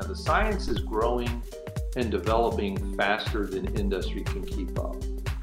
Now, 0.00 0.06
the 0.06 0.16
science 0.16 0.66
is 0.68 0.78
growing 0.78 1.42
and 1.94 2.10
developing 2.10 2.96
faster 2.96 3.44
than 3.44 3.66
industry 3.78 4.22
can 4.22 4.42
keep 4.42 4.78
up. 4.78 4.96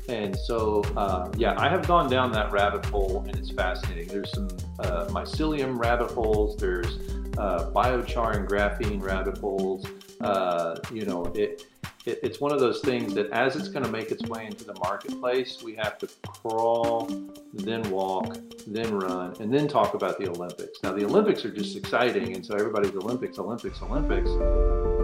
And 0.09 0.35
so, 0.35 0.81
uh, 0.95 1.31
yeah, 1.37 1.53
I 1.59 1.69
have 1.69 1.85
gone 1.87 2.09
down 2.09 2.31
that 2.31 2.51
rabbit 2.51 2.83
hole 2.85 3.23
and 3.27 3.37
it's 3.37 3.51
fascinating. 3.51 4.07
There's 4.07 4.31
some 4.31 4.47
uh, 4.79 5.05
mycelium 5.09 5.77
rabbit 5.77 6.09
holes, 6.09 6.57
there's 6.57 6.97
uh, 7.37 7.69
biochar 7.71 8.35
and 8.35 8.47
graphene 8.47 8.99
rabbit 8.99 9.37
holes. 9.37 9.85
Uh, 10.21 10.79
you 10.91 11.05
know, 11.05 11.25
it, 11.35 11.67
it, 12.07 12.19
it's 12.23 12.39
one 12.39 12.51
of 12.51 12.59
those 12.59 12.79
things 12.79 13.13
that 13.13 13.29
as 13.31 13.55
it's 13.55 13.67
going 13.67 13.85
to 13.85 13.91
make 13.91 14.11
its 14.11 14.23
way 14.23 14.45
into 14.45 14.63
the 14.63 14.73
marketplace, 14.75 15.61
we 15.61 15.75
have 15.75 15.97
to 15.99 16.07
crawl, 16.25 17.09
then 17.53 17.87
walk, 17.91 18.37
then 18.65 18.97
run, 18.97 19.35
and 19.39 19.53
then 19.53 19.67
talk 19.67 19.93
about 19.93 20.17
the 20.17 20.29
Olympics. 20.29 20.79
Now, 20.81 20.93
the 20.93 21.05
Olympics 21.05 21.43
are 21.45 21.51
just 21.51 21.75
exciting, 21.75 22.35
and 22.35 22.45
so 22.45 22.55
everybody's 22.55 22.95
Olympics, 22.95 23.37
Olympics, 23.37 23.81
Olympics. 23.81 24.96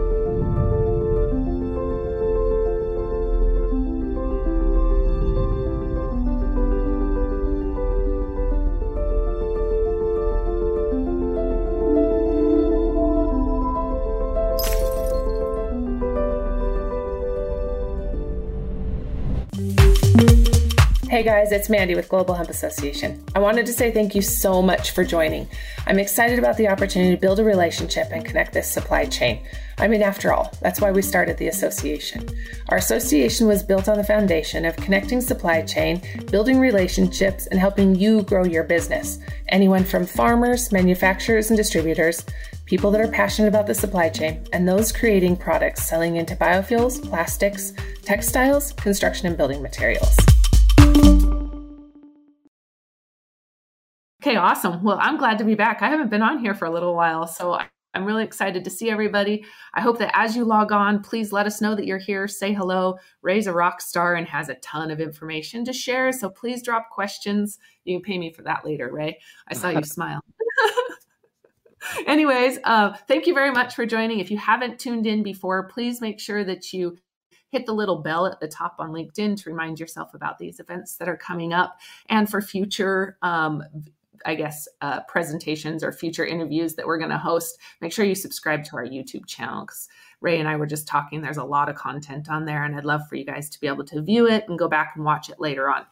Hey 21.23 21.29
guys, 21.29 21.53
it's 21.53 21.69
Mandy 21.69 21.95
with 21.95 22.09
Global 22.09 22.33
Hemp 22.33 22.49
Association. 22.49 23.23
I 23.33 23.39
wanted 23.39 23.65
to 23.67 23.71
say 23.71 23.91
thank 23.91 24.13
you 24.13 24.21
so 24.21 24.61
much 24.61 24.91
for 24.91 25.05
joining. 25.05 25.47
I'm 25.87 25.97
excited 25.97 26.37
about 26.37 26.57
the 26.57 26.67
opportunity 26.67 27.15
to 27.15 27.21
build 27.21 27.39
a 27.39 27.45
relationship 27.45 28.09
and 28.11 28.25
connect 28.25 28.51
this 28.51 28.69
supply 28.69 29.05
chain. 29.05 29.41
I 29.77 29.87
mean, 29.87 30.01
after 30.01 30.33
all, 30.33 30.51
that's 30.61 30.81
why 30.81 30.91
we 30.91 31.01
started 31.01 31.37
the 31.37 31.47
association. 31.47 32.27
Our 32.67 32.77
association 32.77 33.47
was 33.47 33.63
built 33.63 33.87
on 33.87 33.95
the 33.95 34.03
foundation 34.03 34.65
of 34.65 34.75
connecting 34.75 35.21
supply 35.21 35.61
chain, 35.61 36.01
building 36.29 36.59
relationships, 36.59 37.47
and 37.47 37.57
helping 37.57 37.95
you 37.95 38.23
grow 38.23 38.43
your 38.43 38.65
business. 38.65 39.19
Anyone 39.47 39.85
from 39.85 40.05
farmers, 40.05 40.73
manufacturers, 40.73 41.49
and 41.49 41.55
distributors, 41.55 42.25
people 42.65 42.91
that 42.91 42.99
are 42.99 43.07
passionate 43.07 43.47
about 43.47 43.67
the 43.67 43.73
supply 43.73 44.09
chain, 44.09 44.45
and 44.51 44.67
those 44.67 44.91
creating 44.91 45.37
products 45.37 45.87
selling 45.87 46.17
into 46.17 46.35
biofuels, 46.35 47.01
plastics, 47.01 47.71
textiles, 48.01 48.73
construction, 48.73 49.27
and 49.27 49.37
building 49.37 49.61
materials. 49.61 50.17
Okay, 54.23 54.37
awesome. 54.37 54.81
Well, 54.81 54.99
I'm 55.01 55.17
glad 55.17 55.37
to 55.39 55.43
be 55.43 55.53
back. 55.53 55.81
I 55.81 55.89
haven't 55.89 56.09
been 56.09 56.21
on 56.21 56.39
here 56.39 56.53
for 56.53 56.63
a 56.63 56.71
little 56.71 56.95
while, 56.95 57.27
so 57.27 57.59
I'm 57.93 58.05
really 58.05 58.23
excited 58.23 58.63
to 58.63 58.69
see 58.69 58.89
everybody. 58.89 59.43
I 59.73 59.81
hope 59.81 59.99
that 59.99 60.17
as 60.17 60.33
you 60.33 60.45
log 60.45 60.71
on, 60.71 61.03
please 61.03 61.33
let 61.33 61.45
us 61.45 61.59
know 61.59 61.75
that 61.75 61.85
you're 61.85 61.97
here. 61.97 62.25
Say 62.29 62.53
hello. 62.53 62.95
Ray's 63.21 63.47
a 63.47 63.51
rock 63.51 63.81
star 63.81 64.15
and 64.15 64.25
has 64.29 64.47
a 64.47 64.55
ton 64.55 64.91
of 64.91 65.01
information 65.01 65.65
to 65.65 65.73
share. 65.73 66.13
So 66.13 66.29
please 66.29 66.63
drop 66.63 66.89
questions. 66.89 67.59
You 67.83 67.97
can 67.97 68.01
pay 68.01 68.17
me 68.17 68.31
for 68.31 68.43
that 68.43 68.63
later, 68.63 68.89
Ray. 68.93 69.19
I 69.49 69.55
saw 69.55 69.67
you 69.67 69.83
smile. 69.83 70.21
Anyways, 72.07 72.59
uh, 72.63 72.95
thank 73.09 73.27
you 73.27 73.33
very 73.33 73.51
much 73.51 73.75
for 73.75 73.85
joining. 73.85 74.21
If 74.21 74.31
you 74.31 74.37
haven't 74.37 74.79
tuned 74.79 75.05
in 75.05 75.21
before, 75.21 75.67
please 75.67 75.99
make 75.99 76.21
sure 76.21 76.45
that 76.45 76.71
you 76.71 76.95
hit 77.49 77.65
the 77.65 77.73
little 77.73 78.01
bell 78.01 78.25
at 78.25 78.39
the 78.39 78.47
top 78.47 78.77
on 78.79 78.91
LinkedIn 78.91 79.43
to 79.43 79.49
remind 79.49 79.81
yourself 79.81 80.13
about 80.13 80.39
these 80.39 80.61
events 80.61 80.95
that 80.95 81.09
are 81.09 81.17
coming 81.17 81.51
up 81.51 81.77
and 82.07 82.29
for 82.29 82.41
future 82.41 83.17
um, 83.21 83.61
I 84.25 84.35
guess, 84.35 84.67
uh, 84.81 85.01
presentations 85.01 85.83
or 85.83 85.91
future 85.91 86.25
interviews 86.25 86.75
that 86.75 86.85
we're 86.85 86.97
going 86.97 87.09
to 87.09 87.17
host, 87.17 87.57
make 87.81 87.91
sure 87.91 88.05
you 88.05 88.15
subscribe 88.15 88.63
to 88.65 88.77
our 88.77 88.85
YouTube 88.85 89.25
channel 89.25 89.65
because 89.65 89.87
Ray 90.21 90.39
and 90.39 90.47
I 90.47 90.55
were 90.55 90.65
just 90.65 90.87
talking. 90.87 91.21
There's 91.21 91.37
a 91.37 91.43
lot 91.43 91.69
of 91.69 91.75
content 91.75 92.29
on 92.29 92.45
there, 92.45 92.63
and 92.63 92.75
I'd 92.75 92.85
love 92.85 93.01
for 93.09 93.15
you 93.15 93.25
guys 93.25 93.49
to 93.49 93.59
be 93.59 93.67
able 93.67 93.85
to 93.85 94.01
view 94.01 94.27
it 94.27 94.45
and 94.47 94.57
go 94.57 94.67
back 94.67 94.93
and 94.95 95.03
watch 95.03 95.29
it 95.29 95.39
later 95.39 95.69
on. 95.69 95.85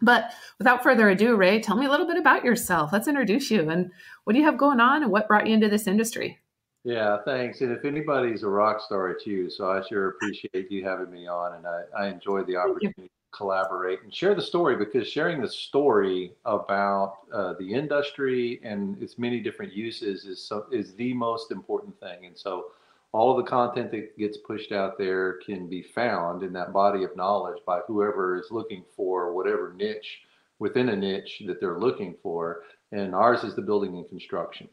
But 0.00 0.32
without 0.58 0.82
further 0.82 1.08
ado, 1.08 1.36
Ray, 1.36 1.60
tell 1.60 1.76
me 1.76 1.86
a 1.86 1.90
little 1.90 2.06
bit 2.06 2.16
about 2.16 2.44
yourself. 2.44 2.92
Let's 2.92 3.08
introduce 3.08 3.50
you 3.50 3.70
and 3.70 3.90
what 4.24 4.32
do 4.32 4.38
you 4.38 4.44
have 4.44 4.58
going 4.58 4.80
on 4.80 5.02
and 5.02 5.12
what 5.12 5.28
brought 5.28 5.46
you 5.46 5.54
into 5.54 5.68
this 5.68 5.86
industry? 5.86 6.38
Yeah, 6.82 7.18
thanks. 7.24 7.62
And 7.62 7.72
if 7.72 7.84
anybody's 7.84 8.42
a 8.42 8.48
rock 8.48 8.80
star, 8.80 9.10
it's 9.10 9.26
you. 9.26 9.48
So 9.48 9.70
I 9.70 9.82
sure 9.88 10.08
appreciate 10.08 10.70
you 10.70 10.84
having 10.84 11.10
me 11.10 11.26
on, 11.26 11.54
and 11.54 11.66
I, 11.66 11.82
I 11.98 12.08
enjoy 12.08 12.42
the 12.44 12.56
opportunity 12.56 13.10
collaborate 13.34 14.02
and 14.02 14.14
share 14.14 14.34
the 14.34 14.42
story 14.42 14.76
because 14.76 15.08
sharing 15.08 15.40
the 15.40 15.48
story 15.48 16.32
about 16.44 17.18
uh, 17.32 17.54
the 17.58 17.72
industry 17.72 18.60
and 18.62 19.00
its 19.02 19.18
many 19.18 19.40
different 19.40 19.72
uses 19.72 20.24
is 20.24 20.42
so 20.42 20.66
is 20.70 20.94
the 20.94 21.12
most 21.14 21.50
important 21.50 21.98
thing. 22.00 22.26
And 22.26 22.36
so 22.36 22.66
all 23.12 23.30
of 23.30 23.44
the 23.44 23.50
content 23.50 23.90
that 23.92 24.16
gets 24.18 24.38
pushed 24.38 24.72
out 24.72 24.98
there 24.98 25.34
can 25.34 25.68
be 25.68 25.82
found 25.82 26.42
in 26.42 26.52
that 26.54 26.72
body 26.72 27.04
of 27.04 27.16
knowledge 27.16 27.60
by 27.66 27.80
whoever 27.86 28.38
is 28.38 28.50
looking 28.50 28.84
for 28.96 29.32
whatever 29.32 29.72
niche 29.76 30.22
within 30.58 30.88
a 30.88 30.96
niche 30.96 31.42
that 31.46 31.60
they're 31.60 31.78
looking 31.78 32.14
for. 32.22 32.62
And 32.92 33.14
ours 33.14 33.44
is 33.44 33.54
the 33.54 33.62
building 33.62 33.96
and 33.96 34.08
construction. 34.08 34.68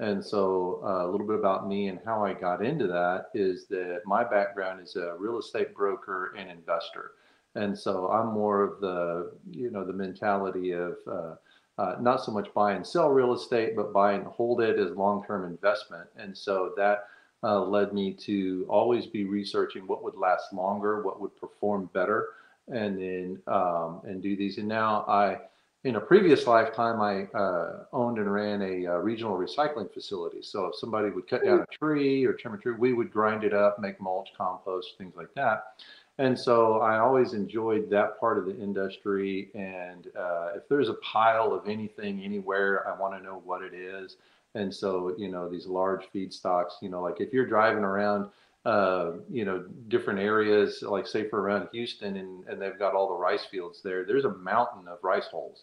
And 0.00 0.24
so 0.24 0.80
uh, 0.84 1.06
a 1.06 1.10
little 1.10 1.26
bit 1.26 1.38
about 1.38 1.68
me 1.68 1.88
and 1.88 1.98
how 2.04 2.24
I 2.24 2.32
got 2.32 2.64
into 2.64 2.86
that 2.86 3.26
is 3.34 3.66
that 3.66 4.00
my 4.06 4.24
background 4.24 4.80
is 4.80 4.96
a 4.96 5.14
real 5.18 5.38
estate 5.38 5.74
broker 5.74 6.34
and 6.38 6.50
investor 6.50 7.12
and 7.54 7.76
so 7.76 8.08
I'm 8.08 8.32
more 8.32 8.62
of 8.62 8.80
the 8.80 9.32
you 9.50 9.70
know 9.70 9.84
the 9.84 9.92
mentality 9.92 10.72
of 10.72 10.96
uh, 11.10 11.34
uh, 11.78 11.96
not 12.00 12.22
so 12.22 12.30
much 12.30 12.52
buy 12.52 12.72
and 12.72 12.86
sell 12.86 13.08
real 13.08 13.32
estate, 13.32 13.74
but 13.74 13.92
buy 13.92 14.12
and 14.12 14.26
hold 14.26 14.60
it 14.60 14.78
as 14.78 14.90
long-term 14.92 15.44
investment. 15.44 16.06
And 16.16 16.36
so 16.36 16.74
that 16.76 17.08
uh, 17.42 17.64
led 17.64 17.94
me 17.94 18.12
to 18.12 18.66
always 18.68 19.06
be 19.06 19.24
researching 19.24 19.86
what 19.86 20.04
would 20.04 20.14
last 20.14 20.52
longer, 20.52 21.02
what 21.02 21.20
would 21.20 21.34
perform 21.36 21.88
better, 21.94 22.28
and 22.68 22.98
then 22.98 23.38
um, 23.46 24.02
and 24.04 24.22
do 24.22 24.36
these. 24.36 24.58
And 24.58 24.68
now 24.68 25.04
I, 25.08 25.38
in 25.84 25.96
a 25.96 26.00
previous 26.00 26.46
lifetime, 26.46 27.00
I 27.00 27.24
uh, 27.36 27.84
owned 27.94 28.18
and 28.18 28.30
ran 28.30 28.60
a, 28.60 28.86
uh, 28.86 28.96
regional 28.98 29.38
recycling 29.38 29.90
facility. 29.90 30.42
So 30.42 30.66
if 30.66 30.76
somebody 30.76 31.08
would 31.08 31.26
cut 31.26 31.42
down 31.44 31.60
a 31.60 31.66
tree 31.66 32.26
or 32.26 32.34
trim 32.34 32.52
a 32.52 32.58
tree, 32.58 32.74
we 32.78 32.92
would 32.92 33.10
grind 33.10 33.42
it 33.42 33.54
up, 33.54 33.78
make 33.78 33.98
mulch, 34.02 34.28
compost, 34.36 34.98
things 34.98 35.14
like 35.16 35.32
that. 35.34 35.80
And 36.18 36.38
so 36.38 36.80
I 36.80 36.98
always 36.98 37.32
enjoyed 37.32 37.88
that 37.90 38.20
part 38.20 38.38
of 38.38 38.44
the 38.44 38.56
industry. 38.56 39.50
And 39.54 40.08
uh, 40.14 40.50
if 40.54 40.68
there's 40.68 40.90
a 40.90 40.94
pile 40.94 41.52
of 41.54 41.66
anything 41.66 42.22
anywhere, 42.22 42.86
I 42.86 42.98
want 42.98 43.14
to 43.14 43.22
know 43.22 43.40
what 43.44 43.62
it 43.62 43.72
is. 43.72 44.16
And 44.54 44.74
so, 44.74 45.14
you 45.16 45.28
know, 45.28 45.48
these 45.48 45.66
large 45.66 46.04
feedstocks, 46.14 46.72
you 46.82 46.90
know, 46.90 47.00
like 47.00 47.20
if 47.20 47.32
you're 47.32 47.46
driving 47.46 47.84
around, 47.84 48.30
uh, 48.66 49.12
you 49.30 49.44
know, 49.44 49.64
different 49.88 50.20
areas, 50.20 50.82
like 50.82 51.06
say 51.06 51.28
for 51.28 51.40
around 51.40 51.68
Houston, 51.72 52.16
and, 52.16 52.44
and 52.46 52.60
they've 52.60 52.78
got 52.78 52.94
all 52.94 53.08
the 53.08 53.14
rice 53.14 53.44
fields 53.44 53.80
there, 53.82 54.04
there's 54.04 54.26
a 54.26 54.34
mountain 54.34 54.88
of 54.88 54.98
rice 55.02 55.28
hulls. 55.30 55.62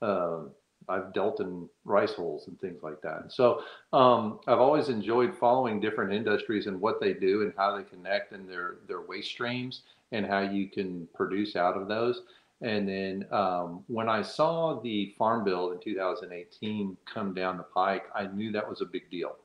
Uh, 0.00 0.44
I've 0.88 1.12
dealt 1.12 1.40
in 1.40 1.68
rice 1.84 2.14
hulls 2.14 2.48
and 2.48 2.60
things 2.60 2.82
like 2.82 3.00
that. 3.02 3.22
And 3.22 3.32
so 3.32 3.62
um, 3.92 4.40
I've 4.46 4.60
always 4.60 4.88
enjoyed 4.88 5.36
following 5.36 5.80
different 5.80 6.12
industries 6.12 6.66
and 6.66 6.80
what 6.80 7.00
they 7.00 7.12
do 7.12 7.42
and 7.42 7.52
how 7.56 7.76
they 7.76 7.82
connect 7.82 8.32
and 8.32 8.48
their 8.48 8.76
their 8.86 9.02
waste 9.02 9.30
streams 9.30 9.82
and 10.12 10.26
how 10.26 10.40
you 10.40 10.68
can 10.68 11.06
produce 11.14 11.56
out 11.56 11.76
of 11.76 11.88
those. 11.88 12.22
And 12.60 12.88
then 12.88 13.26
um, 13.30 13.84
when 13.86 14.08
I 14.08 14.22
saw 14.22 14.80
the 14.80 15.14
Farm 15.16 15.44
Bill 15.44 15.72
in 15.72 15.78
2018 15.78 16.96
come 17.12 17.32
down 17.34 17.56
the 17.56 17.62
pike, 17.62 18.04
I 18.14 18.26
knew 18.26 18.50
that 18.52 18.68
was 18.68 18.80
a 18.80 18.86
big 18.86 19.08
deal. 19.10 19.36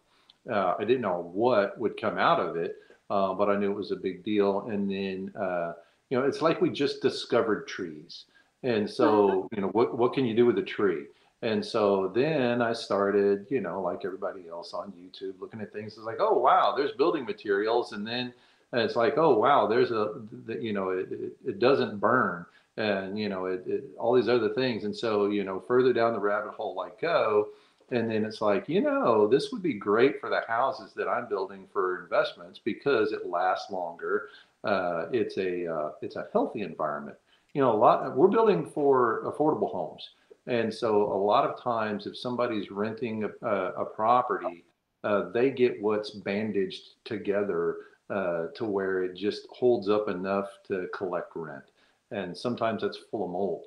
Uh, 0.51 0.75
I 0.79 0.83
didn't 0.83 1.01
know 1.01 1.29
what 1.33 1.77
would 1.79 1.99
come 1.99 2.17
out 2.17 2.39
of 2.39 2.55
it, 2.55 2.77
uh, 3.09 3.33
but 3.33 3.49
I 3.49 3.55
knew 3.55 3.71
it 3.71 3.77
was 3.77 3.91
a 3.91 3.95
big 3.95 4.23
deal. 4.23 4.67
And 4.67 4.89
then, 4.89 5.31
uh, 5.39 5.73
you 6.09 6.19
know, 6.19 6.25
it's 6.25 6.41
like 6.41 6.59
we 6.59 6.69
just 6.69 7.01
discovered 7.01 7.67
trees. 7.67 8.25
And 8.63 8.89
so, 8.89 9.47
you 9.55 9.61
know, 9.61 9.69
what, 9.69 9.97
what 9.97 10.13
can 10.13 10.25
you 10.25 10.35
do 10.35 10.45
with 10.45 10.57
a 10.57 10.63
tree? 10.63 11.05
And 11.43 11.63
so 11.63 12.11
then 12.15 12.61
I 12.61 12.73
started, 12.73 13.45
you 13.49 13.61
know, 13.61 13.81
like 13.81 14.05
everybody 14.05 14.47
else 14.49 14.73
on 14.73 14.93
YouTube, 14.93 15.39
looking 15.39 15.61
at 15.61 15.71
things. 15.71 15.93
It's 15.93 16.05
like, 16.05 16.19
oh, 16.19 16.37
wow, 16.37 16.73
there's 16.75 16.93
building 16.93 17.25
materials. 17.25 17.91
And 17.91 18.07
then 18.07 18.33
it's 18.73 18.95
like, 18.95 19.17
oh 19.17 19.37
wow, 19.37 19.67
there's 19.67 19.91
a, 19.91 20.15
you 20.47 20.73
know, 20.73 20.89
it, 20.89 21.11
it, 21.11 21.33
it 21.45 21.59
doesn't 21.59 21.99
burn, 21.99 22.45
and 22.77 23.17
you 23.17 23.29
know, 23.29 23.45
it, 23.45 23.63
it, 23.67 23.83
all 23.99 24.15
these 24.15 24.29
other 24.29 24.49
things. 24.49 24.83
And 24.83 24.95
so, 24.95 25.27
you 25.27 25.43
know, 25.43 25.59
further 25.59 25.93
down 25.93 26.13
the 26.13 26.19
rabbit 26.19 26.53
hole 26.53 26.79
I 26.79 26.89
go, 26.99 27.49
and 27.91 28.09
then 28.09 28.25
it's 28.25 28.41
like, 28.41 28.67
you 28.67 28.81
know, 28.81 29.27
this 29.27 29.51
would 29.51 29.61
be 29.61 29.73
great 29.73 30.19
for 30.19 30.29
the 30.29 30.41
houses 30.47 30.93
that 30.95 31.07
I'm 31.07 31.29
building 31.29 31.67
for 31.71 32.03
investments 32.03 32.59
because 32.63 33.11
it 33.11 33.27
lasts 33.27 33.69
longer. 33.69 34.29
Uh, 34.63 35.05
it's 35.11 35.37
a 35.37 35.71
uh, 35.71 35.91
it's 36.01 36.15
a 36.15 36.27
healthy 36.33 36.61
environment. 36.61 37.17
You 37.53 37.61
know, 37.61 37.71
a 37.71 37.77
lot 37.77 38.17
we're 38.17 38.27
building 38.27 38.65
for 38.65 39.21
affordable 39.25 39.71
homes, 39.71 40.09
and 40.47 40.73
so 40.73 41.11
a 41.13 41.19
lot 41.31 41.49
of 41.49 41.61
times 41.61 42.05
if 42.05 42.17
somebody's 42.17 42.71
renting 42.71 43.23
a, 43.23 43.47
a, 43.47 43.71
a 43.83 43.85
property, 43.85 44.63
uh, 45.03 45.29
they 45.31 45.49
get 45.51 45.81
what's 45.81 46.11
bandaged 46.11 46.95
together 47.05 47.77
uh, 48.09 48.47
to 48.55 48.65
where 48.65 49.03
it 49.03 49.15
just 49.15 49.47
holds 49.51 49.89
up 49.89 50.09
enough 50.09 50.47
to 50.67 50.87
collect 50.93 51.31
rent. 51.35 51.63
And 52.11 52.37
sometimes 52.37 52.81
that's 52.81 52.99
full 53.09 53.25
of 53.25 53.31
mold. 53.31 53.63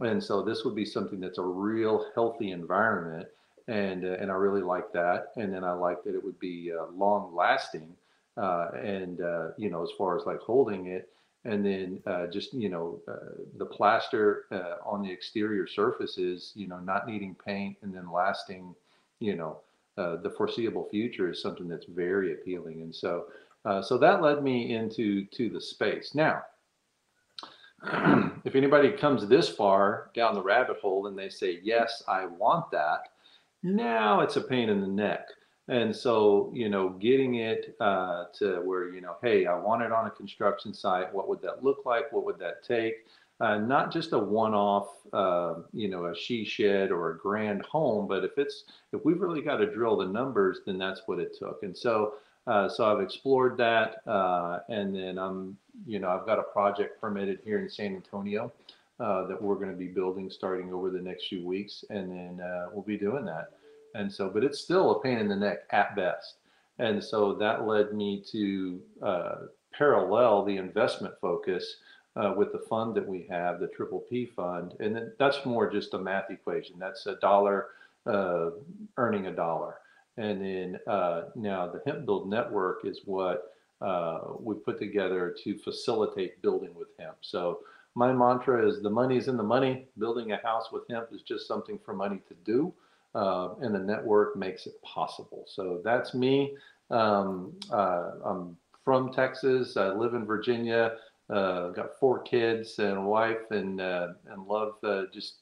And 0.00 0.22
so 0.22 0.42
this 0.42 0.64
would 0.64 0.74
be 0.74 0.84
something 0.84 1.20
that's 1.20 1.38
a 1.38 1.42
real 1.42 2.06
healthy 2.14 2.50
environment. 2.52 3.28
and 3.68 4.04
uh, 4.04 4.16
and 4.20 4.30
I 4.30 4.34
really 4.34 4.62
like 4.62 4.92
that. 4.92 5.32
And 5.36 5.52
then 5.52 5.64
I 5.64 5.72
like 5.72 6.02
that 6.04 6.14
it 6.14 6.24
would 6.24 6.38
be 6.38 6.72
uh, 6.72 6.86
long 6.92 7.34
lasting, 7.34 7.94
uh, 8.36 8.68
and 8.74 9.20
uh, 9.20 9.48
you 9.56 9.70
know, 9.70 9.82
as 9.82 9.90
far 9.96 10.16
as 10.18 10.26
like 10.26 10.40
holding 10.40 10.86
it, 10.86 11.08
and 11.44 11.64
then 11.64 12.00
uh, 12.06 12.26
just 12.26 12.54
you 12.54 12.68
know, 12.68 13.00
uh, 13.08 13.34
the 13.56 13.66
plaster 13.66 14.46
on 14.84 15.02
the 15.02 15.10
exterior 15.10 15.66
surfaces, 15.66 16.52
you 16.54 16.68
know, 16.68 16.78
not 16.78 17.06
needing 17.06 17.34
paint, 17.34 17.76
and 17.82 17.94
then 17.94 18.10
lasting, 18.10 18.74
you 19.20 19.36
know, 19.36 19.60
the 19.96 20.32
foreseeable 20.36 20.88
future 20.90 21.30
is 21.30 21.42
something 21.42 21.68
that's 21.68 21.86
very 21.86 22.32
appealing. 22.32 22.82
And 22.82 22.94
so, 22.94 23.26
so 23.82 23.98
that 23.98 24.22
led 24.22 24.42
me 24.42 24.74
into 24.74 25.24
to 25.26 25.48
the 25.48 25.60
space. 25.60 26.14
Now, 26.14 26.42
if 28.44 28.54
anybody 28.54 28.92
comes 28.92 29.26
this 29.26 29.48
far 29.48 30.10
down 30.14 30.34
the 30.34 30.42
rabbit 30.42 30.78
hole 30.78 31.08
and 31.08 31.18
they 31.18 31.28
say, 31.28 31.58
yes, 31.62 32.02
I 32.06 32.26
want 32.26 32.70
that, 32.70 33.08
now 33.62 34.20
it's 34.20 34.36
a 34.36 34.40
pain 34.40 34.68
in 34.68 34.80
the 34.80 34.86
neck. 34.86 35.28
And 35.68 35.94
so, 35.94 36.50
you 36.52 36.68
know, 36.68 36.90
getting 36.90 37.36
it 37.36 37.76
uh, 37.80 38.24
to 38.38 38.60
where, 38.62 38.92
you 38.92 39.00
know, 39.00 39.16
hey, 39.22 39.46
I 39.46 39.54
want 39.54 39.82
it 39.82 39.92
on 39.92 40.06
a 40.06 40.10
construction 40.10 40.74
site. 40.74 41.12
What 41.14 41.28
would 41.28 41.40
that 41.42 41.62
look 41.62 41.86
like? 41.86 42.12
What 42.12 42.24
would 42.24 42.38
that 42.40 42.64
take? 42.64 43.06
Uh, 43.40 43.58
not 43.58 43.92
just 43.92 44.12
a 44.12 44.18
one-off, 44.18 44.88
uh, 45.12 45.54
you 45.72 45.88
know, 45.88 46.06
a 46.06 46.14
she 46.14 46.44
shed 46.44 46.92
or 46.92 47.10
a 47.10 47.18
grand 47.18 47.62
home, 47.62 48.06
but 48.06 48.24
if 48.24 48.38
it's 48.38 48.64
if 48.92 49.04
we've 49.04 49.20
really 49.20 49.42
got 49.42 49.56
to 49.56 49.66
drill 49.66 49.96
the 49.96 50.06
numbers, 50.06 50.60
then 50.64 50.78
that's 50.78 51.02
what 51.06 51.18
it 51.18 51.36
took. 51.36 51.62
And 51.62 51.76
so, 51.76 52.14
uh, 52.46 52.68
so 52.68 52.84
I've 52.84 53.02
explored 53.02 53.56
that, 53.56 53.96
uh, 54.06 54.60
and 54.68 54.94
then 54.94 55.18
I'm, 55.18 55.56
you 55.86 55.98
know, 55.98 56.08
I've 56.08 56.26
got 56.26 56.38
a 56.38 56.44
project 56.44 57.00
permitted 57.00 57.40
here 57.44 57.58
in 57.58 57.68
San 57.68 57.96
Antonio 57.96 58.52
uh, 59.00 59.26
that 59.26 59.40
we're 59.40 59.56
going 59.56 59.70
to 59.70 59.76
be 59.76 59.88
building 59.88 60.30
starting 60.30 60.72
over 60.72 60.90
the 60.90 61.00
next 61.00 61.26
few 61.26 61.44
weeks, 61.44 61.84
and 61.90 62.10
then 62.10 62.40
uh, 62.40 62.66
we'll 62.72 62.84
be 62.84 62.96
doing 62.98 63.24
that. 63.24 63.50
And 63.94 64.12
so, 64.12 64.30
but 64.30 64.44
it's 64.44 64.60
still 64.60 64.92
a 64.92 65.00
pain 65.00 65.18
in 65.18 65.28
the 65.28 65.36
neck 65.36 65.60
at 65.70 65.96
best. 65.96 66.36
And 66.78 67.02
so 67.02 67.34
that 67.34 67.66
led 67.66 67.92
me 67.92 68.24
to 68.32 68.80
uh, 69.02 69.34
parallel 69.72 70.44
the 70.44 70.56
investment 70.56 71.14
focus 71.20 71.76
uh, 72.16 72.34
with 72.36 72.52
the 72.52 72.58
fund 72.58 72.94
that 72.94 73.06
we 73.06 73.26
have, 73.30 73.60
the 73.60 73.68
Triple 73.68 74.00
P 74.00 74.26
fund, 74.26 74.74
and 74.80 74.94
then 74.94 75.12
that's 75.18 75.44
more 75.46 75.70
just 75.70 75.94
a 75.94 75.98
math 75.98 76.30
equation. 76.30 76.78
That's 76.78 77.06
a 77.06 77.16
dollar 77.16 77.68
uh, 78.06 78.50
earning 78.96 79.26
a 79.26 79.32
dollar. 79.32 79.76
And 80.18 80.42
then 80.42 80.78
uh, 80.86 81.24
now 81.34 81.68
the 81.68 81.80
Hemp 81.86 82.04
Build 82.04 82.28
Network 82.28 82.84
is 82.84 83.00
what 83.06 83.54
uh, 83.80 84.20
we 84.38 84.54
put 84.56 84.78
together 84.78 85.34
to 85.42 85.56
facilitate 85.58 86.42
building 86.42 86.74
with 86.74 86.88
hemp. 86.98 87.16
So 87.20 87.60
my 87.94 88.12
mantra 88.12 88.66
is 88.68 88.82
the 88.82 88.90
money's 88.90 89.28
in 89.28 89.36
the 89.36 89.42
money. 89.42 89.86
Building 89.98 90.32
a 90.32 90.36
house 90.42 90.70
with 90.70 90.82
hemp 90.90 91.08
is 91.12 91.22
just 91.22 91.48
something 91.48 91.78
for 91.84 91.94
money 91.94 92.20
to 92.28 92.34
do. 92.44 92.72
Uh, 93.14 93.54
and 93.60 93.74
the 93.74 93.78
network 93.78 94.36
makes 94.36 94.66
it 94.66 94.80
possible. 94.82 95.44
So 95.46 95.82
that's 95.84 96.14
me. 96.14 96.56
Um, 96.90 97.52
uh, 97.70 98.12
I'm 98.24 98.56
from 98.84 99.12
Texas. 99.12 99.76
I 99.76 99.88
live 99.88 100.14
in 100.14 100.24
Virginia. 100.24 100.92
Uh, 101.28 101.68
got 101.70 101.98
four 101.98 102.20
kids 102.20 102.78
and 102.78 102.98
a 102.98 103.00
wife, 103.00 103.50
and 103.50 103.80
uh, 103.80 104.08
and 104.30 104.46
love 104.46 104.74
uh, 104.82 105.04
just 105.12 105.36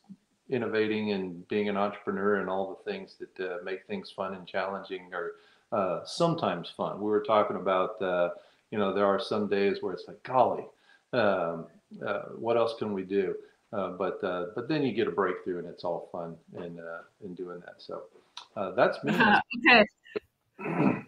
innovating 0.48 1.12
and 1.12 1.46
being 1.48 1.68
an 1.68 1.76
entrepreneur 1.76 2.36
and 2.40 2.50
all 2.50 2.76
the 2.84 2.90
things 2.90 3.16
that 3.18 3.52
uh, 3.52 3.58
make 3.64 3.86
things 3.86 4.10
fun 4.10 4.34
and 4.34 4.46
challenging 4.46 5.08
or 5.12 5.34
sometimes 6.04 6.72
fun. 6.76 7.00
We 7.00 7.10
were 7.10 7.22
talking 7.22 7.56
about, 7.56 7.96
you 8.70 8.78
know, 8.78 8.92
there 8.92 9.06
are 9.06 9.20
some 9.20 9.48
days 9.48 9.78
where 9.80 9.92
it's 9.92 10.08
like, 10.08 10.22
golly, 10.24 10.64
um, 11.12 11.66
what 12.36 12.56
else 12.56 12.74
can 12.78 12.92
we 12.92 13.04
do? 13.04 13.34
Uh, 13.72 13.90
but 13.90 14.22
uh, 14.24 14.46
but 14.54 14.68
then 14.68 14.82
you 14.82 14.92
get 14.92 15.06
a 15.06 15.12
breakthrough 15.12 15.58
and 15.58 15.68
it's 15.68 15.84
all 15.84 16.08
fun 16.10 16.36
in 16.56 16.78
uh, 16.78 17.02
in 17.24 17.34
doing 17.34 17.60
that. 17.60 17.74
So 17.78 18.02
uh, 18.56 18.72
that's 18.72 19.02
me. 19.04 19.12
okay. 19.68 21.04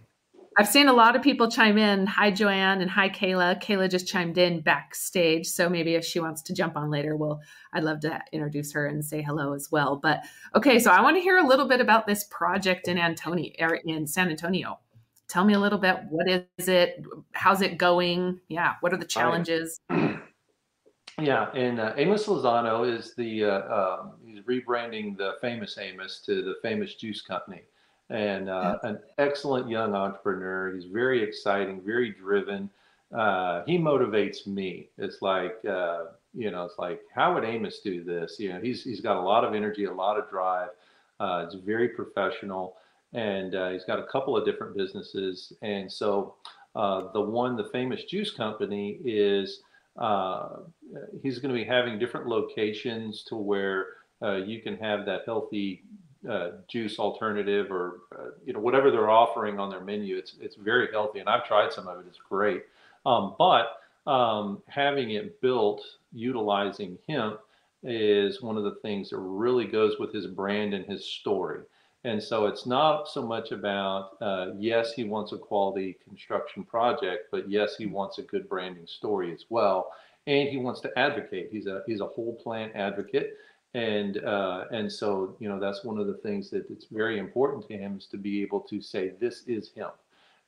I've 0.58 0.68
seen 0.68 0.88
a 0.88 0.92
lot 0.92 1.16
of 1.16 1.22
people 1.22 1.50
chime 1.50 1.78
in. 1.78 2.06
Hi, 2.06 2.30
Joanne, 2.30 2.82
and 2.82 2.90
hi, 2.90 3.08
Kayla. 3.08 3.62
Kayla 3.62 3.90
just 3.90 4.06
chimed 4.06 4.36
in 4.36 4.60
backstage, 4.60 5.46
so 5.46 5.68
maybe 5.68 5.94
if 5.94 6.04
she 6.04 6.20
wants 6.20 6.42
to 6.42 6.54
jump 6.54 6.76
on 6.76 6.90
later, 6.90 7.16
well, 7.16 7.40
I'd 7.72 7.84
love 7.84 8.00
to 8.00 8.20
introduce 8.32 8.72
her 8.72 8.86
and 8.86 9.02
say 9.02 9.22
hello 9.22 9.54
as 9.54 9.72
well. 9.72 9.96
But 9.96 10.20
okay, 10.54 10.78
so 10.78 10.90
I 10.90 11.00
want 11.00 11.16
to 11.16 11.22
hear 11.22 11.38
a 11.38 11.46
little 11.46 11.66
bit 11.66 11.80
about 11.80 12.06
this 12.06 12.24
project 12.24 12.86
in 12.86 12.98
Antonio, 12.98 13.50
er, 13.60 13.78
in 13.84 14.06
San 14.06 14.28
Antonio. 14.28 14.78
Tell 15.26 15.44
me 15.46 15.54
a 15.54 15.58
little 15.58 15.78
bit. 15.78 16.00
What 16.10 16.28
is 16.28 16.68
it? 16.68 17.02
How's 17.32 17.62
it 17.62 17.78
going? 17.78 18.40
Yeah, 18.48 18.74
what 18.80 18.92
are 18.92 18.98
the 18.98 19.06
challenges? 19.06 19.80
Yeah, 21.20 21.50
and 21.52 21.78
uh, 21.78 21.92
Amos 21.96 22.26
Lozano 22.26 22.88
is 22.90 23.14
the 23.14 23.44
uh, 23.44 24.00
um, 24.00 24.12
he's 24.24 24.40
rebranding 24.40 25.16
the 25.16 25.34
famous 25.40 25.76
Amos 25.78 26.20
to 26.24 26.42
the 26.42 26.54
famous 26.62 26.94
juice 26.94 27.20
company, 27.20 27.62
and 28.08 28.48
uh, 28.48 28.78
an 28.82 28.98
excellent 29.18 29.68
young 29.68 29.94
entrepreneur. 29.94 30.74
He's 30.74 30.86
very 30.86 31.22
exciting, 31.22 31.82
very 31.82 32.10
driven. 32.10 32.70
Uh, 33.14 33.62
he 33.66 33.76
motivates 33.76 34.46
me. 34.46 34.88
It's 34.96 35.20
like 35.20 35.62
uh, 35.68 36.04
you 36.32 36.50
know, 36.50 36.64
it's 36.64 36.78
like 36.78 37.02
how 37.14 37.34
would 37.34 37.44
Amos 37.44 37.80
do 37.80 38.02
this? 38.02 38.36
You 38.38 38.54
know, 38.54 38.60
he's 38.60 38.82
he's 38.82 39.02
got 39.02 39.16
a 39.16 39.20
lot 39.20 39.44
of 39.44 39.54
energy, 39.54 39.84
a 39.84 39.92
lot 39.92 40.18
of 40.18 40.30
drive. 40.30 40.70
Uh, 41.20 41.44
it's 41.44 41.54
very 41.54 41.88
professional, 41.90 42.76
and 43.12 43.52
he's 43.72 43.84
got 43.84 43.98
a 43.98 44.06
couple 44.06 44.34
of 44.34 44.46
different 44.46 44.74
businesses. 44.74 45.52
And 45.60 45.92
so 45.92 46.36
the 46.74 47.20
one, 47.20 47.54
the 47.54 47.68
famous 47.70 48.04
juice 48.04 48.30
company, 48.30 48.98
is 49.04 49.60
uh, 49.98 50.48
he's 51.22 51.38
going 51.38 51.54
to 51.54 51.60
be 51.60 51.68
having 51.68 51.98
different 51.98 52.26
locations 52.26 53.22
to 53.24 53.36
where 53.36 53.86
uh, 54.22 54.36
you 54.36 54.62
can 54.62 54.76
have 54.76 55.04
that 55.06 55.22
healthy 55.26 55.82
uh, 56.28 56.52
juice 56.68 56.98
alternative 56.98 57.70
or 57.70 58.00
uh, 58.16 58.30
you 58.44 58.52
know 58.52 58.60
whatever 58.60 58.90
they're 58.90 59.10
offering 59.10 59.58
on 59.58 59.70
their 59.70 59.80
menu. 59.80 60.16
It's 60.16 60.36
it's 60.40 60.56
very 60.56 60.88
healthy, 60.92 61.18
and 61.18 61.28
I've 61.28 61.44
tried 61.44 61.72
some 61.72 61.88
of 61.88 61.98
it. 61.98 62.06
It's 62.08 62.18
great, 62.28 62.62
um, 63.04 63.34
but 63.38 63.80
um, 64.06 64.62
having 64.68 65.10
it 65.10 65.40
built 65.40 65.82
utilizing 66.12 66.98
hemp 67.08 67.40
is 67.82 68.40
one 68.40 68.56
of 68.56 68.64
the 68.64 68.76
things 68.82 69.10
that 69.10 69.18
really 69.18 69.66
goes 69.66 69.98
with 69.98 70.12
his 70.12 70.26
brand 70.26 70.74
and 70.74 70.86
his 70.86 71.04
story. 71.04 71.60
And 72.04 72.20
so 72.20 72.46
it's 72.46 72.66
not 72.66 73.08
so 73.08 73.22
much 73.22 73.52
about, 73.52 74.16
uh, 74.20 74.46
yes, 74.58 74.92
he 74.92 75.04
wants 75.04 75.32
a 75.32 75.38
quality 75.38 75.96
construction 76.02 76.64
project, 76.64 77.28
but 77.30 77.48
yes, 77.48 77.76
he 77.76 77.86
wants 77.86 78.18
a 78.18 78.22
good 78.22 78.48
branding 78.48 78.86
story 78.86 79.32
as 79.32 79.44
well. 79.48 79.92
And 80.26 80.48
he 80.48 80.56
wants 80.56 80.80
to 80.80 80.98
advocate. 80.98 81.48
He's 81.52 81.66
a, 81.66 81.82
he's 81.86 82.00
a 82.00 82.06
whole 82.06 82.34
plant 82.42 82.74
advocate. 82.74 83.34
And, 83.74 84.18
uh, 84.24 84.64
and 84.72 84.90
so, 84.90 85.36
you 85.38 85.48
know, 85.48 85.60
that's 85.60 85.84
one 85.84 85.98
of 85.98 86.06
the 86.08 86.14
things 86.14 86.50
that 86.50 86.68
it's 86.70 86.86
very 86.86 87.18
important 87.18 87.66
to 87.68 87.76
him 87.76 87.98
is 87.98 88.06
to 88.06 88.18
be 88.18 88.42
able 88.42 88.60
to 88.60 88.82
say, 88.82 89.12
this 89.20 89.44
is 89.46 89.70
him. 89.72 89.88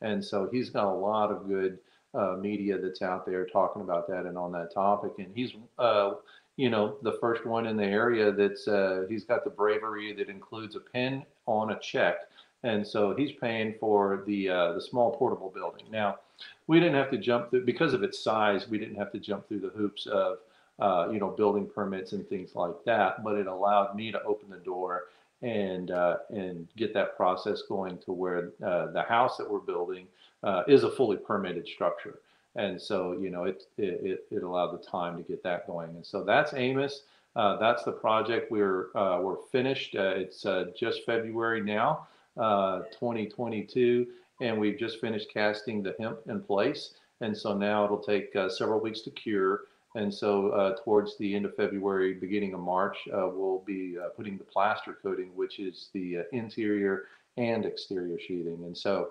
And 0.02 0.24
so 0.24 0.48
he's 0.50 0.70
got 0.70 0.86
a 0.86 0.94
lot 0.94 1.30
of 1.30 1.46
good 1.46 1.78
uh, 2.14 2.36
media 2.38 2.78
that's 2.78 3.00
out 3.00 3.26
there 3.26 3.46
talking 3.46 3.82
about 3.82 4.08
that 4.08 4.26
and 4.26 4.36
on 4.36 4.52
that 4.52 4.74
topic. 4.74 5.12
And 5.18 5.28
he's, 5.34 5.52
uh, 5.78 6.14
you 6.56 6.70
know, 6.70 6.96
the 7.02 7.18
first 7.20 7.44
one 7.44 7.66
in 7.66 7.76
the 7.76 7.84
area 7.84 8.30
that's 8.32 8.68
uh, 8.68 9.06
he's 9.08 9.24
got 9.24 9.44
the 9.44 9.50
bravery 9.50 10.12
that 10.14 10.28
includes 10.28 10.76
a 10.76 10.80
pen 10.80 11.24
on 11.46 11.72
a 11.72 11.78
check, 11.80 12.16
and 12.62 12.86
so 12.86 13.14
he's 13.14 13.32
paying 13.32 13.74
for 13.80 14.22
the 14.26 14.48
uh, 14.48 14.72
the 14.72 14.80
small 14.80 15.16
portable 15.16 15.50
building. 15.50 15.84
Now, 15.90 16.18
we 16.66 16.78
didn't 16.78 16.94
have 16.94 17.10
to 17.10 17.18
jump 17.18 17.50
through 17.50 17.64
because 17.64 17.92
of 17.92 18.02
its 18.02 18.22
size. 18.22 18.68
We 18.68 18.78
didn't 18.78 18.96
have 18.96 19.12
to 19.12 19.18
jump 19.18 19.48
through 19.48 19.60
the 19.60 19.70
hoops 19.70 20.06
of 20.06 20.38
uh, 20.78 21.08
you 21.10 21.18
know 21.18 21.30
building 21.30 21.66
permits 21.66 22.12
and 22.12 22.28
things 22.28 22.54
like 22.54 22.76
that, 22.86 23.24
but 23.24 23.36
it 23.36 23.46
allowed 23.46 23.96
me 23.96 24.12
to 24.12 24.22
open 24.22 24.48
the 24.48 24.58
door 24.58 25.04
and 25.42 25.90
uh, 25.90 26.18
and 26.30 26.68
get 26.76 26.94
that 26.94 27.16
process 27.16 27.62
going 27.68 27.98
to 27.98 28.12
where 28.12 28.50
uh, 28.64 28.86
the 28.92 29.02
house 29.02 29.36
that 29.36 29.50
we're 29.50 29.58
building 29.58 30.06
uh, 30.44 30.62
is 30.68 30.84
a 30.84 30.90
fully 30.90 31.16
permitted 31.16 31.66
structure. 31.66 32.20
And 32.56 32.80
so, 32.80 33.12
you 33.12 33.30
know, 33.30 33.44
it, 33.44 33.64
it, 33.76 34.26
it 34.30 34.42
allowed 34.42 34.72
the 34.72 34.84
time 34.84 35.16
to 35.16 35.22
get 35.22 35.42
that 35.42 35.66
going. 35.66 35.90
And 35.90 36.06
so 36.06 36.22
that's 36.22 36.54
Amos. 36.54 37.02
Uh, 37.36 37.56
that's 37.56 37.82
the 37.82 37.92
project. 37.92 38.50
We're, 38.50 38.96
uh, 38.96 39.20
we're 39.20 39.42
finished. 39.50 39.96
Uh, 39.96 40.12
it's 40.14 40.46
uh, 40.46 40.66
just 40.78 41.04
February 41.04 41.62
now, 41.62 42.06
uh, 42.36 42.82
2022. 42.92 44.06
And 44.40 44.60
we've 44.60 44.78
just 44.78 45.00
finished 45.00 45.28
casting 45.32 45.82
the 45.82 45.96
hemp 45.98 46.20
in 46.28 46.40
place. 46.40 46.94
And 47.20 47.36
so 47.36 47.56
now 47.56 47.84
it'll 47.84 47.98
take 47.98 48.34
uh, 48.36 48.48
several 48.48 48.80
weeks 48.80 49.00
to 49.02 49.10
cure. 49.10 49.62
And 49.96 50.12
so 50.12 50.76
towards 50.84 51.16
the 51.18 51.36
end 51.36 51.44
of 51.44 51.54
February, 51.54 52.14
beginning 52.14 52.52
of 52.52 52.58
March, 52.58 52.98
we'll 53.06 53.62
be 53.64 53.96
putting 54.16 54.36
the 54.36 54.42
plaster 54.42 54.98
coating, 55.00 55.30
which 55.36 55.60
is 55.60 55.90
the 55.92 56.18
interior 56.32 57.04
and 57.36 57.64
exterior 57.64 58.18
sheathing. 58.18 58.64
And 58.64 58.76
so 58.76 59.10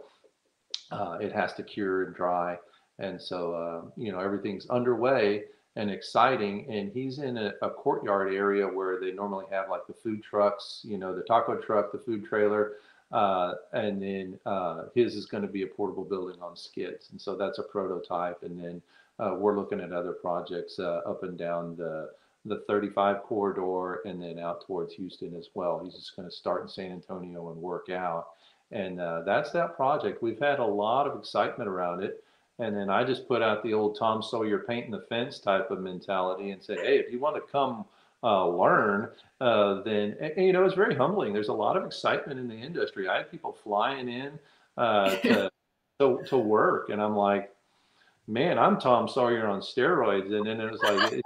it 1.22 1.32
has 1.32 1.54
to 1.54 1.64
cure 1.64 2.04
and 2.04 2.14
dry. 2.14 2.58
And 3.04 3.22
so, 3.22 3.54
uh, 3.54 3.82
you 3.98 4.12
know, 4.12 4.20
everything's 4.20 4.70
underway 4.70 5.44
and 5.76 5.92
exciting. 5.92 6.72
And 6.72 6.92
he's 6.92 7.20
in 7.20 7.38
a, 7.38 7.54
a, 7.62 7.70
courtyard 7.70 8.34
area 8.34 8.66
where 8.66 9.00
they 9.00 9.12
normally 9.12 9.46
have 9.52 9.70
like 9.70 9.88
the 9.88 9.94
food 9.94 10.24
trucks, 10.24 10.82
you 10.84 10.98
know, 10.98 11.14
the 11.14 11.24
taco 11.24 11.58
truck, 11.58 11.92
the 11.92 11.98
food 11.98 12.26
trailer. 12.26 12.74
Uh, 13.12 13.56
and 13.74 14.02
then 14.02 14.40
uh, 14.46 14.86
his 14.96 15.16
is 15.16 15.26
going 15.26 15.44
to 15.44 15.50
be 15.50 15.64
a 15.64 15.68
portable 15.68 16.06
building 16.06 16.42
on 16.42 16.56
skids. 16.56 17.10
And 17.12 17.20
so 17.20 17.36
that's 17.36 17.60
a 17.60 17.64
prototype. 17.64 18.42
And 18.44 18.60
then 18.60 18.82
uh, 19.20 19.36
we're 19.38 19.58
looking 19.58 19.82
at 19.82 19.92
other 19.92 20.14
projects 20.14 20.80
uh, 20.80 21.02
up 21.06 21.24
and 21.24 21.38
down 21.38 21.76
the 21.76 22.10
the 22.46 22.62
35 22.68 23.24
corridor 23.24 24.02
and 24.06 24.22
then 24.22 24.38
out 24.38 24.66
towards 24.68 24.94
Houston 24.96 25.34
as 25.36 25.48
well. 25.54 25.82
He's 25.82 25.94
just 25.94 26.16
going 26.16 26.28
to 26.28 26.36
start 26.36 26.64
in 26.64 26.68
San 26.68 26.92
Antonio 26.92 27.52
and 27.52 27.62
work 27.62 27.90
out. 27.90 28.28
And 28.72 29.00
uh, 29.00 29.22
that's 29.26 29.52
that 29.52 29.78
project. 29.78 30.22
We've 30.22 30.40
had 30.40 30.60
a 30.60 30.66
lot 30.66 31.08
of 31.08 31.18
excitement 31.18 31.70
around 31.70 32.04
it. 32.04 32.22
And 32.64 32.78
then 32.78 32.90
I 32.90 33.04
just 33.04 33.28
put 33.28 33.42
out 33.42 33.62
the 33.62 33.74
old 33.74 33.98
Tom 34.00 34.24
Sawyer 34.24 34.60
painting 34.60 34.92
the 34.92 35.02
fence 35.10 35.40
type 35.40 35.70
of 35.70 35.82
mentality 35.82 36.52
and 36.52 36.64
said, 36.64 36.80
hey, 36.80 36.98
if 36.98 37.12
you 37.12 37.20
want 37.20 37.36
to 37.36 37.42
come 37.52 37.84
uh, 38.24 38.48
learn, 38.48 39.10
uh, 39.42 39.82
then, 39.84 40.16
and, 40.22 40.46
you 40.46 40.54
know, 40.54 40.64
it's 40.64 40.74
very 40.74 40.96
humbling. 40.96 41.34
There's 41.34 41.50
a 41.50 41.54
lot 41.54 41.76
of 41.76 41.84
excitement 41.86 42.40
in 42.40 42.48
the 42.48 42.56
industry. 42.56 43.10
I 43.10 43.18
had 43.18 43.30
people 43.30 43.52
flying 43.52 44.08
in 44.08 44.40
uh, 44.78 45.16
to, 45.24 45.52
to, 46.00 46.24
to 46.26 46.38
work, 46.38 46.90
and 46.90 47.02
I'm 47.02 47.18
like, 47.18 47.54
man, 48.28 48.58
I'm 48.58 48.80
Tom 48.80 49.10
Sawyer 49.10 49.46
on 49.46 49.60
steroids. 49.60 50.34
And 50.34 50.48
then 50.48 50.62
it 50.62 50.72
was 50.72 50.82
like, 50.82 51.22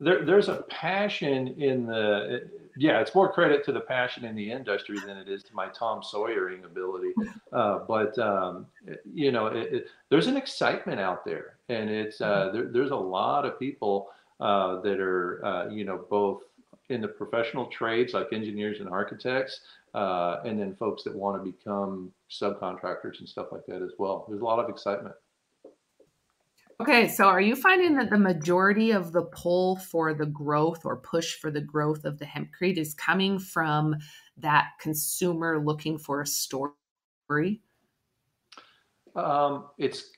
there, 0.00 0.24
there's 0.24 0.48
a 0.48 0.62
passion 0.68 1.48
in 1.60 1.86
the, 1.86 2.48
yeah, 2.76 3.00
it's 3.00 3.14
more 3.14 3.30
credit 3.30 3.64
to 3.66 3.72
the 3.72 3.80
passion 3.80 4.24
in 4.24 4.34
the 4.34 4.50
industry 4.50 4.98
than 5.06 5.18
it 5.18 5.28
is 5.28 5.42
to 5.44 5.54
my 5.54 5.68
Tom 5.68 6.02
Sawyering 6.02 6.64
ability. 6.64 7.12
Uh, 7.52 7.80
but 7.80 8.16
um, 8.20 8.64
you 9.12 9.32
know, 9.32 9.48
it, 9.48 9.72
it, 9.74 9.86
there's 10.08 10.28
an 10.28 10.36
excitement 10.36 11.00
out 11.00 11.24
there, 11.24 11.56
and 11.68 11.90
it's 11.90 12.20
uh, 12.20 12.44
mm-hmm. 12.44 12.56
there, 12.56 12.66
there's 12.68 12.92
a 12.92 12.96
lot 12.96 13.44
of 13.44 13.58
people 13.58 14.06
uh, 14.38 14.80
that 14.82 15.00
are 15.00 15.44
uh, 15.44 15.68
you 15.68 15.84
know 15.84 16.06
both 16.08 16.42
in 16.90 17.00
the 17.00 17.08
professional 17.08 17.66
trades 17.66 18.14
like 18.14 18.28
engineers 18.32 18.78
and 18.78 18.88
architects, 18.88 19.62
uh, 19.94 20.36
and 20.44 20.60
then 20.60 20.76
folks 20.76 21.02
that 21.02 21.12
want 21.12 21.42
to 21.42 21.50
become 21.50 22.12
subcontractors 22.30 23.18
and 23.18 23.28
stuff 23.28 23.48
like 23.50 23.66
that 23.66 23.82
as 23.82 23.92
well. 23.98 24.26
There's 24.28 24.42
a 24.42 24.44
lot 24.44 24.60
of 24.60 24.70
excitement. 24.70 25.16
Okay, 26.80 27.08
so 27.08 27.24
are 27.24 27.42
you 27.42 27.56
finding 27.56 27.94
that 27.96 28.08
the 28.08 28.16
majority 28.16 28.90
of 28.92 29.12
the 29.12 29.24
pull 29.24 29.76
for 29.76 30.14
the 30.14 30.24
growth 30.24 30.86
or 30.86 30.96
push 30.96 31.34
for 31.34 31.50
the 31.50 31.60
growth 31.60 32.06
of 32.06 32.18
the 32.18 32.24
hempcrete 32.24 32.78
is 32.78 32.94
coming 32.94 33.38
from 33.38 33.94
that 34.38 34.68
consumer 34.80 35.62
looking 35.62 35.98
for 35.98 36.22
a 36.22 36.26
story? 36.26 37.60
Um, 39.14 39.66
it's 39.76 40.12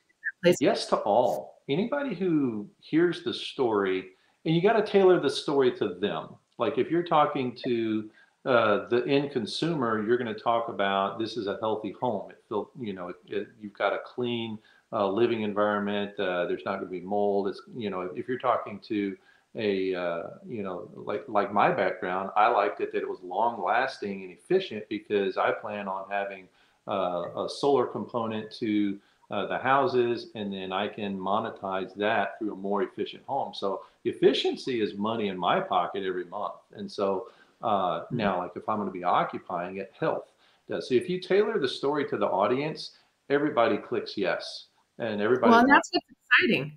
yes 0.61 0.87
to 0.87 0.99
all. 0.99 1.63
Anybody 1.69 2.15
who 2.15 2.69
hears 2.79 3.25
the 3.25 3.35
story, 3.35 4.11
and 4.45 4.55
you 4.55 4.63
got 4.63 4.75
to 4.75 4.87
tailor 4.87 5.19
the 5.19 5.31
story 5.31 5.73
to 5.79 5.95
them. 5.95 6.29
Like 6.59 6.79
if 6.79 6.93
you're 6.93 7.03
talking 7.03 7.59
to 7.65 8.09
uh, 8.45 8.89
the 8.89 9.05
end 9.09 9.33
consumer, 9.33 10.05
you're 10.07 10.19
going 10.19 10.33
to 10.33 10.41
talk 10.41 10.69
about 10.69 11.19
this 11.19 11.37
is 11.37 11.49
a 11.49 11.59
healthy 11.61 11.93
home. 12.01 12.31
It 12.31 12.39
feel, 12.49 12.71
you 12.81 12.93
know, 12.93 13.09
it, 13.09 13.17
it, 13.27 13.49
you've 13.61 13.73
got 13.73 13.93
a 13.93 13.99
clean 14.05 14.59
uh, 14.93 15.09
living 15.09 15.43
environment. 15.43 16.19
Uh, 16.19 16.47
there's 16.47 16.65
not 16.65 16.77
going 16.79 16.87
to 16.87 16.91
be 16.91 17.01
mold. 17.01 17.49
It's 17.49 17.63
you 17.77 17.91
know 17.91 18.03
if 18.15 18.29
you're 18.29 18.39
talking 18.39 18.79
to 18.89 19.17
a 19.55 19.95
uh, 19.95 20.23
you 20.47 20.63
know 20.63 20.89
like 20.95 21.25
like 21.29 21.53
my 21.53 21.71
background, 21.71 22.31
I 22.37 22.49
liked 22.49 22.81
it 22.81 22.93
that 22.93 22.99
it 22.99 23.09
was 23.09 23.21
long 23.23 23.63
lasting 23.63 24.23
and 24.23 24.33
efficient 24.33 24.85
because 24.89 25.37
I 25.37 25.53
plan 25.53 25.89
on 25.89 26.05
having 26.11 26.49
uh, 26.89 27.45
a 27.45 27.49
solar 27.49 27.87
component 27.87 28.51
to 28.59 28.99
uh, 29.31 29.47
the 29.47 29.59
houses, 29.59 30.29
and 30.35 30.53
then 30.53 30.73
I 30.73 30.89
can 30.89 31.19
monetize 31.19 31.95
that 31.95 32.39
through 32.39 32.53
a 32.53 32.57
more 32.57 32.83
efficient 32.83 33.23
home. 33.27 33.55
So 33.55 33.83
efficiency 34.05 34.83
is 34.83 34.95
money 34.95 35.29
in 35.29 35.39
my 35.39 35.61
pocket 35.61 36.05
every 36.05 36.27
month, 36.27 36.55
and 36.75 36.91
so. 36.91 37.29
Uh, 37.65 38.01
mm-hmm. 38.01 38.17
now, 38.17 38.39
like 38.39 38.51
if 38.57 38.69
I'm 38.69 38.79
going 38.79 38.89
to 38.89 38.93
be 38.93 39.05
occupying 39.05 39.77
it, 39.77 39.93
health 40.01 40.33
does. 40.69 40.89
So 40.89 40.97
if 40.97 41.09
you 41.09 41.21
tailor 41.21 41.61
the 41.61 41.69
story 41.69 42.05
to 42.09 42.17
the 42.17 42.27
audience, 42.27 42.97
everybody 43.31 43.77
clicks 43.77 44.19
yes 44.19 44.67
and 44.99 45.21
everybody. 45.21 45.51
Well, 45.51 45.61
and 45.61 45.71
that's 45.71 45.89
what's 45.93 46.07
exciting. 46.11 46.77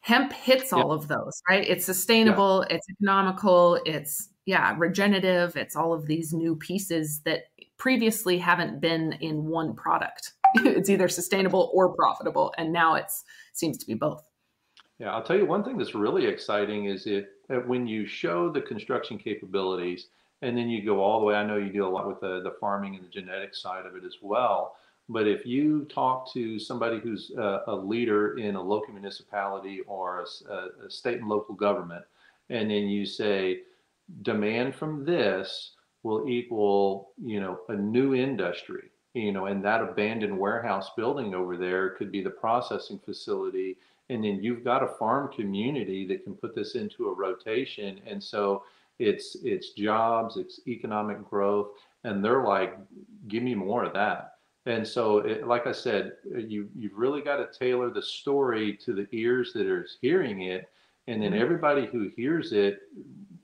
Hemp 0.00 0.32
hits 0.32 0.72
all 0.72 0.92
of 0.92 1.08
those, 1.08 1.42
right? 1.48 1.68
It's 1.68 1.84
sustainable, 1.84 2.64
yeah. 2.68 2.76
it's 2.76 2.88
economical, 2.88 3.80
it's 3.84 4.30
yeah, 4.46 4.74
regenerative. 4.78 5.56
It's 5.56 5.76
all 5.76 5.92
of 5.92 6.06
these 6.06 6.32
new 6.32 6.56
pieces 6.56 7.20
that 7.26 7.50
previously 7.76 8.38
haven't 8.38 8.80
been 8.80 9.12
in 9.20 9.44
one 9.44 9.74
product. 9.74 10.32
it's 10.54 10.88
either 10.88 11.08
sustainable 11.08 11.70
or 11.74 11.94
profitable, 11.94 12.54
and 12.56 12.72
now 12.72 12.94
it's 12.94 13.24
seems 13.52 13.76
to 13.76 13.86
be 13.86 13.92
both. 13.92 14.26
Yeah, 14.98 15.12
I'll 15.12 15.22
tell 15.22 15.36
you 15.36 15.44
one 15.44 15.62
thing 15.62 15.76
that's 15.76 15.94
really 15.94 16.24
exciting 16.24 16.86
is 16.86 17.06
it 17.06 17.28
when 17.66 17.86
you 17.86 18.06
show 18.06 18.50
the 18.50 18.62
construction 18.62 19.18
capabilities, 19.18 20.06
and 20.40 20.56
then 20.56 20.70
you 20.70 20.82
go 20.82 21.02
all 21.02 21.20
the 21.20 21.26
way. 21.26 21.34
I 21.34 21.44
know 21.44 21.58
you 21.58 21.70
do 21.70 21.86
a 21.86 21.88
lot 21.88 22.08
with 22.08 22.20
the 22.20 22.40
the 22.42 22.54
farming 22.58 22.94
and 22.94 23.04
the 23.04 23.10
genetic 23.10 23.54
side 23.54 23.84
of 23.84 23.96
it 23.96 24.04
as 24.04 24.16
well. 24.22 24.76
But 25.08 25.26
if 25.26 25.46
you 25.46 25.86
talk 25.86 26.30
to 26.34 26.58
somebody 26.58 27.00
who's 27.00 27.32
a, 27.36 27.62
a 27.66 27.74
leader 27.74 28.36
in 28.38 28.56
a 28.56 28.62
local 28.62 28.92
municipality 28.92 29.80
or 29.86 30.24
a, 30.50 30.52
a, 30.52 30.90
state 30.90 31.20
and 31.20 31.28
local 31.28 31.54
government, 31.54 32.04
and 32.50 32.70
then 32.70 32.88
you 32.88 33.06
say, 33.06 33.62
demand 34.22 34.74
from 34.74 35.04
this 35.04 35.72
will 36.02 36.28
equal, 36.28 37.10
you 37.22 37.40
know, 37.40 37.60
a 37.68 37.74
new 37.74 38.14
industry, 38.14 38.90
you 39.14 39.32
know, 39.32 39.46
and 39.46 39.64
that 39.64 39.82
abandoned 39.82 40.38
warehouse 40.38 40.90
building 40.96 41.34
over 41.34 41.56
there 41.56 41.90
could 41.90 42.12
be 42.12 42.22
the 42.22 42.30
processing 42.30 42.98
facility. 42.98 43.76
And 44.10 44.24
then 44.24 44.42
you've 44.42 44.64
got 44.64 44.82
a 44.82 44.94
farm 44.98 45.30
community 45.32 46.06
that 46.06 46.24
can 46.24 46.34
put 46.34 46.54
this 46.54 46.74
into 46.74 47.08
a 47.08 47.14
rotation. 47.14 48.00
And 48.06 48.22
so 48.22 48.62
it's 48.98 49.36
it's 49.42 49.70
jobs, 49.70 50.36
it's 50.36 50.60
economic 50.66 51.28
growth, 51.28 51.68
and 52.04 52.24
they're 52.24 52.44
like, 52.44 52.76
give 53.28 53.42
me 53.42 53.54
more 53.54 53.84
of 53.84 53.92
that. 53.94 54.37
And 54.68 54.86
so, 54.86 55.18
it, 55.20 55.46
like 55.46 55.66
I 55.66 55.72
said, 55.72 56.12
you 56.36 56.68
you've 56.76 56.96
really 56.96 57.22
got 57.22 57.36
to 57.36 57.58
tailor 57.58 57.88
the 57.88 58.02
story 58.02 58.76
to 58.84 58.92
the 58.92 59.08
ears 59.12 59.54
that 59.54 59.66
are 59.66 59.88
hearing 60.02 60.42
it, 60.42 60.68
and 61.06 61.22
then 61.22 61.32
mm-hmm. 61.32 61.40
everybody 61.40 61.86
who 61.86 62.10
hears 62.14 62.52
it, 62.52 62.80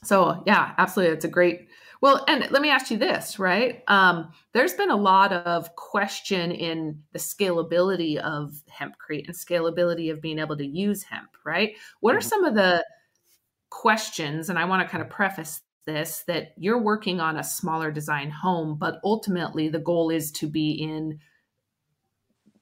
So 0.04 0.42
yeah, 0.48 0.74
absolutely. 0.78 1.14
It's 1.14 1.26
a 1.26 1.30
great 1.30 1.68
well, 2.02 2.26
and 2.28 2.50
let 2.50 2.64
me 2.64 2.72
ask 2.72 2.90
you 2.90 2.98
this, 2.98 3.38
right? 3.38 3.84
Um, 3.88 4.32
there's 4.54 4.74
been 4.74 4.90
a 4.90 4.96
lot 4.96 5.32
of 5.32 5.76
question 5.76 6.52
in 6.52 7.04
the 7.14 7.20
scalability 7.20 8.18
of 8.18 8.64
hempcrete 8.72 9.28
and 9.28 9.36
scalability 9.36 10.12
of 10.12 10.20
being 10.20 10.40
able 10.40 10.58
to 10.58 10.66
use 10.66 11.04
hemp, 11.04 11.30
right? 11.46 11.76
What 12.00 12.16
are 12.16 12.20
mm-hmm. 12.20 12.28
some 12.28 12.44
of 12.44 12.56
the 12.56 12.84
questions? 13.70 14.50
And 14.50 14.58
I 14.58 14.66
want 14.66 14.82
to 14.82 14.92
kind 14.92 15.04
of 15.04 15.12
preface 15.12 15.62
this 15.86 16.24
that 16.28 16.54
you're 16.58 16.82
working 16.82 17.20
on 17.20 17.38
a 17.38 17.44
smaller 17.44 17.92
design 17.92 18.32
home, 18.32 18.78
but 18.80 19.00
ultimately 19.04 19.70
the 19.70 19.80
goal 19.80 20.10
is 20.10 20.32
to 20.34 20.48
be 20.48 20.72
in 20.72 21.20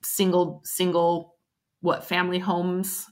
single, 0.04 0.62
single, 0.66 1.36
what 1.82 2.04
family 2.04 2.40
homes 2.40 3.06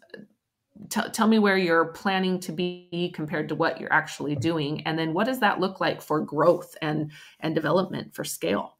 T- 0.89 1.09
tell 1.11 1.27
me 1.27 1.39
where 1.39 1.57
you're 1.57 1.85
planning 1.85 2.39
to 2.41 2.51
be 2.51 3.11
compared 3.15 3.49
to 3.49 3.55
what 3.55 3.79
you're 3.79 3.91
actually 3.91 4.35
doing 4.35 4.85
and 4.85 4.97
then 4.97 5.13
what 5.13 5.25
does 5.25 5.39
that 5.39 5.59
look 5.59 5.79
like 5.79 6.01
for 6.01 6.21
growth 6.21 6.75
and 6.81 7.11
and 7.39 7.55
development 7.55 8.13
for 8.13 8.23
scale 8.23 8.77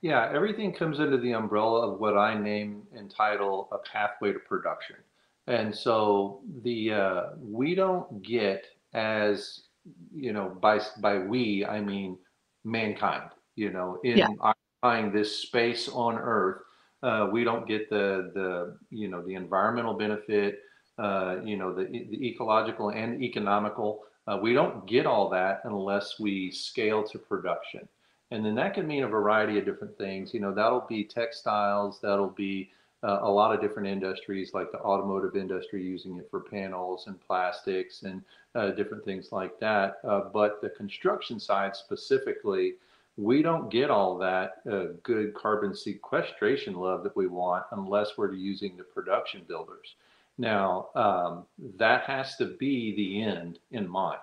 yeah 0.00 0.30
everything 0.34 0.72
comes 0.72 0.98
under 1.00 1.16
the 1.16 1.32
umbrella 1.32 1.92
of 1.92 2.00
what 2.00 2.16
i 2.16 2.38
name 2.38 2.82
and 2.96 3.10
title 3.10 3.68
a 3.72 3.78
pathway 3.88 4.32
to 4.32 4.38
production 4.40 4.96
and 5.46 5.74
so 5.74 6.40
the 6.62 6.92
uh, 6.92 7.22
we 7.40 7.74
don't 7.74 8.22
get 8.22 8.66
as 8.92 9.62
you 10.14 10.32
know 10.32 10.56
by 10.60 10.80
by 11.00 11.18
we 11.18 11.64
i 11.66 11.80
mean 11.80 12.18
mankind 12.64 13.30
you 13.54 13.70
know 13.70 13.98
in 14.02 14.18
yeah. 14.18 14.28
occupying 14.40 15.12
this 15.12 15.34
space 15.38 15.88
on 15.88 16.16
earth 16.16 16.62
uh, 17.02 17.28
we 17.30 17.44
don't 17.44 17.68
get 17.68 17.88
the 17.90 18.30
the 18.34 18.76
you 18.90 19.08
know 19.08 19.22
the 19.22 19.34
environmental 19.34 19.94
benefit 19.94 20.60
uh, 20.98 21.36
you 21.44 21.56
know, 21.56 21.74
the, 21.74 21.84
the 21.84 22.26
ecological 22.26 22.90
and 22.90 23.22
economical. 23.22 24.04
Uh, 24.26 24.38
we 24.40 24.52
don't 24.52 24.86
get 24.86 25.06
all 25.06 25.28
that 25.30 25.60
unless 25.64 26.18
we 26.18 26.50
scale 26.50 27.02
to 27.04 27.18
production. 27.18 27.86
And 28.30 28.44
then 28.44 28.56
that 28.56 28.74
can 28.74 28.86
mean 28.86 29.04
a 29.04 29.08
variety 29.08 29.58
of 29.58 29.64
different 29.64 29.96
things. 29.96 30.34
You 30.34 30.40
know, 30.40 30.52
that'll 30.52 30.86
be 30.88 31.04
textiles, 31.04 32.00
that'll 32.02 32.30
be, 32.30 32.70
uh, 33.02 33.20
a 33.22 33.30
lot 33.30 33.54
of 33.54 33.60
different 33.60 33.86
industries 33.88 34.52
like 34.54 34.72
the 34.72 34.80
automotive 34.80 35.36
industry 35.36 35.82
using 35.82 36.16
it 36.16 36.28
for 36.30 36.40
panels 36.40 37.06
and 37.06 37.20
plastics 37.26 38.02
and 38.02 38.22
uh, 38.54 38.70
different 38.70 39.04
things 39.04 39.30
like 39.32 39.60
that. 39.60 39.98
Uh, 40.02 40.22
but 40.32 40.60
the 40.60 40.70
construction 40.70 41.38
side 41.38 41.76
specifically, 41.76 42.74
we 43.16 43.42
don't 43.42 43.70
get 43.70 43.90
all 43.90 44.18
that 44.18 44.62
uh, 44.70 44.86
good 45.02 45.34
carbon 45.34 45.74
sequestration 45.74 46.74
love 46.74 47.02
that 47.02 47.16
we 47.16 47.26
want 47.26 47.64
unless 47.72 48.18
we're 48.18 48.32
using 48.32 48.76
the 48.76 48.82
production 48.82 49.42
builders. 49.46 49.94
Now, 50.38 50.88
um, 50.94 51.46
that 51.78 52.02
has 52.02 52.36
to 52.36 52.46
be 52.46 52.94
the 52.94 53.22
end 53.22 53.58
in 53.70 53.88
mind. 53.88 54.20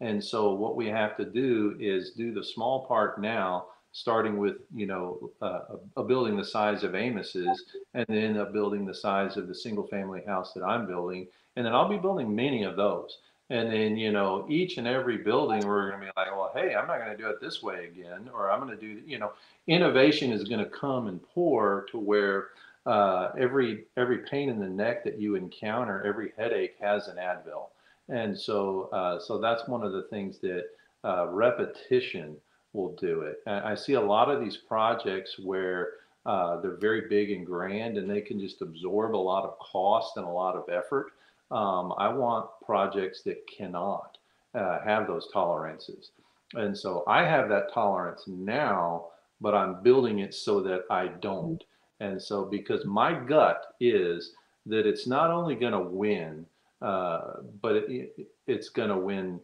And 0.00 0.22
so 0.22 0.52
what 0.52 0.74
we 0.74 0.88
have 0.88 1.16
to 1.16 1.24
do 1.24 1.76
is 1.78 2.10
do 2.10 2.34
the 2.34 2.42
small 2.42 2.86
part 2.86 3.20
now, 3.20 3.66
starting 3.92 4.38
with, 4.38 4.56
you 4.74 4.86
know, 4.86 5.30
uh, 5.40 5.60
a 5.96 6.02
building 6.02 6.36
the 6.36 6.44
size 6.44 6.82
of 6.82 6.94
Amos's 6.94 7.64
and 7.94 8.06
then 8.08 8.38
a 8.38 8.46
building 8.46 8.84
the 8.84 8.94
size 8.94 9.36
of 9.36 9.46
the 9.46 9.54
single 9.54 9.86
family 9.86 10.22
house 10.26 10.52
that 10.54 10.64
I'm 10.64 10.86
building. 10.86 11.28
And 11.54 11.64
then 11.64 11.74
I'll 11.74 11.88
be 11.88 11.98
building 11.98 12.34
many 12.34 12.64
of 12.64 12.76
those. 12.76 13.18
And 13.50 13.70
then, 13.70 13.98
you 13.98 14.10
know, 14.10 14.46
each 14.48 14.78
and 14.78 14.86
every 14.86 15.18
building, 15.18 15.66
we're 15.66 15.90
going 15.90 16.00
to 16.00 16.06
be 16.06 16.12
like, 16.16 16.34
well, 16.34 16.52
hey, 16.54 16.74
I'm 16.74 16.88
not 16.88 16.98
going 16.98 17.14
to 17.14 17.22
do 17.22 17.28
it 17.28 17.40
this 17.40 17.62
way 17.62 17.84
again, 17.84 18.30
or 18.32 18.50
I'm 18.50 18.60
going 18.60 18.76
to 18.76 18.80
do, 18.80 19.02
you 19.06 19.18
know, 19.18 19.32
innovation 19.66 20.32
is 20.32 20.44
going 20.44 20.64
to 20.64 20.70
come 20.70 21.06
and 21.06 21.22
pour 21.22 21.86
to 21.90 21.98
where 21.98 22.48
uh, 22.86 23.30
every 23.38 23.84
every 23.96 24.18
pain 24.18 24.48
in 24.48 24.58
the 24.58 24.68
neck 24.68 25.04
that 25.04 25.20
you 25.20 25.36
encounter, 25.36 26.02
every 26.04 26.32
headache 26.36 26.74
has 26.80 27.08
an 27.08 27.16
Advil, 27.16 27.68
and 28.08 28.36
so 28.36 28.88
uh, 28.92 29.20
so 29.20 29.38
that's 29.38 29.68
one 29.68 29.84
of 29.84 29.92
the 29.92 30.02
things 30.04 30.38
that 30.38 30.64
uh, 31.04 31.28
repetition 31.28 32.36
will 32.72 32.94
do 32.96 33.20
it. 33.22 33.40
And 33.46 33.64
I 33.64 33.74
see 33.74 33.94
a 33.94 34.00
lot 34.00 34.30
of 34.30 34.40
these 34.40 34.56
projects 34.56 35.38
where 35.38 35.90
uh, 36.26 36.60
they're 36.60 36.76
very 36.76 37.02
big 37.08 37.30
and 37.30 37.46
grand, 37.46 37.98
and 37.98 38.10
they 38.10 38.20
can 38.20 38.40
just 38.40 38.62
absorb 38.62 39.14
a 39.14 39.16
lot 39.16 39.44
of 39.44 39.58
cost 39.58 40.16
and 40.16 40.26
a 40.26 40.30
lot 40.30 40.56
of 40.56 40.68
effort. 40.68 41.12
Um, 41.50 41.92
I 41.98 42.08
want 42.08 42.48
projects 42.64 43.22
that 43.22 43.46
cannot 43.46 44.18
uh, 44.54 44.80
have 44.80 45.06
those 45.06 45.28
tolerances, 45.32 46.10
and 46.54 46.76
so 46.76 47.04
I 47.06 47.24
have 47.24 47.48
that 47.50 47.72
tolerance 47.72 48.24
now, 48.26 49.06
but 49.40 49.54
I'm 49.54 49.82
building 49.82 50.18
it 50.18 50.34
so 50.34 50.60
that 50.62 50.82
I 50.90 51.08
don't. 51.08 51.62
And 52.02 52.20
so, 52.20 52.44
because 52.44 52.84
my 52.84 53.14
gut 53.14 53.74
is 53.80 54.32
that 54.66 54.86
it's 54.86 55.06
not 55.06 55.30
only 55.30 55.54
going 55.54 55.72
to 55.72 55.80
win, 55.80 56.44
uh, 56.80 57.34
but 57.60 57.76
it, 57.76 57.84
it, 58.18 58.26
it's 58.46 58.68
going 58.68 58.88
to 58.88 58.98
win 58.98 59.40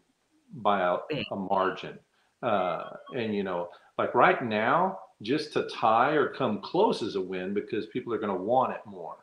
by 0.57 0.81
a, 0.81 0.97
a 1.31 1.37
margin. 1.37 1.99
Uh, 2.43 2.91
and, 3.15 3.35
you 3.35 3.45
know, 3.45 3.69
like 3.97 4.13
right 4.15 4.43
now, 4.45 4.99
just 5.23 5.53
to 5.53 5.69
tie 5.73 6.13
or 6.13 6.29
come 6.29 6.61
close 6.61 7.01
is 7.01 7.15
a 7.15 7.21
win 7.21 7.55
because 7.55 7.87
people 7.87 8.13
are 8.13 8.19
going 8.19 8.37
to 8.37 8.45
want 8.45 8.73
it 8.73 8.81
more. 8.87 9.17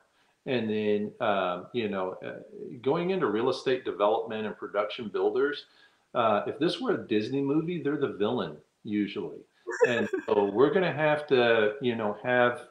And 0.46 0.70
then, 0.70 1.12
uh, 1.20 1.64
you 1.74 1.90
know, 1.90 2.18
uh, 2.26 2.40
going 2.82 3.10
into 3.10 3.28
real 3.28 3.50
estate 3.50 3.84
development 3.84 4.46
and 4.46 4.56
production 4.58 5.10
builders, 5.10 5.66
uh, 6.14 6.44
if 6.48 6.60
this 6.60 6.80
were 6.80 6.94
a 6.94 7.08
Disney 7.08 7.42
movie, 7.42 7.82
they're 7.82 7.98
the 7.98 8.14
villain 8.14 8.56
usually. 8.84 9.40
And 9.88 10.08
so 10.26 10.46
we're 10.46 10.70
going 10.70 10.86
to 10.86 10.94
have 10.94 11.26
to, 11.28 11.74
you 11.82 11.96
know, 11.96 12.18
have 12.24 12.68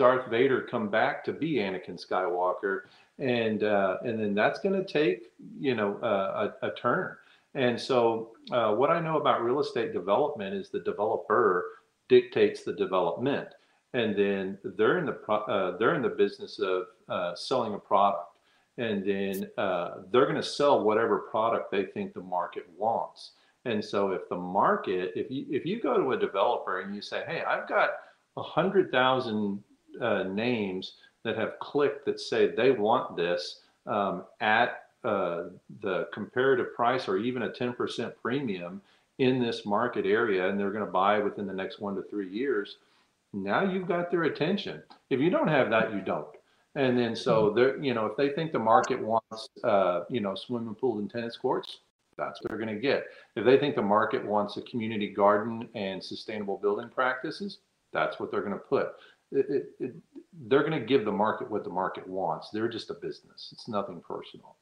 Darth 0.00 0.30
Vader 0.30 0.62
come 0.62 0.88
back 0.88 1.22
to 1.24 1.32
be 1.34 1.56
Anakin 1.56 2.02
Skywalker, 2.02 2.84
and 3.18 3.62
uh, 3.62 3.98
and 4.02 4.18
then 4.18 4.34
that's 4.34 4.58
going 4.58 4.74
to 4.74 4.90
take 4.90 5.30
you 5.60 5.74
know 5.74 5.98
uh, 6.02 6.52
a, 6.62 6.68
a, 6.68 6.70
turn. 6.74 7.16
And 7.54 7.78
so 7.78 8.30
uh, 8.50 8.72
what 8.72 8.88
I 8.88 8.98
know 8.98 9.18
about 9.18 9.44
real 9.44 9.60
estate 9.60 9.92
development 9.92 10.54
is 10.54 10.70
the 10.70 10.80
developer 10.80 11.66
dictates 12.08 12.62
the 12.64 12.72
development, 12.72 13.48
and 13.92 14.16
then 14.16 14.56
they're 14.64 14.96
in 14.96 15.04
the 15.04 15.12
pro- 15.12 15.44
uh, 15.44 15.76
they're 15.76 15.94
in 15.94 16.00
the 16.00 16.08
business 16.08 16.58
of 16.60 16.84
uh, 17.10 17.34
selling 17.34 17.74
a 17.74 17.78
product, 17.78 18.36
and 18.78 19.04
then 19.04 19.50
uh, 19.58 19.96
they're 20.10 20.24
going 20.24 20.34
to 20.34 20.42
sell 20.42 20.82
whatever 20.82 21.18
product 21.18 21.70
they 21.70 21.84
think 21.84 22.14
the 22.14 22.22
market 22.22 22.66
wants. 22.78 23.32
And 23.66 23.84
so 23.84 24.12
if 24.12 24.26
the 24.30 24.36
market, 24.36 25.12
if 25.14 25.30
you 25.30 25.44
if 25.50 25.66
you 25.66 25.78
go 25.78 25.98
to 25.98 26.12
a 26.12 26.16
developer 26.16 26.80
and 26.80 26.94
you 26.94 27.02
say, 27.02 27.22
hey, 27.26 27.42
I've 27.42 27.68
got 27.68 27.90
a 28.38 28.42
hundred 28.42 28.90
thousand 28.90 29.62
uh, 30.00 30.24
names 30.24 30.94
that 31.24 31.36
have 31.36 31.58
clicked 31.60 32.04
that 32.06 32.20
say 32.20 32.54
they 32.54 32.70
want 32.70 33.16
this 33.16 33.60
um, 33.86 34.24
at 34.40 34.84
uh, 35.04 35.44
the 35.80 36.08
comparative 36.12 36.74
price 36.74 37.08
or 37.08 37.16
even 37.16 37.42
a 37.42 37.48
10% 37.48 38.12
premium 38.20 38.80
in 39.18 39.40
this 39.40 39.66
market 39.66 40.06
area 40.06 40.48
and 40.48 40.58
they're 40.58 40.70
going 40.70 40.84
to 40.84 40.90
buy 40.90 41.18
within 41.18 41.46
the 41.46 41.52
next 41.52 41.80
one 41.80 41.94
to 41.94 42.02
three 42.02 42.28
years 42.28 42.76
now 43.32 43.62
you've 43.62 43.88
got 43.88 44.10
their 44.10 44.24
attention. 44.24 44.82
If 45.08 45.20
you 45.20 45.30
don't 45.30 45.48
have 45.48 45.70
that 45.70 45.92
you 45.92 46.00
don't. 46.00 46.26
And 46.74 46.98
then 46.98 47.16
so 47.16 47.44
mm-hmm. 47.44 47.56
they're 47.56 47.76
you 47.78 47.94
know 47.94 48.06
if 48.06 48.16
they 48.16 48.30
think 48.30 48.52
the 48.52 48.58
market 48.58 49.00
wants 49.00 49.48
uh, 49.64 50.04
you 50.08 50.20
know 50.20 50.34
swimming 50.34 50.74
pool 50.74 50.98
and 50.98 51.10
tennis 51.10 51.36
courts 51.36 51.78
that's 52.16 52.42
what 52.42 52.50
they're 52.50 52.58
going 52.58 52.74
to 52.74 52.80
get. 52.80 53.04
If 53.34 53.44
they 53.44 53.58
think 53.58 53.76
the 53.76 53.82
market 53.82 54.24
wants 54.24 54.56
a 54.56 54.62
community 54.62 55.08
garden 55.08 55.68
and 55.74 56.02
sustainable 56.02 56.58
building 56.58 56.88
practices 56.88 57.58
that's 57.92 58.20
what 58.20 58.30
they're 58.30 58.42
going 58.42 58.52
to 58.52 58.58
put 58.58 58.92
it, 59.32 59.64
it, 59.78 59.94
they're 60.48 60.68
going 60.68 60.78
to 60.78 60.86
give 60.86 61.04
the 61.04 61.12
market 61.12 61.50
what 61.50 61.64
the 61.64 61.70
market 61.70 62.06
wants. 62.06 62.50
They're 62.52 62.68
just 62.68 62.90
a 62.90 62.94
business. 62.94 63.50
It's 63.52 63.68
nothing 63.68 64.00
personal. 64.06 64.56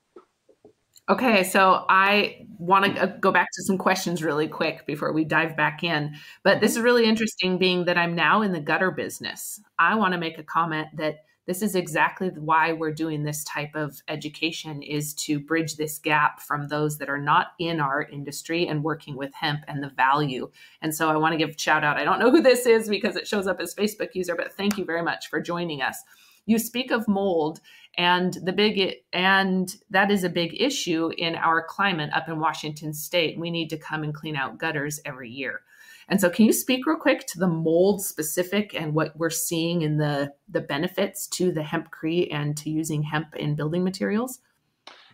Okay, 1.11 1.43
so 1.43 1.87
I 1.89 2.47
want 2.59 2.85
to 2.97 3.03
uh, 3.03 3.07
go 3.19 3.33
back 3.33 3.49
to 3.55 3.63
some 3.63 3.79
questions 3.79 4.23
really 4.23 4.47
quick 4.47 4.87
before 4.87 5.11
we 5.13 5.25
dive 5.25 5.57
back 5.57 5.83
in. 5.83 6.15
But 6.43 6.61
this 6.61 6.73
is 6.73 6.83
really 6.83 7.07
interesting, 7.07 7.57
being 7.57 7.87
that 7.87 7.97
I'm 7.97 8.15
now 8.15 8.43
in 8.43 8.53
the 8.53 8.61
gutter 8.61 8.91
business. 8.91 9.59
I 9.79 9.95
want 9.95 10.13
to 10.13 10.19
make 10.19 10.39
a 10.39 10.43
comment 10.43 10.89
that 10.97 11.25
this 11.49 11.63
is 11.63 11.75
exactly 11.75 12.29
why 12.29 12.75
we're 12.75 12.93
doing 12.93 13.23
this 13.23 13.43
type 13.43 13.75
of 13.75 14.03
education 14.07 14.83
is 14.83 15.15
to 15.15 15.41
bridge 15.41 15.77
this 15.77 15.99
gap 15.99 16.41
from 16.41 16.69
those 16.69 16.99
that 16.99 17.09
are 17.09 17.19
not 17.19 17.53
in 17.59 17.81
our 17.81 18.03
industry 18.03 18.69
and 18.69 18.85
working 18.85 19.17
with 19.17 19.33
hemp 19.33 19.61
and 19.67 19.83
the 19.83 19.89
value. 19.89 20.51
And 20.83 20.95
so 20.95 21.09
i 21.09 21.17
want 21.17 21.33
to 21.33 21.39
give 21.39 21.59
shout 21.59 21.85
out. 21.85 21.97
I 21.97 22.05
don't 22.05 22.19
know 22.19 22.31
who 22.31 22.43
this 22.43 22.67
is 22.67 22.91
because 22.91 23.17
it 23.17 23.27
shows 23.27 23.47
up 23.47 23.61
as 23.61 23.75
facebook 23.75 24.15
user 24.15 24.37
but 24.37 24.53
thank 24.53 24.77
you 24.77 24.85
very 24.85 25.03
much 25.03 25.29
for 25.31 25.41
joining 25.41 25.81
us. 25.81 25.97
You 26.45 26.59
speak 26.59 26.91
of 26.91 27.09
mold 27.09 27.61
and 27.97 28.35
the 28.45 28.53
big 28.53 28.97
and 29.15 29.75
that 29.89 30.11
is 30.11 30.25
a 30.25 30.29
big 30.29 30.61
issue 30.61 31.11
in 31.17 31.35
our 31.35 31.63
climate 31.63 32.11
up 32.13 32.29
in 32.29 32.41
washington 32.41 32.93
state. 32.93 33.39
We 33.39 33.51
need 33.51 33.71
to 33.71 33.79
come 33.79 34.05
and 34.05 34.13
clean 34.13 34.37
out 34.37 34.59
gutters 34.59 35.01
every 35.07 35.31
year 35.31 35.63
and 36.09 36.21
so, 36.21 36.31
can 36.31 36.47
you 36.47 36.53
speak 36.53 36.87
real 36.87 36.97
quick 36.97 37.27
to 37.27 37.39
the 37.39 37.47
mold 37.47 38.03
specific 38.03 38.75
and 38.75 38.95
what 38.95 39.17
we're 39.17 39.29
seeing 39.29 39.83
in 39.83 39.99
the 39.99 40.33
the 40.49 40.61
benefits 40.61 41.27
to 41.29 41.53
the 41.53 41.61
hempcrete 41.61 42.33
and 42.33 42.57
to 42.59 42.71
using 42.71 43.03
hemp 43.03 43.37
in 43.37 43.55
building 43.55 43.85
materials? 43.85 44.41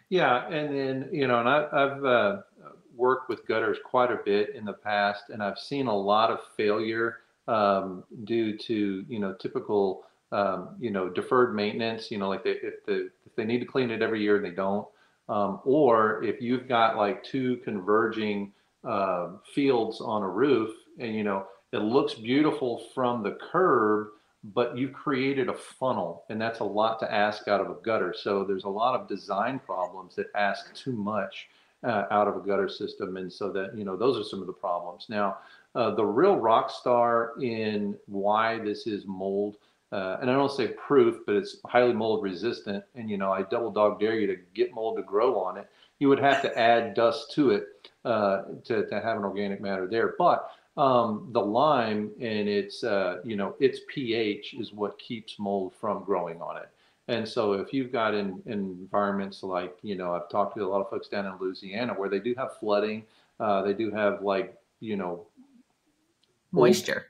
Yeah, 0.08 0.46
and 0.48 0.74
then 0.74 1.08
you 1.10 1.26
know, 1.26 1.40
and 1.40 1.48
I, 1.48 1.80
have 1.80 2.04
uh, 2.04 2.36
worked 2.94 3.28
with 3.28 3.46
gutters 3.46 3.78
quite 3.84 4.12
a 4.12 4.20
bit 4.24 4.54
in 4.54 4.64
the 4.64 4.72
past, 4.72 5.30
and 5.30 5.42
I've 5.42 5.58
seen 5.58 5.88
a 5.88 5.96
lot 5.96 6.30
of 6.30 6.38
failure 6.56 7.18
um, 7.48 8.04
due 8.22 8.56
to 8.56 9.04
you 9.08 9.18
know 9.18 9.34
typical 9.34 10.04
um, 10.30 10.76
you 10.78 10.92
know 10.92 11.08
deferred 11.08 11.56
maintenance. 11.56 12.08
You 12.12 12.18
know, 12.18 12.28
like 12.28 12.44
they, 12.44 12.52
if 12.62 12.86
the 12.86 13.10
if 13.26 13.34
they 13.34 13.44
need 13.44 13.58
to 13.58 13.66
clean 13.66 13.90
it 13.90 14.00
every 14.00 14.22
year 14.22 14.36
and 14.36 14.44
they 14.44 14.50
don't, 14.50 14.86
um, 15.28 15.60
or 15.64 16.22
if 16.22 16.40
you've 16.40 16.68
got 16.68 16.96
like 16.96 17.24
two 17.24 17.56
converging 17.64 18.52
uh, 18.84 19.30
fields 19.54 20.00
on 20.00 20.22
a 20.22 20.28
roof 20.28 20.70
you 20.98 21.24
know 21.24 21.46
it 21.72 21.78
looks 21.78 22.14
beautiful 22.14 22.84
from 22.94 23.22
the 23.22 23.38
curb 23.50 24.08
but 24.52 24.76
you've 24.76 24.92
created 24.92 25.48
a 25.48 25.54
funnel 25.54 26.24
and 26.28 26.40
that's 26.40 26.60
a 26.60 26.64
lot 26.64 26.98
to 27.00 27.12
ask 27.12 27.48
out 27.48 27.60
of 27.60 27.70
a 27.70 27.76
gutter 27.82 28.14
so 28.16 28.44
there's 28.44 28.64
a 28.64 28.68
lot 28.68 28.98
of 28.98 29.08
design 29.08 29.58
problems 29.58 30.14
that 30.14 30.26
ask 30.34 30.72
too 30.74 30.92
much 30.92 31.48
uh, 31.82 32.04
out 32.10 32.28
of 32.28 32.36
a 32.36 32.40
gutter 32.40 32.68
system 32.68 33.16
and 33.16 33.32
so 33.32 33.50
that 33.50 33.76
you 33.76 33.84
know 33.84 33.96
those 33.96 34.18
are 34.18 34.28
some 34.28 34.40
of 34.40 34.46
the 34.46 34.52
problems 34.52 35.06
now 35.08 35.38
uh, 35.74 35.90
the 35.94 36.04
real 36.04 36.36
rock 36.36 36.70
star 36.70 37.32
in 37.40 37.96
why 38.06 38.58
this 38.58 38.86
is 38.86 39.04
mold 39.06 39.56
uh, 39.94 40.18
and 40.20 40.28
I 40.28 40.34
don't 40.34 40.50
say 40.50 40.68
proof, 40.68 41.20
but 41.24 41.36
it's 41.36 41.58
highly 41.66 41.92
mold 41.92 42.24
resistant. 42.24 42.82
And 42.96 43.08
you 43.08 43.16
know, 43.16 43.30
I 43.30 43.42
double 43.42 43.70
dog 43.70 44.00
dare 44.00 44.18
you 44.18 44.26
to 44.26 44.36
get 44.52 44.74
mold 44.74 44.96
to 44.96 45.04
grow 45.04 45.38
on 45.38 45.56
it. 45.56 45.68
You 46.00 46.08
would 46.08 46.18
have 46.18 46.42
to 46.42 46.58
add 46.58 46.94
dust 46.94 47.30
to 47.34 47.50
it 47.50 47.90
uh, 48.04 48.42
to 48.64 48.86
to 48.86 49.00
have 49.00 49.16
an 49.16 49.24
organic 49.24 49.60
matter 49.60 49.86
there. 49.86 50.14
But 50.18 50.50
um, 50.76 51.28
the 51.32 51.40
lime 51.40 52.10
and 52.20 52.48
its, 52.48 52.82
uh, 52.82 53.18
you 53.24 53.36
know, 53.36 53.54
its 53.60 53.80
pH 53.88 54.54
is 54.54 54.72
what 54.72 54.98
keeps 54.98 55.38
mold 55.38 55.72
from 55.80 56.04
growing 56.04 56.40
on 56.42 56.56
it. 56.56 56.68
And 57.06 57.28
so 57.28 57.52
if 57.52 57.72
you've 57.72 57.92
got 57.92 58.14
in, 58.14 58.42
in 58.46 58.76
environments 58.80 59.42
like, 59.42 59.76
you 59.82 59.94
know, 59.94 60.14
I've 60.14 60.28
talked 60.28 60.56
to 60.56 60.64
a 60.64 60.66
lot 60.66 60.80
of 60.80 60.88
folks 60.90 61.08
down 61.08 61.26
in 61.26 61.36
Louisiana 61.38 61.92
where 61.92 62.08
they 62.08 62.18
do 62.18 62.34
have 62.36 62.56
flooding, 62.58 63.04
uh, 63.38 63.62
they 63.62 63.74
do 63.74 63.90
have 63.90 64.22
like, 64.22 64.56
you 64.80 64.96
know, 64.96 65.26
moisture, 66.50 67.06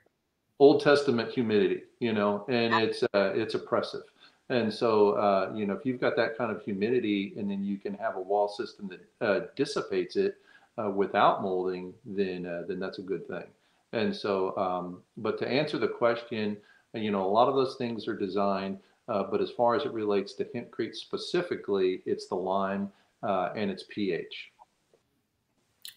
Old, 0.59 0.75
Old 0.75 0.83
Testament 0.83 1.31
humidity, 1.31 1.83
you 1.99 2.13
know, 2.13 2.45
and 2.49 2.73
it's, 2.75 3.03
uh, 3.03 3.31
it's 3.33 3.55
oppressive. 3.55 4.03
And 4.49 4.71
so, 4.71 5.11
uh, 5.13 5.51
you 5.55 5.65
know, 5.65 5.73
if 5.73 5.85
you've 5.85 5.99
got 5.99 6.15
that 6.17 6.37
kind 6.37 6.51
of 6.51 6.61
humidity 6.61 7.33
and 7.37 7.49
then 7.49 7.63
you 7.63 7.77
can 7.77 7.95
have 7.95 8.15
a 8.15 8.21
wall 8.21 8.47
system 8.47 8.89
that 8.89 9.25
uh, 9.25 9.45
dissipates 9.55 10.17
it, 10.17 10.37
uh, 10.77 10.89
without 10.89 11.41
molding, 11.41 11.93
then 12.05 12.45
uh, 12.45 12.63
then 12.67 12.79
that's 12.79 12.99
a 12.99 13.03
good 13.03 13.27
thing. 13.27 13.45
And 13.93 14.15
so, 14.15 14.55
um, 14.57 15.01
but 15.17 15.37
to 15.39 15.47
answer 15.47 15.77
the 15.77 15.87
question, 15.87 16.57
you 16.93 17.11
know, 17.11 17.25
a 17.25 17.31
lot 17.31 17.47
of 17.47 17.55
those 17.55 17.75
things 17.77 18.07
are 18.07 18.17
designed. 18.17 18.79
Uh, 19.07 19.23
but 19.23 19.41
as 19.41 19.51
far 19.51 19.75
as 19.75 19.85
it 19.85 19.93
relates 19.93 20.33
to 20.33 20.45
hempcrete 20.45 20.95
specifically, 20.95 22.01
it's 22.05 22.27
the 22.27 22.35
lime 22.35 22.91
uh, 23.21 23.49
and 23.55 23.69
its 23.69 23.85
pH. 23.89 24.51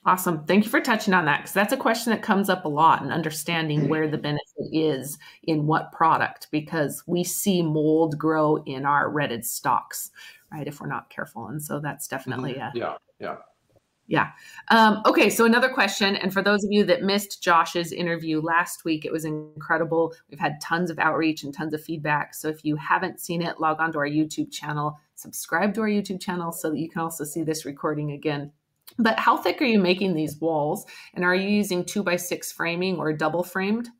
Awesome. 0.05 0.45
Thank 0.45 0.65
you 0.65 0.71
for 0.71 0.81
touching 0.81 1.13
on 1.13 1.25
that 1.25 1.39
because 1.39 1.53
that's 1.53 1.73
a 1.73 1.77
question 1.77 2.13
that 2.13 2.23
comes 2.23 2.49
up 2.49 2.65
a 2.65 2.69
lot 2.69 3.03
and 3.03 3.13
understanding 3.13 3.89
where 3.89 4.09
the 4.09 4.17
benefit 4.17 4.69
is 4.73 5.19
in 5.45 5.67
what 5.67 5.93
product 5.93 6.49
because 6.51 7.03
we 7.07 7.25
see 7.25 7.63
mold 7.63 8.17
grow 8.17 8.63
in 8.65 8.87
our 8.87 9.11
retted 9.11 9.45
stocks, 9.45 10.11
right? 10.53 10.67
If 10.67 10.81
we're 10.81 10.87
not 10.87 11.11
careful. 11.11 11.49
And 11.49 11.63
so 11.63 11.81
that's 11.81 12.07
definitely 12.07 12.55
mm-hmm. 12.55 12.77
a, 12.77 12.81
yeah, 12.81 12.97
yeah. 13.19 13.37
Yeah. 14.09 14.31
Um, 14.69 15.03
okay. 15.05 15.29
So 15.29 15.45
another 15.45 15.69
question, 15.69 16.17
and 16.17 16.33
for 16.33 16.41
those 16.41 16.65
of 16.65 16.73
you 16.73 16.83
that 16.85 17.03
missed 17.03 17.43
Josh's 17.43 17.93
interview 17.93 18.41
last 18.41 18.87
week, 18.87 19.05
it 19.05 19.13
was 19.13 19.27
incredible. 19.27 20.15
We've 20.31 20.41
had 20.41 20.61
tons 20.63 20.91
of 20.91 20.99
outreach 20.99 21.45
and 21.45 21.53
tons 21.53 21.75
of 21.75 21.85
feedback. 21.85 22.35
So 22.35 22.49
if 22.49 22.65
you 22.65 22.75
haven't 22.77 23.21
seen 23.21 23.43
it, 23.43 23.61
log 23.61 23.81
on 23.81 23.93
to 23.93 23.99
our 23.99 24.09
YouTube 24.09 24.51
channel, 24.51 24.99
subscribe 25.15 25.75
to 25.75 25.83
our 25.83 25.89
YouTube 25.89 26.23
channel 26.23 26.53
so 26.53 26.71
that 26.71 26.79
you 26.79 26.89
can 26.89 27.03
also 27.03 27.23
see 27.23 27.43
this 27.43 27.67
recording 27.67 28.13
again. 28.13 28.51
But 28.99 29.19
how 29.19 29.37
thick 29.37 29.61
are 29.61 29.67
you 29.67 29.79
making 29.79 30.15
these 30.15 30.41
walls? 30.41 30.87
And 31.13 31.23
are 31.23 31.35
you 31.35 31.49
using 31.49 31.85
two 31.85 32.03
by 32.03 32.17
six 32.17 32.51
framing 32.51 32.97
or 32.97 33.13
double 33.13 33.43
framed? 33.43 33.91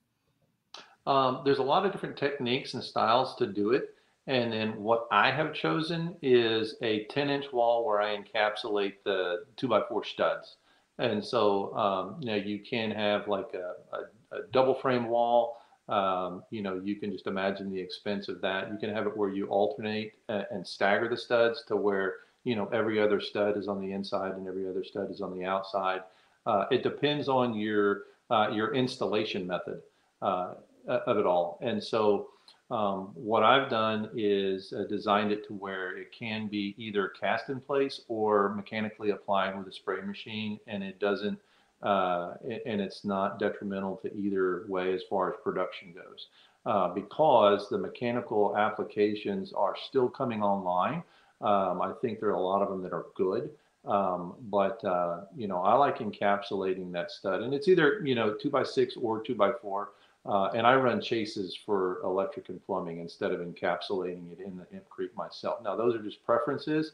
Um, 1.07 1.43
there's 1.45 1.59
a 1.59 1.63
lot 1.63 1.85
of 1.85 1.93
different 1.93 2.17
techniques 2.17 2.73
and 2.73 2.83
styles 2.83 3.35
to 3.37 3.47
do 3.47 3.73
it. 3.73 3.95
And 4.29 4.53
then 4.53 4.83
what 4.83 5.09
I 5.11 5.31
have 5.31 5.55
chosen 5.55 6.15
is 6.21 6.77
a 6.83 7.05
10 7.07 7.31
inch 7.31 7.51
wall 7.51 7.87
where 7.87 8.01
I 8.01 8.15
encapsulate 8.15 8.97
the 9.03 9.47
two 9.57 9.69
by 9.69 9.81
four 9.89 10.05
studs. 10.05 10.57
And 10.99 11.25
so, 11.25 11.75
um, 11.75 12.17
you 12.21 12.27
know, 12.27 12.35
you 12.35 12.61
can 12.61 12.91
have 12.91 13.27
like 13.27 13.55
a, 13.55 13.97
a, 13.97 14.37
a 14.37 14.41
double 14.53 14.75
frame 14.75 15.09
wall. 15.09 15.57
Um, 15.89 16.43
you 16.51 16.63
know, 16.63 16.79
you 16.85 16.97
can 16.97 17.11
just 17.11 17.27
imagine 17.27 17.71
the 17.71 17.81
expense 17.81 18.29
of 18.29 18.43
that. 18.43 18.71
You 18.71 18.77
can 18.77 18.95
have 18.95 19.07
it 19.07 19.17
where 19.17 19.31
you 19.31 19.47
alternate 19.47 20.13
and 20.29 20.67
stagger 20.67 21.09
the 21.09 21.17
studs 21.17 21.65
to 21.69 21.77
where, 21.77 22.17
you 22.45 22.55
know, 22.55 22.67
every 22.67 23.01
other 23.01 23.23
stud 23.23 23.57
is 23.57 23.67
on 23.67 23.81
the 23.81 23.93
inside 23.93 24.33
and 24.33 24.47
every 24.47 24.69
other 24.69 24.85
stud 24.85 25.11
is 25.11 25.23
on 25.23 25.33
the 25.39 25.47
outside. 25.47 26.03
Uh, 26.45 26.67
it 26.71 26.83
depends 26.83 27.31
on 27.31 27.55
your, 27.55 28.03
uh, 28.29 28.51
your 28.53 28.75
installation 28.75 29.47
method 29.47 29.81
uh, 30.21 30.53
of 30.87 31.17
it 31.17 31.25
all. 31.25 31.59
And 31.63 31.83
so, 31.83 32.29
um, 32.71 33.13
what 33.15 33.43
I've 33.43 33.71
done 33.71 34.11
is 34.15 34.73
uh, 34.73 34.85
designed 34.85 35.33
it 35.33 35.47
to 35.47 35.55
where 35.55 35.97
it 35.97 36.13
can 36.13 36.49
be 36.49 36.75
either 36.77 37.09
cast 37.09 37.49
in 37.49 37.61
place 37.61 38.03
or 38.09 38.51
mechanically 38.51 39.11
applied 39.11 39.57
with 39.57 39.67
a 39.69 39.73
spray 39.73 40.03
machine, 40.03 40.61
and 40.67 40.83
it 40.83 41.01
doesn't, 41.01 41.39
uh, 41.83 42.35
and 42.67 42.81
it's 42.81 43.05
not 43.05 43.39
detrimental 43.39 43.97
to 43.99 44.15
either 44.15 44.65
way 44.69 44.93
as 44.93 45.03
far 45.09 45.31
as 45.31 45.37
production 45.43 45.95
goes. 45.95 46.27
Uh, 46.67 46.89
because 46.89 47.71
the 47.71 47.79
mechanical 47.79 48.55
applications 48.57 49.55
are 49.55 49.75
still 49.89 50.09
coming 50.09 50.43
online. 50.43 51.03
Um, 51.41 51.81
I 51.81 51.93
think 52.03 52.21
there 52.21 52.29
are 52.29 52.35
a 52.35 52.41
lot 52.41 52.61
of 52.61 52.69
them 52.69 52.83
that 52.83 52.93
are 52.93 53.07
good. 53.15 53.51
Um, 53.87 54.35
but 54.51 54.85
uh, 54.85 55.21
you 55.35 55.49
know, 55.49 55.63
I 55.63 55.75
like 55.75 55.99
encapsulating 55.99 56.93
that 56.93 57.11
stud, 57.11 57.41
and 57.41 57.55
it's 57.55 57.69
either 57.69 58.03
you 58.05 58.15
know 58.15 58.35
two 58.35 58.51
by 58.51 58.65
six 58.65 58.97
or 58.97 59.23
two 59.23 59.35
by 59.35 59.53
four. 59.53 59.91
Uh, 60.29 60.51
and 60.55 60.67
I 60.67 60.75
run 60.77 61.01
chases 61.01 61.57
for 61.57 62.01
electric 62.05 62.51
and 62.51 62.65
plumbing 62.67 63.01
instead 63.01 63.33
of 63.33 63.41
encapsulating 63.41 64.31
it 64.31 64.41
in 64.45 64.59
the 64.59 64.65
hempcrete 64.65 65.15
myself. 65.17 65.63
Now, 65.63 65.75
those 65.75 65.95
are 65.95 66.03
just 66.03 66.23
preferences. 66.25 66.93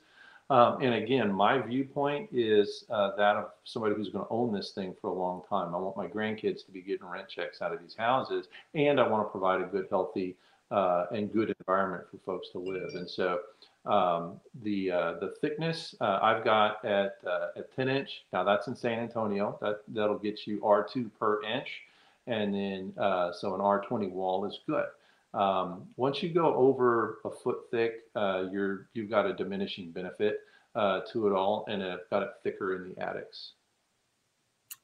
Um, 0.51 0.81
and 0.83 0.95
again, 0.95 1.33
my 1.33 1.59
viewpoint 1.59 2.29
is 2.33 2.85
uh, 2.91 3.17
that 3.17 3.35
of 3.37 3.51
somebody 3.65 3.97
who's 3.97 4.11
going 4.11 4.25
to 4.25 4.31
own 4.31 4.53
this 4.53 4.71
thing 4.71 4.95
for 5.01 5.09
a 5.09 5.13
long 5.13 5.43
time. 5.49 5.75
I 5.75 5.79
want 5.79 5.97
my 5.97 6.07
grandkids 6.07 6.65
to 6.67 6.71
be 6.73 6.81
getting 6.81 7.07
rent 7.07 7.29
checks 7.29 7.61
out 7.61 7.73
of 7.73 7.81
these 7.81 7.97
houses, 7.97 8.47
and 8.75 9.01
I 9.01 9.09
want 9.09 9.27
to 9.27 9.31
provide 9.31 9.63
a 9.63 9.65
good, 9.65 9.87
healthy, 9.91 10.37
uh, 10.71 11.07
and 11.13 11.33
good 11.33 11.55
environment 11.59 12.05
for 12.11 12.19
folks 12.19 12.51
to 12.51 12.59
live. 12.59 12.95
And 12.95 13.09
so, 13.09 13.41
um, 13.87 14.41
the 14.63 14.91
uh, 14.91 15.13
the 15.21 15.35
thickness 15.41 15.95
uh, 16.01 16.19
I've 16.23 16.45
got 16.45 16.85
at 16.85 17.17
uh, 17.27 17.49
at 17.57 17.75
10 17.75 17.89
inch. 17.89 18.25
Now 18.33 18.45
that's 18.45 18.67
in 18.67 18.75
San 18.75 18.99
Antonio. 18.99 19.59
That 19.61 19.83
that'll 19.89 20.19
get 20.19 20.47
you 20.47 20.59
R2 20.61 21.11
per 21.19 21.43
inch 21.43 21.83
and 22.27 22.55
then 22.55 22.93
uh, 22.99 23.33
so 23.33 23.55
an 23.55 23.61
R20 23.61 24.11
wall 24.11 24.47
is 24.47 24.61
good. 24.67 24.87
Um, 25.35 25.89
once 25.97 26.23
you 26.23 26.33
go 26.33 26.55
over 26.55 27.19
a 27.25 27.31
foot 27.31 27.59
thick, 27.71 28.05
uh, 28.15 28.45
you're 28.53 28.89
you've 28.95 29.11
got 29.11 29.27
a 29.27 29.35
diminishing 29.35 29.91
benefit 29.91 30.39
uh, 30.75 31.01
to 31.13 31.27
it 31.27 31.33
all, 31.33 31.65
and 31.69 31.83
it 31.83 32.01
got 32.11 32.23
it 32.23 32.31
thicker 32.43 32.77
in 32.77 32.93
the 32.93 33.03
attics. 33.03 33.53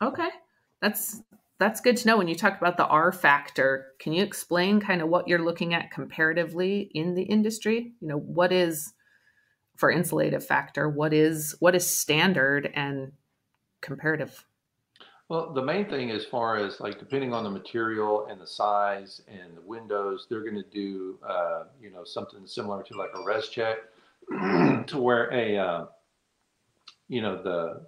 Okay, 0.02 0.28
that's 0.82 1.22
that's 1.60 1.80
good 1.80 1.96
to 1.98 2.08
know. 2.08 2.16
When 2.16 2.26
you 2.26 2.34
talk 2.34 2.58
about 2.58 2.76
the 2.76 2.86
R 2.86 3.12
factor, 3.12 3.88
can 4.00 4.12
you 4.12 4.24
explain 4.24 4.80
kind 4.80 5.02
of 5.02 5.08
what 5.08 5.28
you're 5.28 5.44
looking 5.44 5.72
at 5.72 5.90
comparatively 5.92 6.90
in 6.94 7.14
the 7.14 7.22
industry? 7.22 7.92
You 8.00 8.08
know, 8.08 8.18
what 8.18 8.50
is 8.50 8.92
for 9.76 9.92
insulative 9.92 10.42
factor? 10.42 10.88
What 10.88 11.12
is 11.12 11.54
what 11.60 11.76
is 11.76 11.98
standard 11.98 12.70
and 12.74 13.12
comparative? 13.82 14.44
Well, 15.30 15.52
the 15.52 15.62
main 15.62 15.88
thing 15.88 16.10
as 16.10 16.24
far 16.24 16.56
as 16.56 16.80
like 16.80 16.98
depending 16.98 17.32
on 17.32 17.44
the 17.44 17.50
material 17.50 18.26
and 18.28 18.40
the 18.40 18.48
size 18.48 19.22
and 19.28 19.56
the 19.56 19.60
windows, 19.60 20.26
they're 20.28 20.42
going 20.42 20.56
to 20.56 20.68
do 20.72 21.20
uh, 21.26 21.64
you 21.80 21.92
know 21.92 22.02
something 22.02 22.44
similar 22.48 22.82
to 22.82 22.98
like 22.98 23.10
a 23.14 23.18
REScheck 23.18 24.86
to 24.88 24.98
where 24.98 25.32
a 25.32 25.56
uh, 25.56 25.86
you 27.06 27.22
know 27.22 27.40
the 27.40 27.86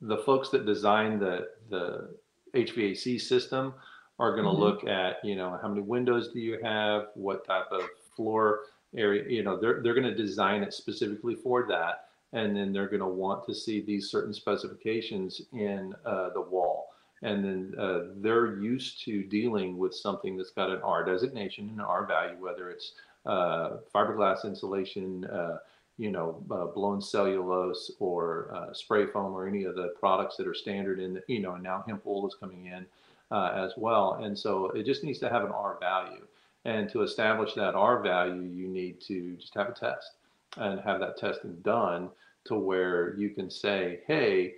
the 0.00 0.18
folks 0.18 0.50
that 0.50 0.64
design 0.64 1.18
the 1.18 1.48
the 1.70 2.14
HVAC 2.54 3.20
system 3.20 3.74
are 4.20 4.30
going 4.30 4.44
to 4.44 4.50
mm-hmm. 4.50 4.60
look 4.60 4.86
at 4.86 5.16
you 5.24 5.34
know 5.34 5.58
how 5.60 5.66
many 5.66 5.80
windows 5.80 6.28
do 6.28 6.38
you 6.38 6.60
have, 6.62 7.08
what 7.14 7.44
type 7.44 7.66
of 7.72 7.82
floor 8.14 8.60
area, 8.96 9.24
you 9.28 9.42
know 9.42 9.58
they're 9.58 9.82
they're 9.82 9.92
going 9.92 10.04
to 10.04 10.14
design 10.14 10.62
it 10.62 10.72
specifically 10.72 11.34
for 11.34 11.66
that 11.66 12.06
and 12.32 12.56
then 12.56 12.72
they're 12.72 12.88
going 12.88 13.00
to 13.00 13.06
want 13.06 13.44
to 13.46 13.54
see 13.54 13.80
these 13.80 14.10
certain 14.10 14.34
specifications 14.34 15.42
in 15.52 15.94
uh, 16.04 16.30
the 16.30 16.40
wall. 16.40 16.75
And 17.22 17.44
then 17.44 17.74
uh, 17.78 18.00
they're 18.16 18.60
used 18.60 19.02
to 19.04 19.22
dealing 19.22 19.78
with 19.78 19.94
something 19.94 20.36
that's 20.36 20.50
got 20.50 20.70
an 20.70 20.80
R 20.82 21.04
designation, 21.04 21.68
and 21.68 21.78
an 21.78 21.84
R 21.84 22.06
value, 22.06 22.36
whether 22.38 22.70
it's 22.70 22.92
uh, 23.24 23.78
fiberglass 23.94 24.44
insulation, 24.44 25.24
uh, 25.24 25.58
you 25.98 26.10
know, 26.10 26.42
uh, 26.50 26.66
blown 26.66 27.00
cellulose 27.00 27.90
or 28.00 28.50
uh, 28.54 28.72
spray 28.72 29.06
foam 29.06 29.32
or 29.32 29.48
any 29.48 29.64
of 29.64 29.74
the 29.74 29.94
products 29.98 30.36
that 30.36 30.46
are 30.46 30.54
standard 30.54 31.00
in 31.00 31.14
the, 31.14 31.22
you 31.26 31.40
know, 31.40 31.54
and 31.54 31.62
now 31.62 31.82
hemp 31.86 32.04
wool 32.04 32.28
is 32.28 32.34
coming 32.38 32.66
in 32.66 32.86
as 33.32 33.72
well. 33.76 34.20
And 34.22 34.38
so 34.38 34.66
it 34.70 34.84
just 34.84 35.02
needs 35.02 35.18
to 35.20 35.28
have 35.30 35.42
an 35.42 35.52
R 35.52 35.78
value. 35.80 36.26
And 36.66 36.88
to 36.90 37.02
establish 37.02 37.54
that 37.54 37.74
R 37.74 38.02
value, 38.02 38.42
you 38.42 38.68
need 38.68 39.00
to 39.02 39.36
just 39.36 39.54
have 39.54 39.68
a 39.68 39.72
test 39.72 40.12
and 40.56 40.80
have 40.80 41.00
that 41.00 41.16
testing 41.16 41.56
done 41.62 42.10
to 42.44 42.54
where 42.56 43.14
you 43.16 43.30
can 43.30 43.50
say, 43.50 44.00
hey, 44.06 44.54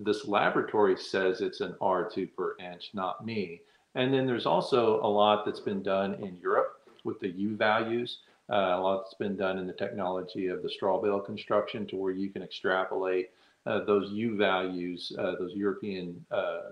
this 0.00 0.26
laboratory 0.26 0.96
says 0.96 1.40
it's 1.40 1.60
an 1.60 1.74
R2 1.80 2.34
per 2.34 2.56
inch, 2.58 2.90
not 2.94 3.24
me. 3.24 3.60
And 3.94 4.12
then 4.12 4.26
there's 4.26 4.46
also 4.46 5.00
a 5.02 5.06
lot 5.06 5.44
that's 5.44 5.60
been 5.60 5.82
done 5.82 6.14
in 6.14 6.38
Europe 6.40 6.80
with 7.04 7.20
the 7.20 7.28
U 7.28 7.56
values. 7.56 8.20
Uh, 8.50 8.76
a 8.76 8.80
lot 8.80 9.02
that's 9.04 9.14
been 9.14 9.36
done 9.36 9.58
in 9.58 9.66
the 9.66 9.72
technology 9.72 10.48
of 10.48 10.62
the 10.62 10.70
straw 10.70 11.00
bale 11.00 11.20
construction 11.20 11.86
to 11.86 11.96
where 11.96 12.12
you 12.12 12.30
can 12.30 12.42
extrapolate 12.42 13.30
uh, 13.66 13.84
those 13.84 14.10
U 14.12 14.36
values, 14.36 15.12
uh, 15.18 15.32
those 15.38 15.52
European 15.54 16.24
uh, 16.30 16.70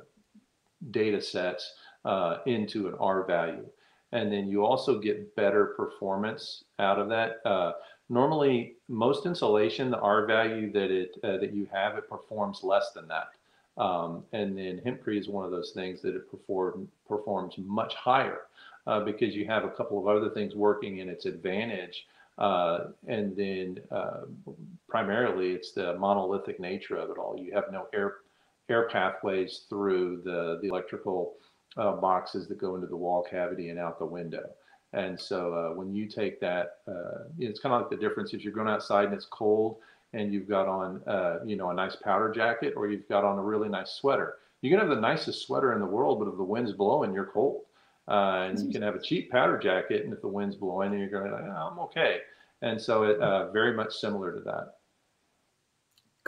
data 0.91 1.21
sets 1.21 1.75
uh, 2.05 2.39
into 2.47 2.89
an 2.89 2.95
R 2.99 3.25
value. 3.25 3.67
And 4.13 4.33
then 4.33 4.49
you 4.49 4.65
also 4.65 4.99
get 4.99 5.37
better 5.37 5.67
performance 5.77 6.65
out 6.81 6.99
of 6.99 7.09
that. 7.11 7.37
Normally 8.11 8.75
most 8.89 9.25
insulation, 9.25 9.91
the 9.91 10.01
R 10.01 10.27
value 10.27 10.71
that 10.73 10.91
it 10.91 11.17
uh, 11.25 11.39
that 11.39 11.55
you 11.55 11.67
have, 11.73 11.97
it 11.97 12.11
performs 12.11 12.63
less 12.63 12.91
than 12.91 13.09
that. 13.09 13.29
Um, 13.81 14.25
and 14.33 14.59
then 14.59 14.83
hempcrete 14.85 15.21
is 15.21 15.29
one 15.29 15.45
of 15.45 15.53
those 15.53 15.71
things 15.71 16.03
that 16.03 16.15
it 16.15 16.31
perform, 16.31 16.89
performs 17.09 17.55
much 17.57 17.95
higher 17.95 18.43
uh, 18.87 19.01
because 19.01 19.35
you 19.35 19.47
have 19.47 19.65
a 19.65 19.71
couple 19.71 19.99
of 19.99 20.07
other 20.07 20.29
things 20.31 20.55
working 20.55 20.99
in 20.99 21.09
its 21.09 21.25
advantage. 21.25 22.07
Uh, 22.37 22.89
and 23.07 23.37
then 23.37 23.79
uh, 23.91 24.23
primarily 24.89 25.53
it's 25.53 25.73
the 25.73 25.95
monolithic 25.99 26.59
nature 26.59 26.97
of 26.97 27.11
it 27.11 27.17
all. 27.17 27.39
You 27.39 27.53
have 27.55 27.71
no 27.71 27.87
air 27.95 28.17
air 28.69 28.89
pathways 28.89 29.63
through 29.69 30.23
the, 30.25 30.59
the 30.63 30.69
electrical 30.69 31.35
uh, 31.77 31.93
boxes 31.93 32.49
that 32.49 32.59
go 32.59 32.75
into 32.75 32.87
the 32.87 32.97
wall 32.97 33.27
cavity 33.29 33.69
and 33.71 33.79
out 33.79 33.99
the 33.99 34.05
window. 34.07 34.51
And 34.93 35.19
so 35.19 35.55
uh, 35.55 35.75
when 35.75 35.95
you 35.95 36.07
take 36.07 36.41
that, 36.41 36.79
uh, 36.89 37.25
it's 37.39 37.61
kind 37.61 37.75
of 37.75 37.83
like 37.83 37.91
the 37.91 37.97
difference 37.97 38.35
if 38.35 38.43
you're 38.43 38.53
going 38.53 38.69
outside 38.69 39.07
and 39.07 39.15
it's 39.15 39.27
cold 39.27 39.77
and 40.13 40.33
you've 40.33 40.49
got 40.49 40.67
on, 40.67 41.01
uh, 41.07 41.39
you 41.45 41.57
know, 41.57 41.71
a 41.71 41.75
nice 41.75 41.97
powder 41.97 42.31
jacket 42.33 42.75
or 42.77 42.89
you've 42.89 43.09
got 43.09 43.25
on 43.25 43.39
a 43.39 43.43
really 43.43 43.69
nice 43.69 43.93
sweater. 43.93 44.39
You 44.63 44.71
can 44.71 44.81
have 44.81 44.89
the 44.89 45.01
nicest 45.01 45.47
sweater 45.47 45.73
in 45.73 45.81
the 45.81 45.87
world, 45.87 46.19
but 46.19 46.29
if 46.29 46.37
the 46.37 46.43
wind's 46.43 46.73
blowing, 46.73 47.15
you're 47.15 47.27
cold. 47.27 47.63
Uh, 48.09 48.49
and 48.51 48.59
you 48.59 48.73
can 48.73 48.83
have 48.83 48.97
a 48.97 49.01
cheap 49.01 49.31
powder 49.31 49.57
jacket, 49.57 50.05
and 50.05 50.13
if 50.13 50.21
the 50.21 50.29
wind's 50.29 50.57
blowing, 50.57 50.93
you're 50.99 51.09
going, 51.09 51.31
oh, 51.33 51.69
I'm 51.71 51.79
okay. 51.79 52.19
And 52.61 52.81
so 52.81 53.05
it 53.05 53.21
uh, 53.21 53.53
very 53.53 53.73
much 53.73 53.95
similar 53.95 54.33
to 54.33 54.41
that. 54.41 54.80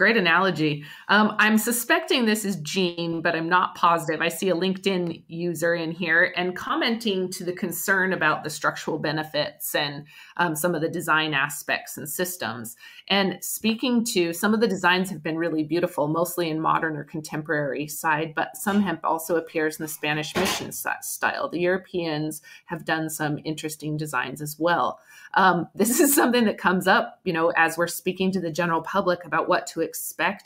Great 0.02 0.16
analogy. 0.16 0.84
Um, 1.06 1.36
I'm 1.38 1.56
suspecting 1.56 2.24
this 2.24 2.44
is 2.44 2.56
Jean, 2.56 3.22
but 3.22 3.36
I'm 3.36 3.48
not 3.48 3.76
positive. 3.76 4.20
I 4.20 4.30
see 4.30 4.48
a 4.48 4.54
LinkedIn 4.56 5.22
user 5.28 5.76
in 5.76 5.92
here 5.92 6.34
and 6.36 6.56
commenting 6.56 7.30
to 7.30 7.44
the 7.44 7.52
concern 7.52 8.12
about 8.12 8.42
the 8.42 8.50
structural 8.50 8.98
benefits 8.98 9.76
and 9.76 10.04
um, 10.38 10.56
some 10.56 10.74
of 10.74 10.80
the 10.80 10.88
design 10.88 11.34
aspects 11.34 11.98
and 11.98 12.08
systems. 12.08 12.74
And 13.06 13.38
speaking 13.44 14.04
to 14.06 14.32
some 14.32 14.52
of 14.54 14.60
the 14.60 14.66
designs 14.66 15.08
have 15.10 15.22
been 15.22 15.38
really 15.38 15.62
beautiful, 15.62 16.08
mostly 16.08 16.50
in 16.50 16.58
modern 16.58 16.96
or 16.96 17.04
contemporary 17.04 17.86
side, 17.86 18.32
but 18.34 18.56
some 18.56 18.82
hemp 18.82 19.02
also 19.04 19.36
appears 19.36 19.78
in 19.78 19.84
the 19.84 19.88
Spanish 19.88 20.34
mission 20.34 20.72
style. 20.72 21.48
The 21.48 21.60
Europeans 21.60 22.42
have 22.66 22.84
done 22.84 23.08
some 23.08 23.38
interesting 23.44 23.96
designs 23.96 24.42
as 24.42 24.56
well. 24.58 24.98
Um, 25.34 25.68
this 25.76 26.00
is 26.00 26.12
something 26.12 26.44
that 26.46 26.58
comes 26.58 26.88
up, 26.88 27.20
you 27.22 27.32
know, 27.32 27.50
as 27.50 27.78
we're 27.78 27.86
speaking 27.86 28.32
to 28.32 28.40
the 28.40 28.50
general 28.50 28.82
public 28.82 29.24
about 29.24 29.48
what 29.48 29.68
to 29.68 29.80
expect 29.80 29.91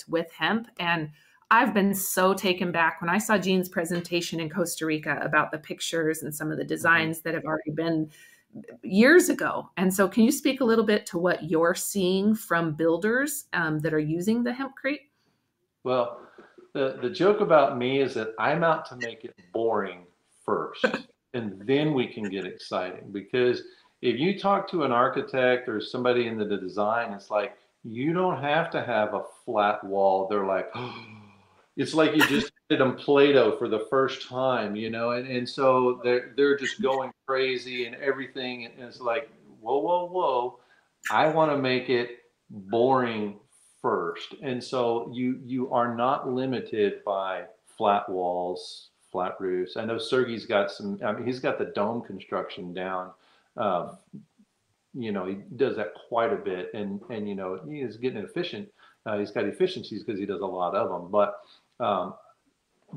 with 0.08 0.30
hemp. 0.32 0.68
And 0.78 1.10
I've 1.50 1.72
been 1.72 1.94
so 1.94 2.34
taken 2.34 2.72
back 2.72 3.00
when 3.00 3.08
I 3.08 3.18
saw 3.18 3.38
Jean's 3.38 3.68
presentation 3.68 4.40
in 4.40 4.50
Costa 4.50 4.84
Rica 4.84 5.20
about 5.22 5.52
the 5.52 5.58
pictures 5.58 6.22
and 6.22 6.34
some 6.34 6.50
of 6.50 6.56
the 6.56 6.64
mm-hmm. 6.64 6.68
designs 6.68 7.20
that 7.20 7.34
have 7.34 7.44
already 7.44 7.70
been 7.70 8.10
years 8.82 9.28
ago. 9.28 9.70
And 9.76 9.92
so, 9.92 10.08
can 10.08 10.24
you 10.24 10.32
speak 10.32 10.60
a 10.60 10.64
little 10.64 10.84
bit 10.84 11.06
to 11.06 11.18
what 11.18 11.48
you're 11.48 11.74
seeing 11.74 12.34
from 12.34 12.72
builders 12.72 13.44
um, 13.52 13.78
that 13.80 13.94
are 13.94 13.98
using 13.98 14.42
the 14.42 14.50
hempcrete? 14.50 15.00
Well, 15.84 16.20
the, 16.72 16.98
the 17.00 17.10
joke 17.10 17.40
about 17.40 17.78
me 17.78 18.00
is 18.00 18.14
that 18.14 18.34
I'm 18.38 18.64
out 18.64 18.86
to 18.86 18.96
make 18.96 19.24
it 19.24 19.34
boring 19.52 20.04
first, 20.44 20.84
and 21.34 21.62
then 21.66 21.94
we 21.94 22.06
can 22.06 22.24
get 22.24 22.44
exciting. 22.44 23.12
Because 23.12 23.62
if 24.02 24.18
you 24.18 24.38
talk 24.38 24.68
to 24.70 24.82
an 24.82 24.92
architect 24.92 25.68
or 25.68 25.80
somebody 25.80 26.26
in 26.26 26.38
the 26.38 26.44
design, 26.44 27.12
it's 27.12 27.30
like, 27.30 27.56
you 27.86 28.12
don't 28.12 28.42
have 28.42 28.70
to 28.70 28.82
have 28.82 29.14
a 29.14 29.22
flat 29.44 29.82
wall. 29.84 30.26
They're 30.28 30.46
like, 30.46 30.68
oh, 30.74 31.04
it's 31.76 31.94
like 31.94 32.14
you 32.14 32.26
just 32.26 32.52
did 32.68 32.80
them 32.80 32.96
Play-Doh 32.96 33.56
for 33.56 33.68
the 33.68 33.86
first 33.90 34.28
time, 34.28 34.74
you 34.74 34.90
know, 34.90 35.12
and, 35.12 35.26
and 35.26 35.48
so 35.48 36.00
they're 36.02 36.32
they're 36.36 36.56
just 36.56 36.82
going 36.82 37.12
crazy 37.26 37.86
and 37.86 37.94
everything. 37.96 38.66
And 38.66 38.74
it's 38.80 39.00
like, 39.00 39.30
whoa, 39.60 39.78
whoa, 39.78 40.06
whoa. 40.06 40.58
I 41.10 41.28
want 41.28 41.52
to 41.52 41.58
make 41.58 41.88
it 41.88 42.18
boring 42.50 43.38
first. 43.80 44.34
And 44.42 44.62
so 44.62 45.10
you 45.12 45.40
you 45.44 45.72
are 45.72 45.94
not 45.94 46.28
limited 46.28 47.04
by 47.04 47.44
flat 47.76 48.08
walls, 48.08 48.88
flat 49.12 49.36
roofs. 49.38 49.76
I 49.76 49.84
know 49.84 49.98
Sergey's 49.98 50.46
got 50.46 50.70
some, 50.70 50.98
I 51.04 51.12
mean, 51.12 51.26
he's 51.26 51.40
got 51.40 51.58
the 51.58 51.66
dome 51.66 52.02
construction 52.02 52.74
down. 52.74 53.12
Uh, 53.56 53.92
you 54.96 55.12
know, 55.12 55.26
he 55.26 55.36
does 55.56 55.76
that 55.76 55.92
quite 56.08 56.32
a 56.32 56.36
bit, 56.36 56.70
and 56.72 57.00
and 57.10 57.28
you 57.28 57.34
know, 57.34 57.60
he 57.68 57.80
is 57.80 57.96
getting 57.96 58.22
efficient. 58.22 58.68
Uh, 59.04 59.18
he's 59.18 59.30
got 59.30 59.44
efficiencies 59.44 60.02
because 60.02 60.18
he 60.18 60.26
does 60.26 60.40
a 60.40 60.46
lot 60.46 60.74
of 60.74 60.88
them. 60.88 61.10
But 61.10 61.38
um, 61.78 62.14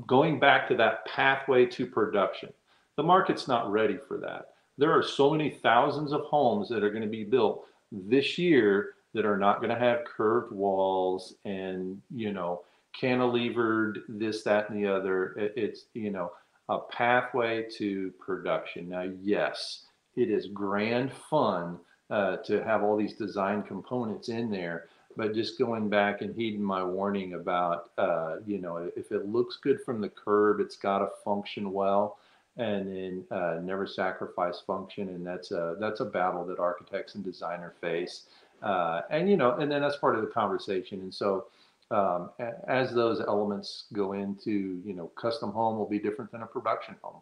going 0.08 0.40
back 0.40 0.68
to 0.70 0.76
that 0.76 1.06
pathway 1.06 1.66
to 1.68 1.86
production, 1.86 2.52
the 2.96 3.04
market's 3.04 3.48
not 3.48 3.70
ready 3.70 3.98
for 4.08 4.18
that. 4.18 4.54
There 4.78 4.92
are 4.92 5.04
so 5.04 5.30
many 5.32 5.50
thousands 5.50 6.14
of 6.14 6.22
homes 6.22 6.70
that 6.70 6.84
are 6.84 6.90
going 6.90 7.04
to 7.04 7.10
be 7.10 7.26
built 7.26 7.66
this 7.92 8.38
year 8.38 8.94
that 9.14 9.26
are 9.26 9.38
not 9.38 9.60
going 9.60 9.74
to 9.74 9.80
have 9.80 10.06
curved 10.06 10.54
walls 10.54 11.36
and 11.44 12.02
you 12.16 12.32
know 12.32 12.62
cantilevered 13.00 14.00
this 14.08 14.44
that 14.44 14.70
and 14.70 14.82
the 14.82 14.90
other. 14.90 15.34
It's 15.38 15.86
you 15.94 16.12
know 16.12 16.32
a 16.70 16.80
pathway 16.80 17.66
to 17.78 18.12
production. 18.20 18.88
Now, 18.88 19.10
yes, 19.22 19.86
it 20.16 20.30
is 20.30 20.48
grand 20.48 21.12
fun 21.12 21.80
uh, 22.10 22.38
to 22.38 22.64
have 22.64 22.84
all 22.84 22.98
these 22.98 23.14
design 23.14 23.64
components 23.64 24.30
in 24.30 24.50
there. 24.50 24.88
But 25.18 25.34
just 25.34 25.58
going 25.58 25.90
back 25.90 26.22
and 26.22 26.36
heeding 26.36 26.64
my 26.64 26.84
warning 26.84 27.34
about, 27.34 27.92
uh, 27.98 28.38
you 28.46 28.60
know, 28.60 28.90
if 28.96 29.12
it 29.12 29.28
looks 29.28 29.58
good 29.58 29.82
from 29.84 30.02
the 30.02 30.10
curb, 30.10 30.60
it's 30.60 30.78
got 30.78 31.00
to 31.00 31.10
function 31.26 31.72
well, 31.72 32.20
and 32.58 32.88
then 32.88 33.26
uh, 33.32 33.60
never 33.62 33.86
sacrifice 33.86 34.62
function. 34.66 35.10
And 35.10 35.26
that's 35.26 35.52
a 35.52 35.76
that's 35.80 36.00
a 36.00 36.06
battle 36.06 36.46
that 36.46 36.60
architects 36.60 37.16
and 37.16 37.24
designer 37.24 37.74
face. 37.82 38.26
Uh, 38.62 39.02
and 39.10 39.30
you 39.30 39.36
know, 39.36 39.56
and 39.58 39.72
then 39.72 39.82
that's 39.82 39.98
part 39.98 40.16
of 40.16 40.22
the 40.22 40.28
conversation. 40.28 41.02
And 41.02 41.14
so, 41.14 41.48
um, 41.92 42.30
as 42.68 42.94
those 42.94 43.20
elements 43.20 43.86
go 43.94 44.14
into, 44.14 44.82
you 44.86 44.94
know, 44.94 45.08
custom 45.16 45.52
home 45.52 45.78
will 45.78 45.90
be 45.90 46.00
different 46.00 46.32
than 46.32 46.44
a 46.44 46.48
production 46.48 46.96
home. 47.02 47.22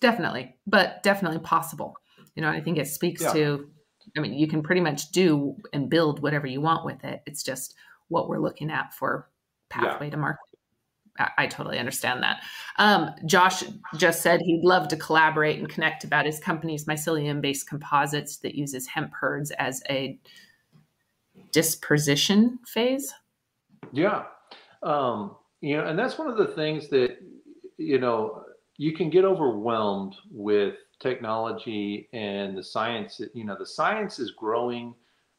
Definitely, 0.00 0.56
but 0.66 1.02
definitely 1.02 1.38
possible. 1.38 1.96
You 2.36 2.42
know, 2.42 2.50
I 2.50 2.60
think 2.60 2.78
it 2.78 2.86
speaks 2.86 3.22
yeah. 3.22 3.32
to, 3.32 3.68
I 4.16 4.20
mean, 4.20 4.34
you 4.34 4.46
can 4.46 4.62
pretty 4.62 4.80
much 4.80 5.10
do 5.10 5.56
and 5.72 5.90
build 5.90 6.22
whatever 6.22 6.46
you 6.46 6.60
want 6.60 6.84
with 6.84 7.02
it. 7.02 7.22
It's 7.26 7.42
just 7.42 7.74
what 8.08 8.28
we're 8.28 8.38
looking 8.38 8.70
at 8.70 8.94
for 8.94 9.28
pathway 9.68 10.06
yeah. 10.06 10.10
to 10.12 10.16
market. 10.18 10.40
I, 11.18 11.30
I, 11.38 11.46
totally 11.46 11.78
understand 11.78 12.22
that. 12.22 12.42
Um, 12.78 13.10
Josh 13.24 13.64
just 13.96 14.22
said 14.22 14.40
he'd 14.42 14.62
love 14.62 14.88
to 14.88 14.96
collaborate 14.96 15.58
and 15.58 15.68
connect 15.68 16.04
about 16.04 16.26
his 16.26 16.38
company's 16.38 16.84
mycelium 16.84 17.40
based 17.40 17.68
composites 17.68 18.36
that 18.38 18.54
uses 18.54 18.86
hemp 18.86 19.12
hurds 19.18 19.50
as 19.52 19.82
a 19.88 20.18
dispersion 21.52 22.58
phase. 22.66 23.12
Yeah. 23.92 24.24
Um, 24.82 25.36
you 25.62 25.76
know, 25.76 25.86
and 25.86 25.98
that's 25.98 26.18
one 26.18 26.28
of 26.28 26.36
the 26.36 26.48
things 26.48 26.88
that, 26.88 27.16
you 27.78 27.98
know, 27.98 28.44
you 28.76 28.92
can 28.92 29.08
get 29.10 29.24
overwhelmed 29.24 30.16
with 30.30 30.74
technology 31.00 32.08
and 32.12 32.56
the 32.56 32.62
science 32.62 33.20
you 33.34 33.44
know 33.44 33.56
the 33.58 33.66
science 33.66 34.18
is 34.18 34.30
growing 34.32 34.94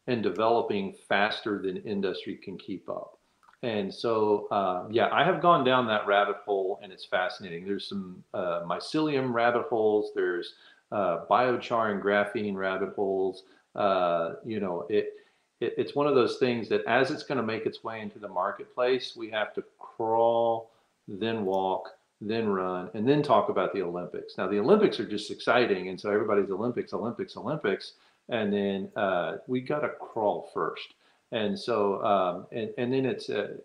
and 0.08 0.24
developing 0.24 0.94
faster 1.08 1.62
than 1.62 1.78
industry 1.78 2.36
can 2.36 2.58
keep 2.58 2.88
up. 2.90 3.18
And 3.64 3.94
so 3.94 4.48
uh, 4.52 4.88
yeah 4.90 5.10
i 5.12 5.24
have 5.24 5.42
gone 5.42 5.64
down 5.64 5.88
that 5.88 6.06
rabbit 6.06 6.38
hole 6.46 6.80
and 6.84 6.92
it's 6.92 7.06
fascinating. 7.06 7.66
There's 7.66 7.88
some 7.88 8.24
uh, 8.34 8.62
mycelium 8.66 9.34
rabbit 9.34 9.64
holes 9.64 10.12
there's 10.16 10.54
uh, 10.92 11.26
biochar 11.30 11.92
and 11.92 12.02
graphene 12.02 12.56
rabbit 12.56 12.94
holes 12.96 13.44
uh, 13.76 14.34
you 14.46 14.60
know 14.60 14.86
it, 14.90 15.14
it 15.60 15.74
it's 15.78 15.96
one 15.96 16.08
of 16.08 16.16
those 16.16 16.38
things 16.38 16.70
that 16.70 16.86
as 16.86 17.10
it's 17.12 17.24
going 17.24 17.38
to 17.38 17.44
make 17.44 17.66
its 17.66 17.84
way 17.84 18.00
into 18.02 18.20
the 18.20 18.28
marketplace 18.28 19.16
we 19.18 19.30
have 19.30 19.54
to 19.54 19.64
crawl 19.80 20.72
then 21.08 21.46
walk 21.46 21.97
then 22.20 22.48
run, 22.48 22.90
and 22.94 23.08
then 23.08 23.22
talk 23.22 23.50
about 23.50 23.74
the 23.74 23.82
Olympics. 23.82 24.38
Now, 24.38 24.48
the 24.48 24.60
Olympics 24.60 25.00
are 25.00 25.08
just 25.08 25.30
exciting, 25.30 25.90
and 25.90 26.00
so 26.00 26.12
everybody's 26.12 26.50
Olympics, 26.50 26.94
Olympics, 26.94 27.38
Olympics, 27.38 27.94
and 28.30 28.52
then 28.52 28.90
uh, 28.96 29.38
we 29.48 29.62
got 29.62 29.80
to 29.82 29.90
crawl 29.90 30.50
first. 30.54 30.96
And 31.32 31.58
so, 31.58 32.04
um, 32.04 32.48
and, 32.52 32.74
and 32.78 32.94
then 32.94 33.06
it's 33.06 33.30
uh, 33.30 33.58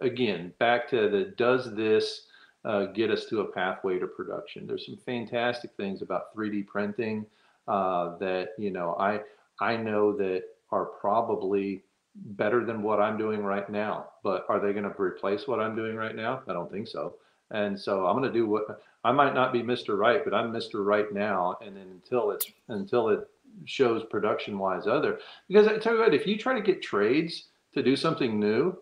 again 0.00 0.52
back 0.58 0.88
to 0.90 1.08
the 1.08 1.32
does 1.36 1.74
this 1.74 2.26
uh, 2.64 2.86
get 2.86 3.10
us 3.10 3.26
to 3.26 3.40
a 3.40 3.52
pathway 3.52 3.98
to 3.98 4.06
production? 4.06 4.66
There's 4.66 4.86
some 4.86 4.98
fantastic 4.98 5.70
things 5.76 6.02
about 6.02 6.34
3D 6.34 6.66
printing 6.66 7.26
uh, 7.66 8.16
that 8.18 8.50
you 8.58 8.70
know 8.70 8.96
I 8.98 9.20
I 9.60 9.76
know 9.76 10.16
that 10.18 10.44
are 10.70 10.84
probably 10.84 11.82
better 12.14 12.64
than 12.64 12.82
what 12.82 13.00
I'm 13.00 13.16
doing 13.16 13.42
right 13.42 13.68
now. 13.70 14.10
But 14.22 14.44
are 14.48 14.60
they 14.60 14.72
going 14.72 14.90
to 14.90 15.00
replace 15.00 15.46
what 15.46 15.60
I'm 15.60 15.76
doing 15.76 15.96
right 15.96 16.14
now? 16.14 16.42
I 16.48 16.52
don't 16.52 16.70
think 16.70 16.88
so. 16.88 17.14
And 17.50 17.78
so 17.78 18.06
I'm 18.06 18.16
going 18.16 18.30
to 18.30 18.38
do 18.38 18.46
what 18.46 18.82
I 19.04 19.12
might 19.12 19.34
not 19.34 19.52
be 19.52 19.62
Mr. 19.62 19.96
Right, 19.96 20.22
but 20.24 20.34
I'm 20.34 20.52
Mr. 20.52 20.84
Right 20.84 21.12
now. 21.12 21.56
And 21.64 21.76
then 21.76 21.86
until 21.90 22.30
it's 22.30 22.46
until 22.68 23.08
it 23.08 23.28
shows 23.64 24.04
production 24.10 24.58
wise 24.58 24.86
other, 24.86 25.18
because 25.48 25.66
I 25.66 25.78
tell 25.78 25.94
you 25.94 26.00
what, 26.00 26.14
if 26.14 26.26
you 26.26 26.36
try 26.36 26.54
to 26.54 26.60
get 26.60 26.82
trades 26.82 27.44
to 27.74 27.82
do 27.82 27.96
something 27.96 28.38
new, 28.38 28.76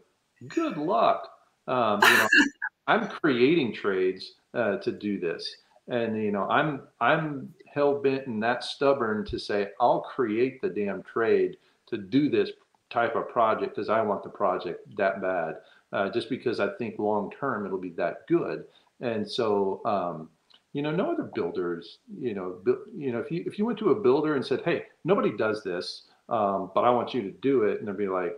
good 0.49 0.77
luck. 0.77 1.31
Um, 1.69 2.01
you 2.03 2.09
know, 2.09 2.29
I'm 2.87 3.09
creating 3.09 3.75
trades 3.75 4.35
uh, 4.55 4.77
to 4.79 4.93
do 4.93 5.19
this, 5.19 5.57
and 5.89 6.17
you 6.23 6.33
know, 6.33 6.49
I'm 6.49 6.83
I'm 7.01 7.53
hell 7.73 8.01
bent 8.01 8.27
and 8.27 8.43
that 8.43 8.65
stubborn 8.65 9.25
to 9.27 9.39
say 9.39 9.69
I'll 9.81 10.01
create 10.01 10.63
the 10.63 10.71
damn 10.71 11.03
trade 11.03 11.59
to 11.89 11.99
do 11.99 12.31
this 12.31 12.51
type 12.89 13.15
of 13.17 13.29
project 13.29 13.75
because 13.75 13.91
I 13.91 14.01
want 14.01 14.23
the 14.23 14.31
project 14.31 14.97
that 14.97 15.21
bad 15.21 15.57
uh, 15.93 16.11
just 16.11 16.29
because 16.29 16.61
I 16.61 16.69
think 16.77 16.99
long 16.99 17.31
term 17.39 17.67
it'll 17.67 17.79
be 17.79 17.91
that 17.91 18.27
good. 18.27 18.65
And 19.01 19.29
so, 19.29 19.81
um, 19.85 20.31
you 20.73 20.83
know, 20.83 20.91
no 20.91 21.11
other 21.11 21.31
builders, 21.35 21.99
you 22.19 22.35
know, 22.35 22.59
bu- 22.65 22.85
you 22.95 23.13
know, 23.13 23.19
if 23.19 23.31
you 23.31 23.43
if 23.47 23.59
you 23.59 23.65
went 23.65 23.79
to 23.79 23.91
a 23.91 24.01
builder 24.01 24.35
and 24.37 24.45
said, 24.45 24.63
"Hey, 24.65 24.85
nobody 25.05 25.37
does 25.37 25.63
this, 25.63 26.03
um, 26.29 26.71
but 26.75 26.85
I 26.85 26.91
want 26.91 27.15
you 27.15 27.23
to 27.23 27.31
do 27.31 27.63
it," 27.65 27.79
and 27.79 27.89
they'd 27.89 27.97
be 27.97 28.09
like, 28.09 28.37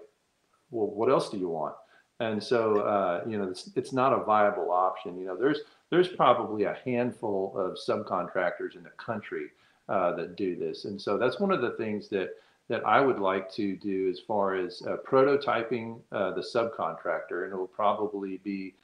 "Well, 0.71 0.87
what 0.89 1.11
else 1.11 1.31
do 1.31 1.39
you 1.39 1.49
want?" 1.49 1.75
And 2.21 2.43
so, 2.43 2.79
uh, 2.79 3.23
you 3.29 3.39
know, 3.39 3.49
it's, 3.49 3.71
it's 3.77 3.93
not 3.93 4.13
a 4.13 4.25
viable 4.25 4.71
option. 4.73 5.19
You 5.19 5.27
know, 5.27 5.37
there's 5.37 5.61
there's 5.91 6.09
probably 6.09 6.65
a 6.65 6.79
handful 6.85 7.55
of 7.57 7.77
subcontractors 7.77 8.77
in 8.77 8.83
the 8.83 8.91
country 8.91 9.47
uh, 9.89 10.15
that 10.17 10.37
do 10.37 10.57
this, 10.57 10.85
and 10.85 11.01
so 11.01 11.17
that's 11.19 11.41
one 11.41 11.53
of 11.53 11.61
the 11.61 11.73
things 11.73 12.09
that 12.11 12.31
that 12.69 12.87
I 12.87 13.01
would 13.01 13.19
like 13.19 13.51
to 13.53 13.77
do 13.77 14.09
as 14.11 14.21
far 14.21 14.55
as 14.55 14.83
uh, 14.87 14.97
prototyping 15.07 16.01
uh, 16.13 16.33
the 16.33 16.43
subcontractor, 16.43 17.45
and 17.45 17.53
it 17.53 17.57
will 17.57 17.67
probably 17.67 18.39
be 18.39 18.75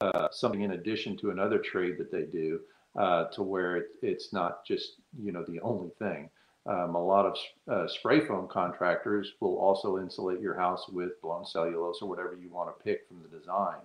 uh, 0.00 0.28
something 0.30 0.62
in 0.62 0.72
addition 0.72 1.16
to 1.18 1.30
another 1.30 1.58
trade 1.58 1.96
that 1.98 2.12
they 2.12 2.22
do, 2.22 2.60
uh, 2.96 3.24
to 3.26 3.42
where 3.42 3.76
it, 3.76 3.88
it's 4.02 4.32
not 4.32 4.64
just 4.64 4.94
you 5.22 5.32
know 5.32 5.44
the 5.48 5.60
only 5.60 5.90
thing. 5.98 6.28
Um, 6.66 6.94
a 6.94 7.02
lot 7.02 7.24
of 7.24 7.36
uh, 7.72 7.88
spray 7.88 8.20
foam 8.20 8.46
contractors 8.46 9.32
will 9.40 9.56
also 9.56 9.98
insulate 9.98 10.40
your 10.40 10.54
house 10.54 10.88
with 10.88 11.20
blown 11.22 11.46
cellulose 11.46 12.00
or 12.02 12.08
whatever 12.08 12.36
you 12.40 12.50
want 12.50 12.68
to 12.68 12.84
pick 12.84 13.08
from 13.08 13.22
the 13.22 13.38
design. 13.38 13.78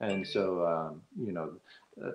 And 0.00 0.26
so, 0.26 0.66
um, 0.66 1.02
you 1.20 1.32
know, 1.32 1.52
uh, 2.02 2.12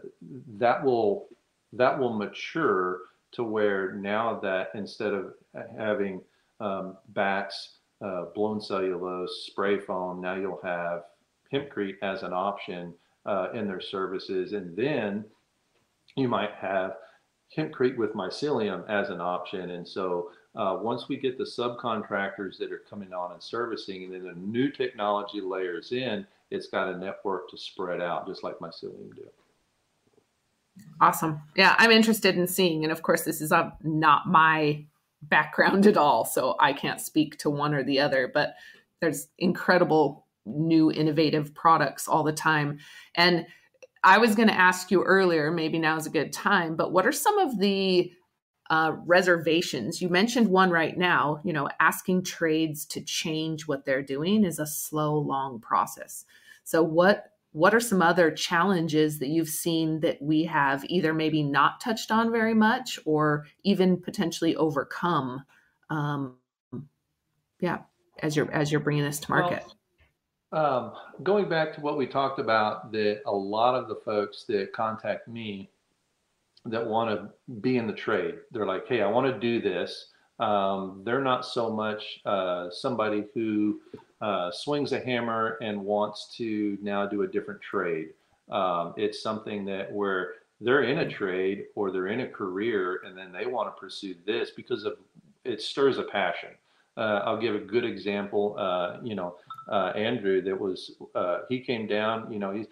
that 0.58 0.84
will 0.84 1.28
that 1.74 1.98
will 1.98 2.14
mature 2.14 3.02
to 3.32 3.44
where 3.44 3.94
now 3.94 4.40
that 4.40 4.72
instead 4.74 5.14
of 5.14 5.34
having 5.78 6.22
um, 6.60 6.98
batts, 7.10 7.80
uh, 8.02 8.26
blown 8.36 8.62
cellulose, 8.62 9.46
spray 9.48 9.80
foam, 9.80 10.22
now 10.22 10.36
you'll 10.36 10.62
have 10.64 11.04
hempcrete 11.54 11.96
as 12.02 12.24
an 12.24 12.34
option 12.34 12.94
uh, 13.26 13.48
in 13.54 13.68
their 13.68 13.82
services, 13.82 14.54
and 14.54 14.76
then 14.76 15.26
you 16.16 16.28
might 16.28 16.52
have 16.52 16.94
hempcrete 17.56 17.98
with 17.98 18.14
mycelium 18.14 18.88
as 18.90 19.10
an 19.10 19.22
option. 19.22 19.72
And 19.72 19.88
so 19.88 20.32
uh, 20.56 20.78
once 20.82 21.08
we 21.10 21.18
get 21.18 21.38
the 21.38 21.44
subcontractors 21.44 22.58
that 22.60 22.72
are 22.72 22.84
coming 22.90 23.14
on 23.14 23.32
and 23.32 23.42
servicing, 23.42 24.04
and 24.04 24.14
then 24.14 24.24
the 24.24 24.34
new 24.40 24.72
technology 24.72 25.42
layers 25.42 25.92
in, 25.92 26.26
it's 26.52 26.68
got 26.68 26.94
a 26.94 26.98
network 26.98 27.50
to 27.50 27.58
spread 27.58 28.02
out, 28.02 28.28
just 28.28 28.44
like 28.44 28.58
mycelium 28.60 29.16
do. 29.16 29.28
Awesome. 31.02 31.42
Yeah, 31.56 31.76
I'm 31.78 31.92
interested 31.92 32.38
in 32.38 32.48
seeing. 32.48 32.84
And 32.84 32.92
of 32.92 33.02
course, 33.02 33.24
this 33.24 33.42
is 33.42 33.52
not 33.84 34.28
my 34.28 34.86
background 35.22 35.86
at 35.88 35.98
all. 35.98 36.26
So 36.26 36.56
I 36.60 36.74
can't 36.74 37.02
speak 37.02 37.38
to 37.40 37.50
one 37.50 37.74
or 37.74 37.84
the 37.84 38.00
other, 38.00 38.30
but 38.34 38.56
there's 39.02 39.28
incredible 39.38 40.26
new 40.46 40.92
innovative 40.92 41.54
products 41.54 42.08
all 42.08 42.24
the 42.24 42.34
time. 42.34 42.80
And 43.16 43.46
I 44.04 44.18
was 44.18 44.36
going 44.36 44.48
to 44.48 44.54
ask 44.54 44.92
you 44.92 45.04
earlier, 45.04 45.52
maybe 45.52 45.78
now 45.78 45.98
is 45.98 46.08
a 46.08 46.12
good 46.12 46.32
time, 46.32 46.76
but 46.76 46.92
what 46.92 47.06
are 47.06 47.12
some 47.12 47.38
of 47.38 47.60
the 47.60 48.12
uh, 48.70 48.94
reservations? 49.06 50.02
You 50.02 50.10
mentioned 50.10 50.48
one 50.48 50.70
right 50.70 50.98
now, 50.98 51.42
you 51.44 51.52
know, 51.52 51.70
asking 51.80 52.24
trades 52.24 52.86
to 52.88 53.02
change 53.02 53.68
what 53.68 53.86
they're 53.86 54.04
doing 54.04 54.46
is 54.46 54.60
a 54.60 54.68
slow, 54.68 55.18
long 55.18 55.60
process. 55.60 56.24
So 56.64 56.82
what 56.82 57.32
what 57.52 57.74
are 57.74 57.80
some 57.80 58.02
other 58.02 58.30
challenges 58.30 59.20
that 59.20 59.30
you've 59.30 59.50
seen 59.50 60.00
that 60.02 60.22
we 60.22 60.44
have 60.44 60.86
either 60.86 61.14
maybe 61.14 61.42
not 61.42 61.82
touched 61.82 62.12
on 62.12 62.32
very 62.32 62.54
much 62.54 63.00
or 63.06 63.46
even 63.64 63.98
potentially 63.98 64.56
overcome 64.56 65.44
um, 65.90 66.36
yeah 67.60 67.80
as 68.22 68.36
you're 68.36 68.52
as 68.52 68.72
you're 68.72 68.82
bringing 68.82 69.04
this 69.04 69.20
to 69.20 69.32
market 69.32 69.64
well, 69.64 69.76
um, 70.52 70.94
going 71.24 71.48
back 71.48 71.74
to 71.76 71.82
what 71.82 71.98
we 71.98 72.08
talked 72.08 72.40
about, 72.40 72.92
that 72.92 73.22
a 73.26 73.32
lot 73.32 73.76
of 73.76 73.88
the 73.88 73.96
folks 74.04 74.46
that 74.48 74.74
contact 74.74 75.28
me 75.28 75.70
that 76.66 76.86
want 76.86 77.10
to 77.10 77.30
be 77.62 77.78
in 77.78 77.88
the 77.88 77.94
trade, 77.94 78.36
they're 78.52 78.66
like, 78.66 78.88
hey, 78.88 79.02
I 79.02 79.08
want 79.08 79.32
to 79.32 79.40
do 79.40 79.62
this. 79.62 80.08
Um, 80.40 81.02
they're 81.06 81.22
not 81.22 81.46
so 81.46 81.70
much 81.70 82.20
uh, 82.26 82.70
somebody 82.72 83.26
who 83.34 83.80
uh, 84.22 84.52
swings 84.52 84.92
a 84.92 85.00
hammer 85.00 85.58
and 85.62 85.80
wants 85.82 86.34
to 86.38 86.78
now 86.82 87.06
do 87.06 87.24
a 87.24 87.28
different 87.28 87.62
trade. 87.62 88.10
Um, 88.52 88.94
it's 88.98 89.22
something 89.22 89.66
that 89.66 89.92
where 89.92 90.34
they're 90.62 90.84
in 90.84 91.00
a 91.00 91.10
trade 91.10 91.66
or 91.76 91.92
they're 91.92 92.08
in 92.08 92.22
a 92.22 92.28
career 92.28 93.02
and 93.06 93.18
then 93.18 93.32
they 93.32 93.46
want 93.46 93.74
to 93.74 93.80
pursue 93.80 94.16
this 94.26 94.52
because 94.52 94.84
of 94.84 94.98
it 95.46 95.62
stirs 95.62 95.98
a 95.98 96.04
passion. 96.04 96.50
Uh, 96.98 97.22
I'll 97.24 97.40
give 97.40 97.56
a 97.56 97.60
good 97.60 97.86
example. 97.86 98.56
Uh, 98.60 98.98
you 99.02 99.16
know, 99.16 99.36
uh, 99.72 99.94
Andrew 99.96 100.42
that 100.42 100.60
was 100.60 100.92
uh, 101.16 101.40
he 101.48 101.62
came 101.62 101.88
down. 101.88 102.32
You 102.32 102.40
know, 102.40 102.52
he's 102.52 102.68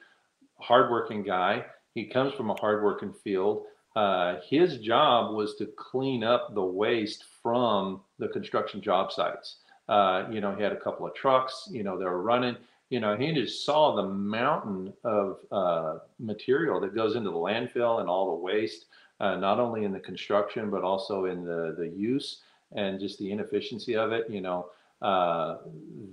a 0.59 0.63
hardworking 0.63 1.23
guy. 1.23 1.65
He 1.93 2.05
comes 2.05 2.33
from 2.33 2.49
a 2.49 2.55
hardworking 2.59 3.13
field. 3.23 3.63
Uh, 3.95 4.35
his 4.47 4.79
job 4.79 5.33
was 5.33 5.55
to 5.55 5.65
clean 5.77 6.23
up 6.23 6.53
the 6.53 6.63
waste 6.63 7.23
from 7.41 8.01
the 8.19 8.27
construction 8.27 8.81
job 8.81 9.11
sites. 9.11 9.57
Uh, 9.89 10.25
you 10.31 10.41
know, 10.41 10.55
he 10.55 10.63
had 10.63 10.71
a 10.71 10.79
couple 10.79 11.05
of 11.05 11.13
trucks. 11.13 11.69
You 11.71 11.83
know, 11.83 11.97
they 11.97 12.05
were 12.05 12.21
running. 12.21 12.57
You 12.89 12.99
know, 12.99 13.17
he 13.17 13.33
just 13.33 13.65
saw 13.65 13.95
the 13.95 14.03
mountain 14.03 14.93
of 15.03 15.39
uh, 15.51 15.99
material 16.19 16.79
that 16.81 16.95
goes 16.95 17.15
into 17.15 17.29
the 17.29 17.35
landfill 17.35 17.99
and 17.99 18.09
all 18.09 18.27
the 18.27 18.41
waste, 18.43 18.85
uh, 19.19 19.35
not 19.35 19.59
only 19.59 19.83
in 19.83 19.91
the 19.91 19.99
construction 19.99 20.69
but 20.69 20.83
also 20.83 21.25
in 21.25 21.43
the 21.43 21.75
the 21.77 21.87
use 21.87 22.41
and 22.73 22.99
just 22.99 23.19
the 23.19 23.31
inefficiency 23.31 23.95
of 23.95 24.11
it. 24.11 24.29
You 24.29 24.41
know, 24.41 24.69
uh, 25.01 25.57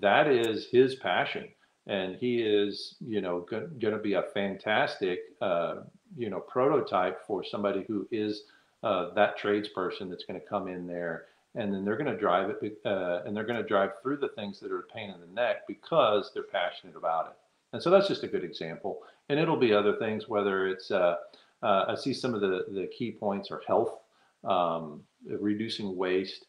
that 0.01 0.27
is 0.29 0.67
his 0.67 0.97
passion 0.97 1.49
and 1.87 2.17
he 2.17 2.41
is 2.41 2.97
you 3.07 3.21
know 3.21 3.41
going 3.41 3.79
to 3.81 3.99
be 3.99 4.15
a 4.15 4.23
fantastic 4.23 5.21
uh, 5.41 5.77
you 6.17 6.31
know 6.31 6.41
prototype 6.41 7.27
for 7.27 7.45
somebody 7.45 7.85
who 7.87 8.07
is 8.11 8.45
uh, 8.83 9.13
that 9.15 9.39
tradesperson 9.39 10.09
that's 10.09 10.25
going 10.25 10.41
to 10.41 10.47
come 10.47 10.69
in 10.69 10.87
there 10.87 11.27
and 11.55 11.73
then 11.73 11.85
they're 11.85 11.97
going 11.97 12.11
to 12.11 12.19
drive 12.19 12.51
it 12.51 12.79
uh, 12.85 13.21
and 13.25 13.37
they're 13.37 13.45
going 13.45 13.61
to 13.61 13.69
drive 13.69 13.91
through 14.03 14.17
the 14.17 14.29
things 14.29 14.61
that 14.61 14.73
are 14.73 14.81
a 14.81 14.95
pain 14.95 15.11
in 15.11 15.21
the 15.21 15.35
neck 15.35 15.67
because 15.69 16.31
they're 16.35 16.43
passionate 16.43 16.97
about 16.97 17.27
it 17.27 17.37
and 17.73 17.83
so 17.83 17.91
that's 17.91 18.09
just 18.09 18.23
a 18.23 18.29
good 18.29 18.45
example 18.45 19.01
and 19.29 19.39
it'll 19.39 19.57
be 19.57 19.73
other 19.73 19.97
things 19.97 20.29
whether 20.29 20.67
it's 20.67 20.91
uh, 20.91 21.17
uh, 21.63 21.85
i 21.89 21.95
see 21.95 22.13
some 22.13 22.35
of 22.35 22.41
the, 22.41 22.67
the 22.71 22.89
key 22.97 23.11
points 23.11 23.51
are 23.51 23.63
health 23.67 24.01
um, 24.45 25.03
reducing 25.41 25.97
waste 25.97 26.47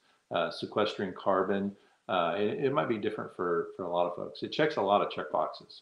sequestering 0.52 1.14
carbon 1.14 1.72
uh, 2.08 2.36
it, 2.38 2.66
it, 2.66 2.74
might 2.74 2.88
be 2.88 2.98
different 2.98 3.36
for, 3.36 3.70
for 3.76 3.84
a 3.84 3.92
lot 3.92 4.06
of 4.06 4.16
folks. 4.16 4.44
It 4.44 4.52
checks 4.52 4.76
a 4.76 4.82
lot 4.82 5.02
of 5.02 5.10
check 5.10 5.32
boxes. 5.32 5.82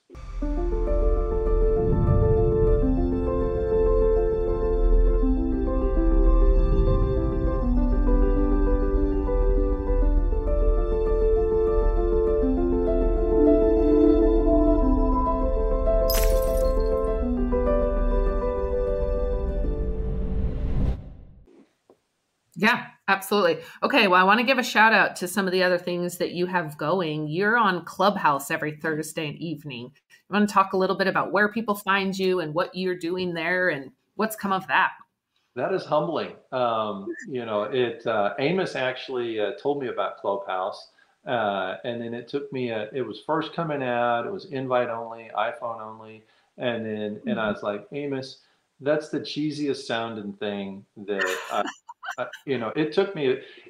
Absolutely. 23.23 23.59
Okay. 23.81 24.09
Well, 24.09 24.19
I 24.19 24.25
want 24.25 24.41
to 24.41 24.45
give 24.45 24.57
a 24.57 24.63
shout 24.63 24.91
out 24.91 25.15
to 25.15 25.29
some 25.29 25.45
of 25.45 25.53
the 25.53 25.63
other 25.63 25.77
things 25.77 26.17
that 26.17 26.31
you 26.31 26.45
have 26.45 26.77
going. 26.77 27.29
You're 27.29 27.57
on 27.57 27.85
Clubhouse 27.85 28.51
every 28.51 28.75
Thursday 28.75 29.29
and 29.29 29.37
evening. 29.37 29.83
You 29.83 30.33
want 30.33 30.49
to 30.49 30.53
talk 30.53 30.73
a 30.73 30.77
little 30.77 30.97
bit 30.97 31.07
about 31.07 31.31
where 31.31 31.47
people 31.47 31.73
find 31.73 32.19
you 32.19 32.41
and 32.41 32.53
what 32.53 32.75
you're 32.75 32.97
doing 32.97 33.33
there 33.33 33.69
and 33.69 33.91
what's 34.15 34.35
come 34.35 34.51
of 34.51 34.67
that? 34.67 34.91
That 35.55 35.73
is 35.73 35.85
humbling. 35.85 36.33
Um, 36.51 37.07
you 37.29 37.45
know, 37.45 37.63
it 37.63 38.05
uh, 38.05 38.33
Amos 38.39 38.75
actually 38.75 39.39
uh, 39.39 39.51
told 39.53 39.81
me 39.81 39.87
about 39.87 40.17
Clubhouse, 40.17 40.89
uh, 41.25 41.75
and 41.85 42.01
then 42.01 42.13
it 42.13 42.27
took 42.27 42.51
me. 42.51 42.71
A, 42.71 42.89
it 42.91 43.07
was 43.07 43.21
first 43.25 43.53
coming 43.53 43.81
out. 43.81 44.25
It 44.25 44.33
was 44.33 44.51
invite 44.51 44.89
only, 44.89 45.31
iPhone 45.33 45.81
only, 45.81 46.25
and 46.57 46.85
then 46.85 47.21
and 47.25 47.39
I 47.39 47.43
mm-hmm. 47.43 47.53
was 47.53 47.63
like, 47.63 47.87
Amos, 47.93 48.39
that's 48.81 49.07
the 49.07 49.21
cheesiest 49.21 49.85
sounding 49.85 50.33
thing 50.33 50.85
that 50.97 51.63
You 52.45 52.57
know, 52.57 52.71
it 52.75 52.93
took 52.93 53.15
me 53.15 53.27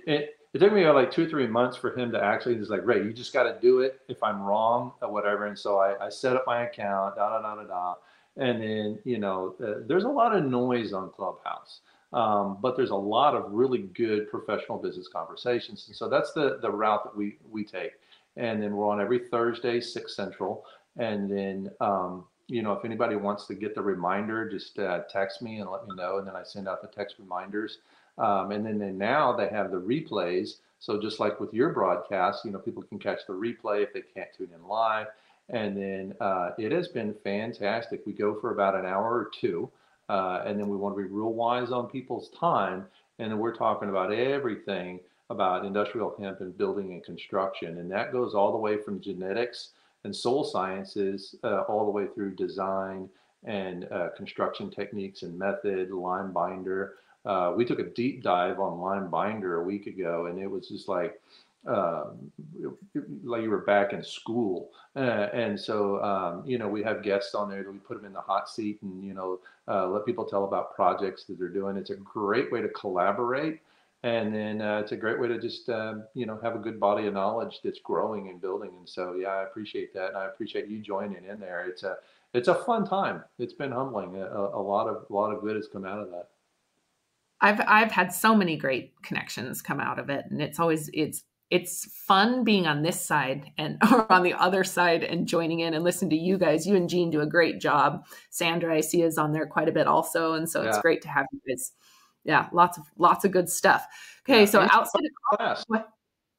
it 0.07 0.37
it 0.53 0.59
took 0.59 0.73
me 0.73 0.87
like 0.89 1.11
two 1.11 1.25
or 1.25 1.29
three 1.29 1.47
months 1.47 1.77
for 1.77 1.97
him 1.97 2.11
to 2.11 2.23
actually 2.23 2.55
just 2.55 2.69
like, 2.69 2.85
Ray, 2.85 3.03
you 3.03 3.13
just 3.13 3.33
got 3.33 3.43
to 3.43 3.57
do 3.61 3.79
it 3.81 4.01
if 4.07 4.21
I'm 4.23 4.41
wrong 4.41 4.93
or 5.01 5.11
whatever. 5.11 5.47
And 5.47 5.57
so 5.57 5.79
I, 5.79 6.05
I 6.05 6.09
set 6.09 6.35
up 6.35 6.43
my 6.45 6.63
account, 6.63 7.15
da 7.15 7.29
da 7.29 7.41
da 7.41 7.55
da 7.55 7.63
da, 7.63 7.95
and 8.37 8.61
then 8.61 8.99
you 9.05 9.17
know, 9.19 9.55
uh, 9.63 9.85
there's 9.87 10.03
a 10.03 10.09
lot 10.09 10.35
of 10.35 10.45
noise 10.45 10.93
on 10.93 11.09
Clubhouse. 11.11 11.81
Um, 12.13 12.59
but 12.61 12.77
there's 12.77 12.91
a 12.91 12.95
lot 12.95 13.35
of 13.35 13.51
really 13.51 13.79
good 13.95 14.29
professional 14.29 14.77
business 14.77 15.07
conversations, 15.07 15.85
and 15.87 15.95
so 15.95 16.07
that's 16.09 16.31
the 16.33 16.59
the 16.61 16.69
route 16.69 17.03
that 17.05 17.15
we 17.15 17.37
we 17.51 17.63
take. 17.65 17.93
And 18.37 18.61
then 18.61 18.75
we're 18.75 18.87
on 18.87 19.01
every 19.01 19.19
Thursday, 19.29 19.81
six 19.81 20.15
central, 20.15 20.65
and 20.97 21.29
then 21.29 21.71
um, 21.81 22.25
you 22.47 22.61
know 22.61 22.73
if 22.73 22.85
anybody 22.85 23.15
wants 23.15 23.47
to 23.47 23.55
get 23.55 23.73
the 23.75 23.81
reminder, 23.81 24.47
just 24.49 24.77
uh, 24.79 25.01
text 25.11 25.41
me 25.41 25.59
and 25.59 25.71
let 25.71 25.87
me 25.87 25.95
know, 25.95 26.19
and 26.19 26.27
then 26.27 26.35
I 26.35 26.43
send 26.43 26.67
out 26.67 26.83
the 26.83 26.87
text 26.89 27.15
reminders. 27.19 27.79
Um, 28.17 28.51
and 28.51 28.65
then 28.65 28.97
now 28.97 29.33
they 29.33 29.47
have 29.49 29.71
the 29.71 29.81
replays. 29.81 30.57
So 30.79 31.01
just 31.01 31.19
like 31.19 31.39
with 31.39 31.53
your 31.53 31.69
broadcast, 31.69 32.45
you 32.45 32.51
know, 32.51 32.59
people 32.59 32.83
can 32.83 32.99
catch 32.99 33.21
the 33.27 33.33
replay 33.33 33.83
if 33.83 33.93
they 33.93 34.01
can't 34.01 34.29
tune 34.37 34.49
in 34.53 34.67
live. 34.67 35.07
And 35.49 35.75
then 35.75 36.13
uh, 36.21 36.51
it 36.57 36.71
has 36.71 36.87
been 36.87 37.13
fantastic. 37.23 38.05
We 38.05 38.13
go 38.13 38.39
for 38.39 38.51
about 38.51 38.75
an 38.75 38.85
hour 38.85 39.11
or 39.13 39.31
two, 39.39 39.69
uh, 40.09 40.43
and 40.45 40.59
then 40.59 40.67
we 40.69 40.77
want 40.77 40.95
to 40.95 41.01
be 41.01 41.09
real 41.09 41.33
wise 41.33 41.71
on 41.71 41.87
people's 41.87 42.29
time. 42.29 42.85
And 43.19 43.31
then 43.31 43.39
we're 43.39 43.55
talking 43.55 43.89
about 43.89 44.13
everything 44.13 44.99
about 45.29 45.65
industrial 45.65 46.15
hemp 46.19 46.41
and 46.41 46.57
building 46.57 46.93
and 46.93 47.03
construction. 47.03 47.77
And 47.79 47.91
that 47.91 48.11
goes 48.11 48.35
all 48.35 48.51
the 48.51 48.57
way 48.57 48.77
from 48.77 49.01
genetics 49.01 49.69
and 50.03 50.15
soil 50.15 50.43
sciences, 50.43 51.35
uh, 51.43 51.61
all 51.61 51.85
the 51.85 51.91
way 51.91 52.07
through 52.07 52.35
design 52.35 53.09
and 53.45 53.91
uh, 53.91 54.09
construction 54.15 54.69
techniques 54.69 55.23
and 55.23 55.37
method, 55.37 55.91
lime 55.91 56.31
binder, 56.31 56.95
uh, 57.25 57.53
we 57.55 57.65
took 57.65 57.79
a 57.79 57.83
deep 57.83 58.23
dive 58.23 58.59
on 58.59 58.79
Lime 58.79 59.09
Binder 59.09 59.61
a 59.61 59.63
week 59.63 59.87
ago, 59.87 60.27
and 60.27 60.39
it 60.39 60.47
was 60.47 60.67
just 60.67 60.87
like 60.87 61.21
uh, 61.67 62.05
like 63.23 63.41
you 63.41 63.49
were 63.49 63.65
back 63.65 63.93
in 63.93 64.03
school. 64.03 64.69
Uh, 64.95 65.29
and 65.33 65.59
so, 65.59 66.03
um, 66.03 66.43
you 66.45 66.57
know, 66.57 66.67
we 66.67 66.83
have 66.83 67.01
guests 67.01 67.33
on 67.33 67.49
there 67.49 67.63
that 67.63 67.71
we 67.71 67.79
put 67.79 67.95
them 67.97 68.05
in 68.05 68.13
the 68.13 68.21
hot 68.21 68.49
seat 68.49 68.77
and, 68.81 69.03
you 69.03 69.13
know, 69.13 69.39
uh, 69.69 69.87
let 69.87 70.05
people 70.05 70.25
tell 70.25 70.43
about 70.43 70.75
projects 70.75 71.23
that 71.23 71.39
they're 71.39 71.47
doing. 71.47 71.77
It's 71.77 71.89
a 71.89 71.95
great 71.95 72.51
way 72.51 72.61
to 72.61 72.67
collaborate 72.69 73.61
and 74.03 74.35
then 74.35 74.61
uh, 74.61 74.79
it's 74.79 74.91
a 74.91 74.97
great 74.97 75.19
way 75.19 75.29
to 75.29 75.39
just 75.39 75.69
um, 75.69 76.03
you 76.13 76.25
know 76.25 76.37
have 76.43 76.55
a 76.55 76.59
good 76.59 76.79
body 76.79 77.07
of 77.07 77.13
knowledge 77.13 77.61
that's 77.63 77.79
growing 77.79 78.29
and 78.29 78.41
building. 78.41 78.71
And 78.77 78.87
so 78.87 79.15
yeah, 79.15 79.29
I 79.29 79.43
appreciate 79.43 79.93
that, 79.93 80.09
and 80.09 80.17
I 80.17 80.25
appreciate 80.25 80.67
you 80.67 80.79
joining 80.79 81.23
in 81.25 81.39
there. 81.39 81.65
It's 81.67 81.83
a 81.83 81.97
it's 82.33 82.49
a 82.49 82.55
fun 82.55 82.85
time. 82.85 83.23
It's 83.39 83.53
been 83.53 83.71
humbling. 83.71 84.17
A, 84.17 84.27
a 84.27 84.61
lot 84.61 84.87
of 84.87 85.05
a 85.09 85.13
lot 85.13 85.31
of 85.31 85.41
good 85.41 85.55
has 85.55 85.67
come 85.67 85.85
out 85.85 85.99
of 85.99 86.11
that. 86.11 86.27
I've 87.43 87.59
I've 87.67 87.91
had 87.91 88.13
so 88.13 88.35
many 88.35 88.55
great 88.55 88.93
connections 89.03 89.61
come 89.61 89.81
out 89.81 89.99
of 89.99 90.09
it, 90.09 90.25
and 90.31 90.41
it's 90.41 90.59
always 90.59 90.89
it's 90.93 91.23
it's 91.51 91.85
fun 91.93 92.45
being 92.45 92.65
on 92.65 92.81
this 92.81 92.99
side 92.99 93.51
and 93.57 93.77
or 93.91 94.11
on 94.11 94.23
the 94.23 94.33
other 94.33 94.63
side 94.63 95.03
and 95.03 95.27
joining 95.27 95.59
in 95.59 95.73
and 95.73 95.83
listen 95.83 96.09
to 96.09 96.15
you 96.15 96.37
guys. 96.37 96.65
You 96.65 96.75
and 96.75 96.89
Jean 96.89 97.11
do 97.11 97.19
a 97.19 97.27
great 97.27 97.59
job. 97.59 98.05
Sandra, 98.29 98.73
I 98.73 98.81
see, 98.81 99.03
is 99.03 99.17
on 99.17 99.33
there 99.33 99.45
quite 99.45 99.67
a 99.67 99.73
bit 99.73 99.85
also, 99.85 100.33
and 100.33 100.49
so 100.49 100.63
yeah. 100.63 100.69
it's 100.69 100.79
great 100.79 101.01
to 101.03 101.09
have 101.09 101.25
you 101.33 101.41
guys. 101.47 101.73
Yeah, 102.23 102.47
lots 102.53 102.77
of 102.77 102.85
lots 102.97 103.25
of 103.25 103.31
good 103.31 103.49
stuff. 103.49 103.85
Okay, 104.27 104.41
yeah, 104.41 104.45
so 104.45 104.61
outside 104.61 105.03
of 105.03 105.37
class, 105.37 105.65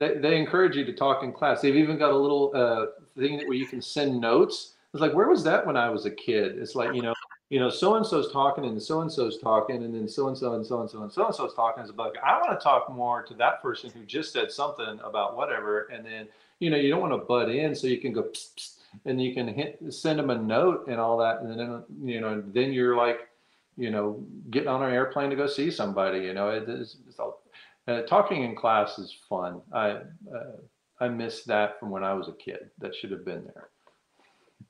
they, 0.01 0.17
they 0.17 0.39
encourage 0.39 0.75
you 0.75 0.87
to 0.87 0.93
talk 0.95 1.23
in 1.23 1.33
class. 1.33 1.61
They've 1.61 1.77
even 1.77 1.99
got 1.99 2.13
a 2.13 2.17
little 2.17 2.51
uh, 2.55 2.87
thing 3.19 3.47
where 3.47 3.59
you 3.59 3.67
can 3.67 3.83
send 3.83 4.19
notes. 4.19 4.75
It's 4.95 5.03
like, 5.03 5.13
where 5.13 5.29
was 5.29 5.45
that 5.45 5.67
when 5.67 5.77
I 5.77 5.91
was 5.91 6.07
a 6.07 6.11
kid? 6.11 6.57
It's 6.57 6.75
like, 6.75 6.95
you 6.95 7.03
know, 7.03 7.13
you 7.55 7.61
know, 7.61 7.71
so 7.71 7.95
and 7.95 8.05
so's 8.05 8.33
talking 8.33 8.65
and 8.65 8.83
so 8.83 9.03
and 9.03 9.13
so's 9.13 9.39
talking, 9.39 9.85
and 9.85 9.95
then 9.95 10.09
so 10.09 10.27
and 10.27 10.37
so 10.37 10.55
and 10.55 10.67
so 10.67 10.81
and 10.81 10.91
so 10.91 11.03
and 11.05 11.13
so 11.13 11.27
and 11.27 11.33
so's 11.33 11.55
talking. 11.55 11.85
It's 11.85 11.93
like 11.93 12.15
I 12.21 12.37
want 12.39 12.59
to 12.59 12.61
talk 12.61 12.93
more 12.93 13.23
to 13.23 13.35
that 13.35 13.63
person 13.63 13.91
who 13.91 14.05
just 14.05 14.33
said 14.33 14.51
something 14.51 14.99
about 15.05 15.37
whatever, 15.37 15.83
and 15.83 16.05
then 16.05 16.27
you 16.59 16.69
know 16.69 16.77
you 16.77 16.91
don't 16.91 17.01
want 17.01 17.13
to 17.13 17.19
butt 17.19 17.49
in, 17.49 17.73
so 17.73 17.87
you 17.87 18.01
can 18.01 18.13
go 18.13 18.25
psst, 18.25 18.57
psst, 18.57 18.79
and 19.05 19.23
you 19.23 19.33
can 19.35 19.47
hit, 19.47 19.79
send 19.91 20.19
them 20.19 20.31
a 20.31 20.35
note 20.37 20.89
and 20.89 20.99
all 20.99 21.17
that, 21.19 21.43
and 21.43 21.57
then 21.57 21.85
you 22.03 22.21
know 22.21 22.43
then 22.45 22.73
you're 22.73 22.97
like, 22.97 23.29
you 23.77 23.93
know, 23.93 24.21
getting 24.51 24.67
on 24.67 24.83
an 24.83 24.93
airplane 24.93 25.31
to 25.31 25.37
go 25.37 25.47
see 25.47 25.71
somebody. 25.71 26.23
You 26.23 26.35
know, 26.35 26.49
it 26.49 26.69
is 26.69 26.97
it's 27.07 27.21
all, 27.21 27.41
uh, 27.87 28.03
talking 28.03 28.43
in 28.43 28.57
class 28.57 28.99
is 28.99 29.17
fun. 29.29 29.61
I 29.73 29.91
uh, 29.91 30.57
I 30.99 31.07
miss 31.07 31.45
that 31.45 31.79
from 31.79 31.91
when 31.91 32.03
I 32.03 32.15
was 32.15 32.27
a 32.27 32.33
kid. 32.33 32.71
That 32.79 32.97
should 32.97 33.13
have 33.13 33.25
been 33.25 33.45
there. 33.45 33.69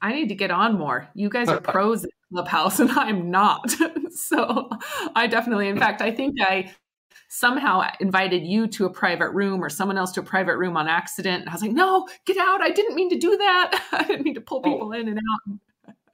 I 0.02 0.12
need 0.12 0.28
to 0.28 0.34
get 0.34 0.50
on 0.50 0.76
more. 0.76 1.08
You 1.14 1.30
guys 1.30 1.48
are 1.48 1.62
pros 1.62 2.04
Clubhouse 2.34 2.80
and 2.80 2.90
I'm 2.90 3.30
not. 3.30 3.70
so 4.10 4.68
I 5.14 5.26
definitely, 5.26 5.68
in 5.68 5.78
fact, 5.78 6.02
I 6.02 6.10
think 6.10 6.36
I 6.40 6.72
somehow 7.28 7.88
invited 8.00 8.44
you 8.44 8.66
to 8.66 8.86
a 8.86 8.90
private 8.90 9.30
room 9.30 9.62
or 9.62 9.68
someone 9.68 9.98
else 9.98 10.12
to 10.12 10.20
a 10.20 10.24
private 10.24 10.56
room 10.56 10.76
on 10.76 10.88
accident. 10.88 11.42
And 11.42 11.48
I 11.48 11.52
was 11.52 11.62
like, 11.62 11.72
no, 11.72 12.06
get 12.26 12.36
out. 12.36 12.60
I 12.60 12.70
didn't 12.70 12.94
mean 12.94 13.10
to 13.10 13.18
do 13.18 13.36
that. 13.36 13.82
I 13.92 14.04
didn't 14.04 14.24
mean 14.24 14.34
to 14.34 14.40
pull 14.40 14.62
people 14.62 14.88
oh. 14.88 14.92
in 14.92 15.08
and 15.08 15.18
out. 15.18 15.58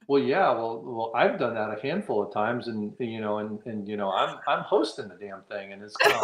Well, 0.07 0.21
yeah, 0.21 0.51
well, 0.51 0.81
well, 0.83 1.11
I've 1.15 1.39
done 1.39 1.53
that 1.53 1.69
a 1.69 1.81
handful 1.81 2.21
of 2.21 2.33
times, 2.33 2.67
and 2.67 2.91
you 2.99 3.21
know, 3.21 3.37
and 3.37 3.59
and 3.65 3.87
you 3.87 3.95
know, 3.95 4.11
I'm 4.11 4.39
I'm 4.45 4.59
hosting 4.61 5.07
the 5.07 5.15
damn 5.15 5.41
thing, 5.43 5.71
and 5.71 5.81
it's 5.81 5.95
kind 5.95 6.13
of, 6.13 6.21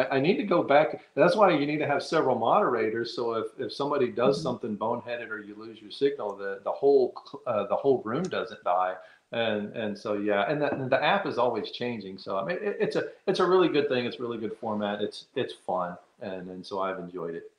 I, 0.00 0.16
I, 0.16 0.20
need 0.20 0.36
to 0.36 0.42
go 0.44 0.62
back. 0.62 1.00
That's 1.14 1.36
why 1.36 1.50
you 1.50 1.66
need 1.66 1.78
to 1.78 1.86
have 1.86 2.02
several 2.02 2.38
moderators. 2.38 3.14
So 3.14 3.34
if, 3.34 3.46
if 3.58 3.72
somebody 3.72 4.08
does 4.08 4.36
mm-hmm. 4.36 4.42
something 4.42 4.76
boneheaded 4.76 5.30
or 5.30 5.40
you 5.40 5.54
lose 5.54 5.80
your 5.80 5.90
signal, 5.90 6.36
the 6.36 6.60
the 6.64 6.72
whole 6.72 7.14
uh, 7.46 7.66
the 7.66 7.76
whole 7.76 8.02
room 8.02 8.24
doesn't 8.24 8.62
die. 8.64 8.94
And 9.32 9.76
and 9.76 9.96
so 9.96 10.14
yeah, 10.14 10.50
and, 10.50 10.62
and 10.62 10.90
the 10.90 11.02
app 11.02 11.26
is 11.26 11.38
always 11.38 11.70
changing. 11.70 12.18
So 12.18 12.38
I 12.38 12.44
mean, 12.44 12.56
it, 12.60 12.76
it's 12.80 12.96
a 12.96 13.04
it's 13.26 13.40
a 13.40 13.46
really 13.46 13.68
good 13.68 13.88
thing. 13.88 14.04
It's 14.06 14.18
a 14.18 14.22
really 14.22 14.38
good 14.38 14.56
format. 14.60 15.00
It's 15.00 15.26
it's 15.36 15.54
fun, 15.54 15.96
and 16.20 16.48
and 16.50 16.66
so 16.66 16.80
I've 16.80 16.98
enjoyed 16.98 17.34
it 17.34 17.49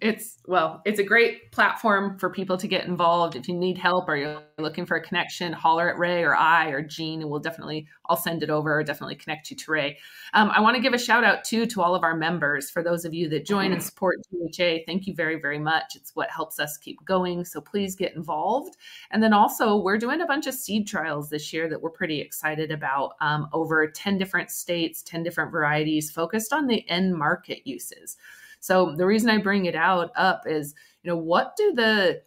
it's 0.00 0.38
well 0.46 0.82
it's 0.84 0.98
a 0.98 1.04
great 1.04 1.52
platform 1.52 2.18
for 2.18 2.30
people 2.30 2.56
to 2.56 2.68
get 2.68 2.86
involved. 2.86 3.36
If 3.36 3.48
you 3.48 3.54
need 3.54 3.78
help 3.78 4.08
or 4.08 4.16
you're 4.16 4.42
looking 4.58 4.86
for 4.86 4.96
a 4.96 5.00
connection 5.00 5.52
holler 5.52 5.90
at 5.90 5.98
ray 5.98 6.22
or 6.22 6.34
i 6.34 6.68
or 6.68 6.82
jean 6.82 7.20
and 7.20 7.30
we'll 7.30 7.40
definitely 7.40 7.86
i'll 8.08 8.16
send 8.16 8.42
it 8.42 8.50
over 8.50 8.78
or 8.78 8.82
definitely 8.82 9.14
connect 9.14 9.50
you 9.50 9.56
to 9.56 9.70
ray. 9.70 9.98
Um, 10.34 10.50
i 10.50 10.60
want 10.60 10.76
to 10.76 10.82
give 10.82 10.94
a 10.94 10.98
shout 10.98 11.24
out 11.24 11.44
too 11.44 11.66
to 11.66 11.82
all 11.82 11.94
of 11.94 12.02
our 12.02 12.16
members. 12.16 12.70
For 12.70 12.82
those 12.82 13.04
of 13.04 13.14
you 13.14 13.28
that 13.30 13.44
join 13.44 13.72
and 13.72 13.82
support 13.82 14.16
gha 14.32 14.84
thank 14.86 15.06
you 15.06 15.14
very 15.14 15.40
very 15.40 15.58
much. 15.58 15.96
It's 15.96 16.14
what 16.14 16.30
helps 16.30 16.58
us 16.58 16.76
keep 16.76 17.04
going 17.04 17.44
so 17.44 17.60
please 17.60 17.94
get 17.94 18.14
involved. 18.14 18.76
And 19.10 19.22
then 19.22 19.32
also 19.32 19.76
we're 19.76 19.98
doing 19.98 20.20
a 20.20 20.26
bunch 20.26 20.46
of 20.46 20.54
seed 20.54 20.86
trials 20.86 21.30
this 21.30 21.52
year 21.52 21.68
that 21.68 21.80
we're 21.80 21.90
pretty 21.90 22.20
excited 22.20 22.70
about 22.70 23.14
um, 23.20 23.48
over 23.52 23.86
10 23.86 24.18
different 24.18 24.50
states 24.50 25.02
10 25.02 25.22
different 25.22 25.50
varieties 25.50 26.10
focused 26.10 26.52
on 26.52 26.66
the 26.66 26.88
end 26.88 27.14
market 27.14 27.66
uses 27.66 28.16
so 28.68 28.94
the 28.94 29.06
reason 29.06 29.30
I 29.30 29.38
bring 29.38 29.64
it 29.64 29.74
out 29.74 30.10
up 30.14 30.42
is, 30.46 30.74
you 31.02 31.10
know, 31.10 31.16
what 31.16 31.56
do 31.56 31.72
the 31.72 32.20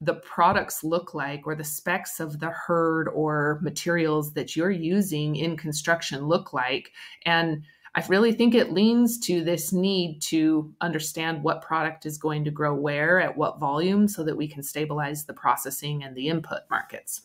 the 0.00 0.14
products 0.14 0.84
look 0.84 1.12
like 1.12 1.44
or 1.44 1.56
the 1.56 1.64
specs 1.64 2.20
of 2.20 2.38
the 2.38 2.50
hurd 2.50 3.08
or 3.08 3.58
materials 3.62 4.32
that 4.34 4.54
you're 4.54 4.70
using 4.70 5.34
in 5.34 5.56
construction 5.56 6.24
look 6.24 6.52
like 6.52 6.92
and 7.26 7.64
I 7.96 8.04
really 8.06 8.30
think 8.30 8.54
it 8.54 8.72
leans 8.72 9.18
to 9.26 9.42
this 9.42 9.72
need 9.72 10.22
to 10.22 10.72
understand 10.80 11.42
what 11.42 11.62
product 11.62 12.06
is 12.06 12.16
going 12.16 12.44
to 12.44 12.52
grow 12.52 12.76
where 12.76 13.18
at 13.18 13.36
what 13.36 13.58
volume 13.58 14.06
so 14.06 14.22
that 14.22 14.36
we 14.36 14.46
can 14.46 14.62
stabilize 14.62 15.24
the 15.24 15.32
processing 15.32 16.04
and 16.04 16.14
the 16.14 16.28
input 16.28 16.60
markets 16.70 17.22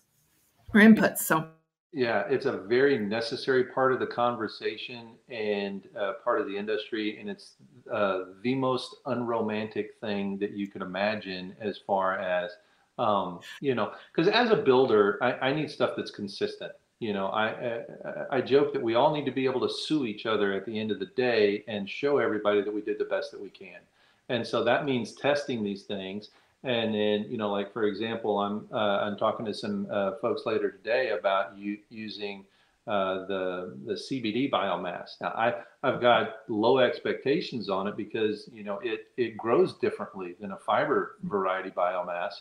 or 0.74 0.82
inputs. 0.82 1.20
So 1.20 1.48
yeah, 1.94 2.24
it's 2.28 2.48
a 2.48 2.58
very 2.58 2.98
necessary 2.98 3.66
part 3.66 3.94
of 3.94 4.00
the 4.00 4.08
conversation 4.08 5.10
and 5.30 5.88
uh, 5.98 6.14
part 6.24 6.42
of 6.42 6.48
the 6.48 6.58
industry, 6.58 7.20
and 7.20 7.30
it's 7.30 7.54
uh, 7.92 8.24
the 8.42 8.56
most 8.56 8.96
unromantic 9.06 9.92
thing 10.02 10.40
that 10.40 10.52
you 10.52 10.68
could 10.68 10.82
imagine 10.82 11.56
as 11.62 11.78
far 11.78 12.18
as 12.18 12.52
um, 12.98 13.40
you 13.62 13.76
know. 13.76 13.92
Because 14.14 14.28
as 14.32 14.50
a 14.50 14.56
builder, 14.56 15.20
I, 15.22 15.50
I, 15.50 15.54
need 15.54 15.70
stuff 15.70 15.92
that's 15.96 16.12
consistent. 16.12 16.72
You 17.00 17.14
know, 17.14 17.28
I, 17.28 17.82
I 18.06 18.38
I 18.38 18.42
joke 18.42 18.74
that 18.74 18.82
we 18.82 18.96
all 18.96 19.14
need 19.14 19.26
to 19.26 19.32
be 19.32 19.46
able 19.46 19.62
to 19.62 19.74
sue 19.74 20.06
each 20.06 20.26
other 20.26 20.52
at 20.54 20.66
the 20.66 20.80
end 20.80 20.90
of 20.90 21.00
the 21.00 21.12
day 21.16 21.64
and 21.68 21.88
show 21.88 22.18
everybody 22.18 22.64
that 22.64 22.74
we 22.74 22.82
did 22.82 22.98
the 22.98 23.06
best 23.06 23.32
that 23.32 23.42
we 23.42 23.50
can. 23.50 23.80
And 24.30 24.46
so 24.46 24.64
that 24.64 24.86
means 24.86 25.14
testing 25.14 25.64
these 25.64 25.84
things 25.84 26.30
and 26.64 26.94
then, 26.94 27.26
you 27.30 27.38
know, 27.38 27.52
like 27.52 27.74
for 27.74 27.84
example, 27.84 28.40
I'm 28.40 28.68
uh, 28.72 29.02
I'm 29.02 29.18
talking 29.18 29.46
to 29.46 29.54
some 29.54 29.88
uh, 29.92 30.14
folks 30.22 30.44
later 30.46 30.72
today 30.72 31.10
about 31.10 31.58
you 31.58 31.78
using 31.90 32.46
uh, 32.88 33.26
the 33.26 33.78
the 33.86 33.94
CBD 33.94 34.50
biomass. 34.50 35.12
Now, 35.20 35.30
I 35.30 35.54
I've 35.84 36.00
got 36.00 36.36
low 36.48 36.80
expectations 36.80 37.70
on 37.70 37.88
it 37.88 37.98
because 37.98 38.50
you 38.54 38.64
know 38.64 38.80
it 38.82 39.08
it 39.18 39.38
grows 39.38 39.78
differently 39.78 40.36
than 40.40 40.52
a 40.52 40.58
fiber 40.58 41.18
variety 41.24 41.70
biomass, 41.70 42.34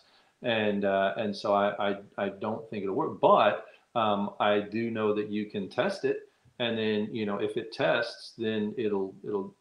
and 0.43 0.85
uh, 0.85 1.15
and 1.17 1.37
so 1.37 1.55
I, 1.55 1.91
I 1.91 1.97
I 2.17 2.29
don't 2.29 2.69
think 2.71 2.85
it'll 2.85 2.95
work. 2.95 3.21
But 3.21 3.67
um, 3.97 4.31
I 4.39 4.61
do 4.61 4.91
know 4.91 5.15
that 5.15 5.31
you 5.31 5.47
can 5.47 5.69
test 5.69 6.05
it, 6.05 6.29
and 6.61 6.79
then 6.79 7.09
you 7.13 7.27
know 7.27 7.39
if 7.39 7.57
it 7.57 7.73
tests, 7.73 8.35
then 8.39 8.73
it'll 8.79 9.15
it'll 9.25 9.55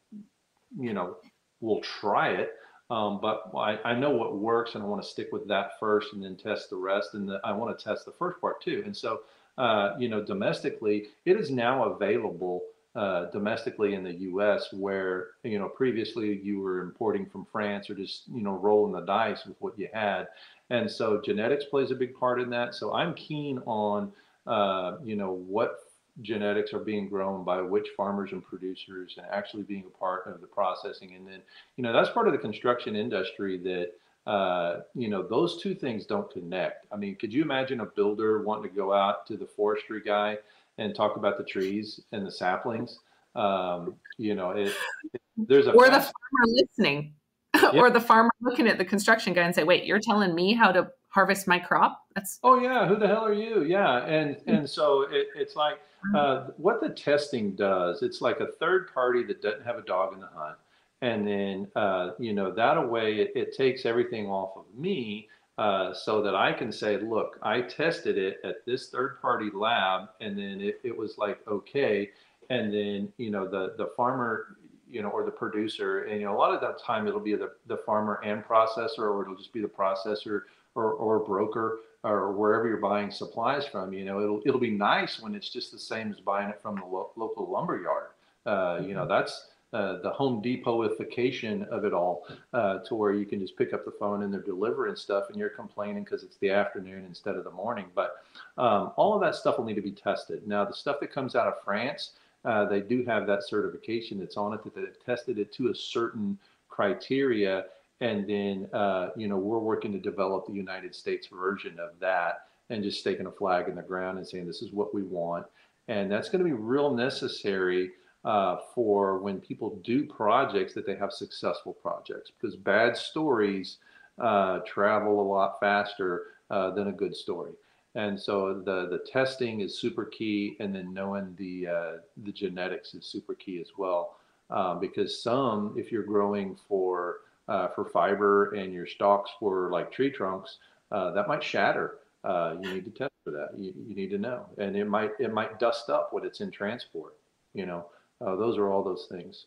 you 0.79 0.93
know 0.93 1.17
we'll 1.61 1.81
try 1.81 2.29
it 2.29 2.51
um, 2.91 3.19
but 3.21 3.49
I, 3.57 3.79
I, 3.85 3.95
know 3.95 4.09
what 4.09 4.37
works 4.37 4.75
and 4.75 4.83
I 4.83 4.85
want 4.85 5.01
to 5.01 5.07
stick 5.07 5.29
with 5.31 5.47
that 5.47 5.79
first 5.79 6.11
and 6.11 6.21
then 6.21 6.35
test 6.35 6.69
the 6.69 6.75
rest. 6.75 7.13
And 7.13 7.29
the, 7.29 7.39
I 7.41 7.53
want 7.53 7.77
to 7.77 7.81
test 7.81 8.03
the 8.03 8.11
first 8.11 8.41
part 8.41 8.61
too. 8.61 8.83
And 8.85 8.95
so, 8.95 9.21
uh, 9.57 9.93
you 9.97 10.09
know, 10.09 10.21
domestically, 10.21 11.07
it 11.25 11.37
is 11.37 11.49
now 11.49 11.85
available 11.85 12.63
uh, 12.93 13.27
domestically 13.31 13.93
in 13.93 14.03
the 14.03 14.13
US 14.15 14.73
where, 14.73 15.27
you 15.43 15.57
know, 15.57 15.69
previously 15.69 16.41
you 16.43 16.59
were 16.59 16.81
importing 16.81 17.25
from 17.25 17.47
France 17.49 17.89
or 17.89 17.95
just, 17.95 18.23
you 18.27 18.41
know, 18.41 18.57
rolling 18.57 18.91
the 18.91 19.05
dice 19.05 19.45
with 19.45 19.55
what 19.61 19.79
you 19.79 19.87
had. 19.93 20.27
And 20.69 20.91
so 20.91 21.21
genetics 21.23 21.63
plays 21.63 21.91
a 21.91 21.95
big 21.95 22.13
part 22.13 22.41
in 22.41 22.49
that. 22.49 22.75
So 22.75 22.93
I'm 22.93 23.13
keen 23.13 23.59
on, 23.65 24.11
uh, 24.45 24.97
you 25.01 25.15
know, 25.15 25.31
what 25.31 25.80
genetics 26.21 26.73
are 26.73 26.79
being 26.79 27.07
grown 27.07 27.43
by 27.43 27.61
which 27.61 27.87
farmers 27.95 28.31
and 28.31 28.43
producers 28.43 29.15
and 29.17 29.25
actually 29.31 29.63
being 29.63 29.85
a 29.87 29.97
part 29.97 30.27
of 30.27 30.41
the 30.41 30.47
processing. 30.47 31.13
And 31.15 31.27
then 31.27 31.41
you 31.77 31.83
know 31.83 31.93
that's 31.93 32.09
part 32.09 32.27
of 32.27 32.33
the 32.33 32.39
construction 32.39 32.95
industry 32.95 33.57
that 33.59 34.29
uh, 34.29 34.81
you 34.93 35.09
know 35.09 35.23
those 35.23 35.61
two 35.61 35.73
things 35.73 36.05
don't 36.05 36.29
connect. 36.31 36.85
I 36.91 36.97
mean 36.97 37.15
could 37.15 37.33
you 37.33 37.41
imagine 37.41 37.79
a 37.79 37.85
builder 37.85 38.43
wanting 38.43 38.69
to 38.69 38.75
go 38.75 38.93
out 38.93 39.25
to 39.27 39.37
the 39.37 39.47
forestry 39.47 40.01
guy 40.01 40.37
and 40.77 40.93
talk 40.93 41.15
about 41.15 41.37
the 41.37 41.43
trees 41.43 42.01
and 42.11 42.25
the 42.25 42.31
saplings? 42.31 42.99
Um, 43.35 43.95
you 44.17 44.35
know 44.35 44.51
it, 44.51 44.73
it, 45.13 45.21
there's 45.37 45.67
a 45.67 45.71
or 45.71 45.85
the 45.85 46.01
farmer 46.01 46.45
listening. 46.45 47.13
Or 47.73 47.91
the 47.91 48.01
farmer 48.01 48.31
looking 48.41 48.67
at 48.67 48.77
the 48.77 48.85
construction 48.85 49.33
guy 49.33 49.43
and 49.43 49.53
say 49.53 49.63
wait 49.63 49.83
you're 49.85 49.99
telling 49.99 50.33
me 50.33 50.53
how 50.53 50.71
to 50.71 50.89
harvest 51.11 51.47
my 51.47 51.59
crop 51.59 52.05
that's 52.15 52.39
oh 52.43 52.59
yeah 52.59 52.87
who 52.87 52.97
the 52.97 53.07
hell 53.07 53.25
are 53.25 53.33
you 53.33 53.63
yeah 53.63 54.03
and 54.05 54.37
and 54.47 54.69
so 54.69 55.03
it, 55.11 55.27
it's 55.35 55.55
like 55.55 55.79
uh, 56.15 56.47
what 56.57 56.81
the 56.81 56.89
testing 56.89 57.51
does, 57.51 58.01
it's 58.01 58.21
like 58.21 58.39
a 58.39 58.47
third 58.47 58.93
party 58.93 59.23
that 59.23 59.41
doesn't 59.41 59.63
have 59.63 59.77
a 59.77 59.81
dog 59.81 60.13
in 60.13 60.19
the 60.19 60.27
hunt. 60.27 60.57
And 61.01 61.27
then, 61.27 61.67
uh, 61.75 62.11
you 62.19 62.33
know, 62.33 62.51
that 62.51 62.89
way 62.89 63.15
it, 63.15 63.31
it, 63.35 63.55
takes 63.55 63.85
everything 63.85 64.27
off 64.27 64.55
of 64.55 64.65
me 64.77 65.29
uh, 65.57 65.93
so 65.93 66.21
that 66.21 66.35
I 66.35 66.53
can 66.53 66.71
say, 66.71 66.97
look, 66.97 67.39
I 67.41 67.61
tested 67.61 68.17
it 68.17 68.39
at 68.43 68.65
this 68.65 68.89
third 68.89 69.19
party 69.21 69.49
lab 69.53 70.09
and 70.19 70.37
then 70.37 70.61
it, 70.61 70.79
it 70.83 70.95
was 70.95 71.17
like, 71.17 71.39
okay. 71.47 72.11
And 72.49 72.73
then, 72.73 73.11
you 73.17 73.31
know, 73.31 73.47
the, 73.47 73.73
the 73.77 73.91
farmer, 73.97 74.57
you 74.89 75.01
know, 75.01 75.09
or 75.09 75.23
the 75.23 75.31
producer, 75.31 76.03
and, 76.03 76.19
you 76.19 76.25
know, 76.25 76.35
a 76.35 76.37
lot 76.37 76.53
of 76.53 76.61
that 76.61 76.79
time 76.79 77.07
it'll 77.07 77.19
be 77.19 77.35
the, 77.35 77.51
the 77.67 77.77
farmer 77.77 78.21
and 78.23 78.43
processor, 78.43 78.99
or 78.99 79.23
it'll 79.23 79.37
just 79.37 79.53
be 79.53 79.61
the 79.61 79.67
processor 79.67 80.41
or, 80.75 80.93
or 80.93 81.19
broker 81.19 81.79
or 82.03 82.31
wherever 82.31 82.67
you're 82.67 82.77
buying 82.77 83.11
supplies 83.11 83.65
from, 83.65 83.93
you 83.93 84.03
know, 84.03 84.21
it'll 84.21 84.41
it'll 84.45 84.59
be 84.59 84.71
nice 84.71 85.19
when 85.19 85.35
it's 85.35 85.49
just 85.49 85.71
the 85.71 85.79
same 85.79 86.11
as 86.11 86.19
buying 86.19 86.49
it 86.49 86.59
from 86.61 86.75
the 86.75 86.85
lo- 86.85 87.11
local 87.15 87.49
lumber 87.49 87.79
yard. 87.81 88.07
Uh, 88.45 88.81
you 88.83 88.95
know, 88.95 89.07
that's 89.07 89.49
uh, 89.73 90.01
the 90.01 90.09
Home 90.09 90.41
Depotification 90.41 91.67
of 91.69 91.85
it 91.85 91.93
all, 91.93 92.27
uh, 92.53 92.79
to 92.79 92.95
where 92.95 93.13
you 93.13 93.25
can 93.25 93.39
just 93.39 93.55
pick 93.55 93.71
up 93.73 93.85
the 93.85 93.91
phone 93.91 94.23
and 94.23 94.33
they're 94.33 94.41
delivering 94.41 94.95
stuff, 94.95 95.29
and 95.29 95.37
you're 95.37 95.49
complaining 95.49 96.03
because 96.03 96.23
it's 96.23 96.37
the 96.37 96.49
afternoon 96.49 97.05
instead 97.05 97.35
of 97.35 97.43
the 97.43 97.51
morning. 97.51 97.85
But 97.95 98.15
um, 98.57 98.91
all 98.97 99.13
of 99.13 99.21
that 99.21 99.35
stuff 99.35 99.57
will 99.57 99.65
need 99.65 99.75
to 99.75 99.81
be 99.81 99.91
tested. 99.91 100.45
Now, 100.47 100.65
the 100.65 100.73
stuff 100.73 100.99
that 100.99 101.13
comes 101.13 101.35
out 101.35 101.47
of 101.47 101.53
France, 101.63 102.13
uh, 102.43 102.65
they 102.65 102.81
do 102.81 103.05
have 103.05 103.27
that 103.27 103.47
certification 103.47 104.19
that's 104.19 104.35
on 104.35 104.53
it 104.53 104.63
that 104.63 104.75
they've 104.75 105.05
tested 105.05 105.37
it 105.39 105.53
to 105.53 105.69
a 105.69 105.75
certain 105.75 106.37
criteria, 106.67 107.65
and 108.01 108.27
then 108.27 108.67
uh, 108.73 109.09
you 109.15 109.27
know 109.27 109.37
we're 109.37 109.59
working 109.59 109.91
to 109.93 109.99
develop 109.99 110.45
the 110.45 110.53
United 110.53 110.93
States 110.93 111.27
version 111.27 111.79
of 111.79 111.91
that, 111.99 112.47
and 112.69 112.83
just 112.83 112.99
staking 112.99 113.27
a 113.27 113.31
flag 113.31 113.69
in 113.69 113.75
the 113.75 113.81
ground 113.81 114.17
and 114.17 114.27
saying 114.27 114.45
this 114.45 114.61
is 114.61 114.73
what 114.73 114.93
we 114.93 115.03
want, 115.03 115.45
and 115.87 116.11
that's 116.11 116.29
going 116.29 116.43
to 116.43 116.49
be 116.49 116.55
real 116.55 116.93
necessary 116.93 117.91
uh, 118.25 118.57
for 118.75 119.19
when 119.19 119.39
people 119.39 119.79
do 119.83 120.05
projects 120.05 120.73
that 120.73 120.85
they 120.85 120.95
have 120.95 121.11
successful 121.11 121.73
projects 121.73 122.31
because 122.31 122.55
bad 122.55 122.95
stories 122.97 123.77
uh, 124.19 124.59
travel 124.59 125.21
a 125.21 125.27
lot 125.27 125.59
faster 125.59 126.23
uh, 126.49 126.69
than 126.71 126.89
a 126.89 126.91
good 126.91 127.15
story. 127.15 127.53
And 127.95 128.19
so 128.19 128.61
the 128.65 128.87
the 128.87 129.05
testing 129.11 129.61
is 129.61 129.79
super 129.79 130.05
key, 130.05 130.55
and 130.59 130.73
then 130.73 130.93
knowing 130.93 131.35
the 131.37 131.67
uh, 131.67 131.91
the 132.23 132.31
genetics 132.31 132.93
is 132.93 133.05
super 133.05 133.35
key 133.35 133.59
as 133.59 133.71
well. 133.77 134.17
Um, 134.49 134.81
because 134.81 135.23
some, 135.23 135.75
if 135.77 135.93
you're 135.93 136.03
growing 136.03 136.57
for 136.67 137.19
uh, 137.51 137.67
for 137.75 137.85
fiber 137.85 138.53
and 138.53 138.73
your 138.73 138.87
stalks 138.87 139.31
for 139.39 139.69
like 139.71 139.91
tree 139.91 140.11
trunks, 140.11 140.57
uh, 140.91 141.11
that 141.11 141.27
might 141.27 141.43
shatter. 141.43 141.99
you 142.25 142.73
need 142.73 142.85
to 142.85 142.91
test 142.91 143.11
for 143.23 143.31
that. 143.31 143.49
You, 143.57 143.73
you 143.87 143.95
need 143.95 144.09
to 144.11 144.17
know, 144.17 144.45
and 144.57 144.75
it 144.75 144.85
might 144.85 145.11
it 145.19 145.33
might 145.33 145.59
dust 145.59 145.89
up 145.89 146.09
when 146.11 146.25
it's 146.25 146.41
in 146.41 146.51
transport. 146.51 147.13
You 147.53 147.65
know, 147.65 147.85
uh, 148.25 148.35
those 148.35 148.57
are 148.57 148.71
all 148.71 148.83
those 148.83 149.07
things. 149.11 149.45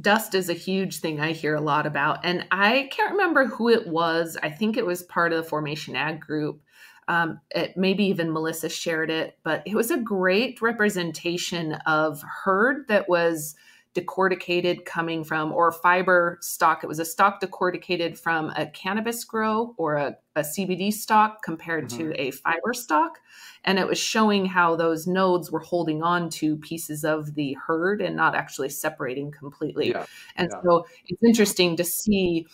Dust 0.00 0.34
is 0.34 0.48
a 0.48 0.54
huge 0.54 0.98
thing 0.98 1.20
I 1.20 1.32
hear 1.32 1.54
a 1.54 1.60
lot 1.60 1.86
about. 1.86 2.24
And 2.24 2.46
I 2.50 2.88
can't 2.90 3.12
remember 3.12 3.46
who 3.46 3.68
it 3.68 3.86
was. 3.86 4.36
I 4.42 4.50
think 4.50 4.76
it 4.76 4.84
was 4.84 5.04
part 5.04 5.32
of 5.32 5.42
the 5.42 5.48
Formation 5.48 5.94
Ag 5.94 6.20
group. 6.20 6.60
Um, 7.06 7.40
it, 7.50 7.76
maybe 7.76 8.04
even 8.06 8.32
Melissa 8.32 8.68
shared 8.68 9.10
it, 9.10 9.38
but 9.44 9.62
it 9.66 9.74
was 9.74 9.90
a 9.90 9.98
great 9.98 10.60
representation 10.60 11.74
of 11.86 12.22
hurd 12.22 12.88
that 12.88 13.08
was 13.08 13.54
decorticated 13.94 14.84
coming 14.84 15.22
from 15.22 15.52
or 15.52 15.70
fiber 15.70 16.38
stalk. 16.40 16.82
It 16.82 16.88
was 16.88 16.98
a 16.98 17.04
stalk 17.04 17.40
decorticated 17.40 18.18
from 18.18 18.50
a 18.56 18.66
cannabis 18.66 19.24
grow 19.24 19.74
or 19.76 19.94
a, 19.94 20.16
a 20.34 20.40
CBD 20.40 20.92
stalk 20.92 21.42
compared 21.42 21.88
mm-hmm. 21.88 22.10
to 22.10 22.20
a 22.20 22.32
fiber 22.32 22.74
stalk. 22.74 23.20
And 23.64 23.78
it 23.78 23.86
was 23.86 23.98
showing 23.98 24.46
how 24.46 24.76
those 24.76 25.06
nodes 25.06 25.50
were 25.50 25.60
holding 25.60 26.02
on 26.02 26.28
to 26.30 26.56
pieces 26.56 27.04
of 27.04 27.34
the 27.34 27.56
hurd 27.66 28.02
and 28.02 28.16
not 28.16 28.34
actually 28.34 28.68
separating 28.68 29.30
completely. 29.30 29.90
Yeah. 29.90 30.06
And 30.36 30.50
yeah. 30.52 30.60
so 30.62 30.86
it's 31.06 31.22
interesting 31.22 31.76
to 31.76 31.84
see 31.84 32.46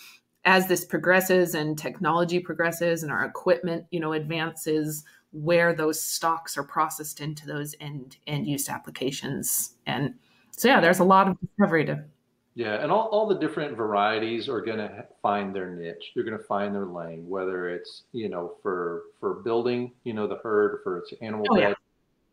as 0.45 0.69
this 0.69 0.85
progresses 0.85 1.55
and 1.55 1.79
technology 1.79 2.39
progresses 2.39 3.03
and 3.03 3.11
our 3.11 3.25
equipment, 3.25 3.87
you 3.91 4.01
know, 4.01 4.13
advances 4.13 5.05
where 5.33 5.75
those 5.75 6.01
stalks 6.01 6.57
are 6.59 6.65
processed 6.65 7.21
into 7.21 7.47
those 7.47 7.75
end 7.81 8.17
end 8.27 8.47
use 8.47 8.69
applications 8.69 9.75
and 9.87 10.15
so 10.61 10.69
yeah, 10.69 10.79
there's 10.79 10.99
a 10.99 11.05
lot 11.05 11.27
of 11.27 11.41
discovery 11.41 11.87
to. 11.87 12.05
Yeah, 12.55 12.83
and 12.83 12.93
all, 12.93 13.09
all 13.13 13.27
the 13.27 13.39
different 13.39 13.77
varieties 13.77 14.47
are 14.47 14.61
going 14.61 14.77
to 14.77 15.07
find 15.23 15.55
their 15.55 15.71
niche. 15.71 16.13
They're 16.15 16.25
going 16.25 16.37
to 16.37 16.45
find 16.45 16.75
their 16.75 16.85
lane, 16.85 17.27
whether 17.27 17.71
it's 17.71 18.03
you 18.13 18.29
know 18.29 18.53
for 18.63 19.05
for 19.21 19.35
building, 19.35 19.93
you 20.05 20.13
know, 20.13 20.27
the 20.27 20.37
hurd, 20.37 20.75
or 20.75 20.81
for 20.85 20.99
its 20.99 21.15
animal 21.23 21.47
oh, 21.49 21.55
bed, 21.55 21.71
yeah. 21.71 21.75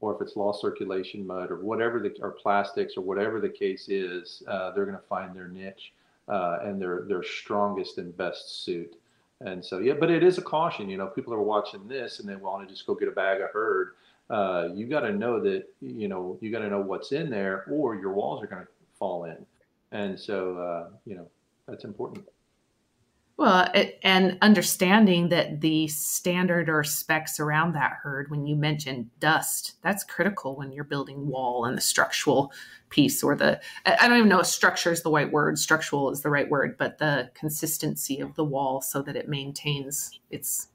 or 0.02 0.14
if 0.14 0.22
it's 0.22 0.36
lost 0.36 0.60
circulation 0.60 1.26
mud, 1.26 1.52
or 1.52 1.56
whatever 1.58 2.02
the 2.02 2.14
or 2.20 2.32
plastics, 2.32 2.98
or 2.98 3.02
whatever 3.02 3.40
the 3.40 3.48
case 3.48 3.88
is, 3.88 4.44
uh, 4.50 4.72
they're 4.72 4.86
going 4.86 4.98
to 4.98 5.08
find 5.08 5.34
their 5.34 5.48
niche 5.48 5.94
uh, 6.28 6.58
and 6.64 6.82
their 6.82 7.04
their 7.08 7.24
strongest 7.24 7.98
and 7.98 8.18
best 8.18 8.66
suit. 8.66 8.98
And 9.40 9.64
so 9.64 9.80
yeah, 9.80 9.94
but 9.94 10.12
it 10.12 10.22
is 10.22 10.38
a 10.38 10.42
caution. 10.42 10.90
You 10.90 10.98
know, 10.98 11.08
people 11.08 11.34
are 11.34 11.42
watching 11.42 11.88
this 11.88 12.20
and 12.20 12.28
they 12.28 12.36
want 12.36 12.68
to 12.68 12.74
just 12.74 12.86
go 12.86 12.94
get 12.94 13.08
a 13.08 13.12
bag 13.12 13.40
of 13.40 13.52
hurd 13.52 13.92
uh, 14.30 14.70
you 14.74 14.88
got 14.88 15.02
to 15.02 15.12
know 15.12 15.42
that 15.42 15.64
you 15.82 16.08
know 16.08 16.38
you 16.42 16.52
got 16.52 16.60
to 16.60 16.70
know 16.70 16.82
what's 16.82 17.12
in 17.12 17.30
there, 17.30 17.66
or 17.72 17.96
your 17.96 18.14
walls 18.14 18.44
are 18.44 18.48
going 18.48 18.62
to 18.62 18.68
fall 19.00 19.26
in, 19.26 19.46
and 19.92 20.20
so 20.20 20.58
uh, 20.58 20.90
you 21.06 21.16
know 21.16 21.28
that's 21.68 21.84
important. 21.84 22.26
Well, 23.38 23.70
it, 23.76 24.00
and 24.02 24.40
understanding 24.42 25.30
that 25.30 25.62
the 25.62 25.88
standard 25.90 26.70
or 26.70 26.84
specs 26.84 27.40
around 27.40 27.74
that 27.74 27.98
hurd, 28.02 28.32
when 28.32 28.48
you 28.48 28.56
mentioned 28.56 29.12
dust, 29.20 29.76
that's 29.84 30.04
critical 30.04 30.56
when 30.56 30.72
you're 30.72 30.84
building 30.84 31.28
wall 31.28 31.66
and 31.66 31.78
the 31.78 31.82
structural 31.82 32.52
piece, 32.90 33.24
or 33.24 33.36
the 33.36 33.62
I 33.86 34.08
don't 34.08 34.18
even 34.18 34.30
know 34.30 34.40
if 34.40 34.48
structure 34.48 34.92
is 34.92 35.04
the 35.04 35.12
right 35.12 35.32
word, 35.32 35.60
structural 35.60 36.10
is 36.10 36.22
the 36.22 36.32
right 36.32 36.50
word, 36.50 36.78
but 36.80 36.98
the 36.98 37.30
consistency 37.36 38.20
of 38.20 38.34
the 38.34 38.44
wall 38.44 38.82
so 38.82 39.04
that 39.04 39.16
it 39.16 39.30
maintains 39.30 40.20
its 40.32 40.70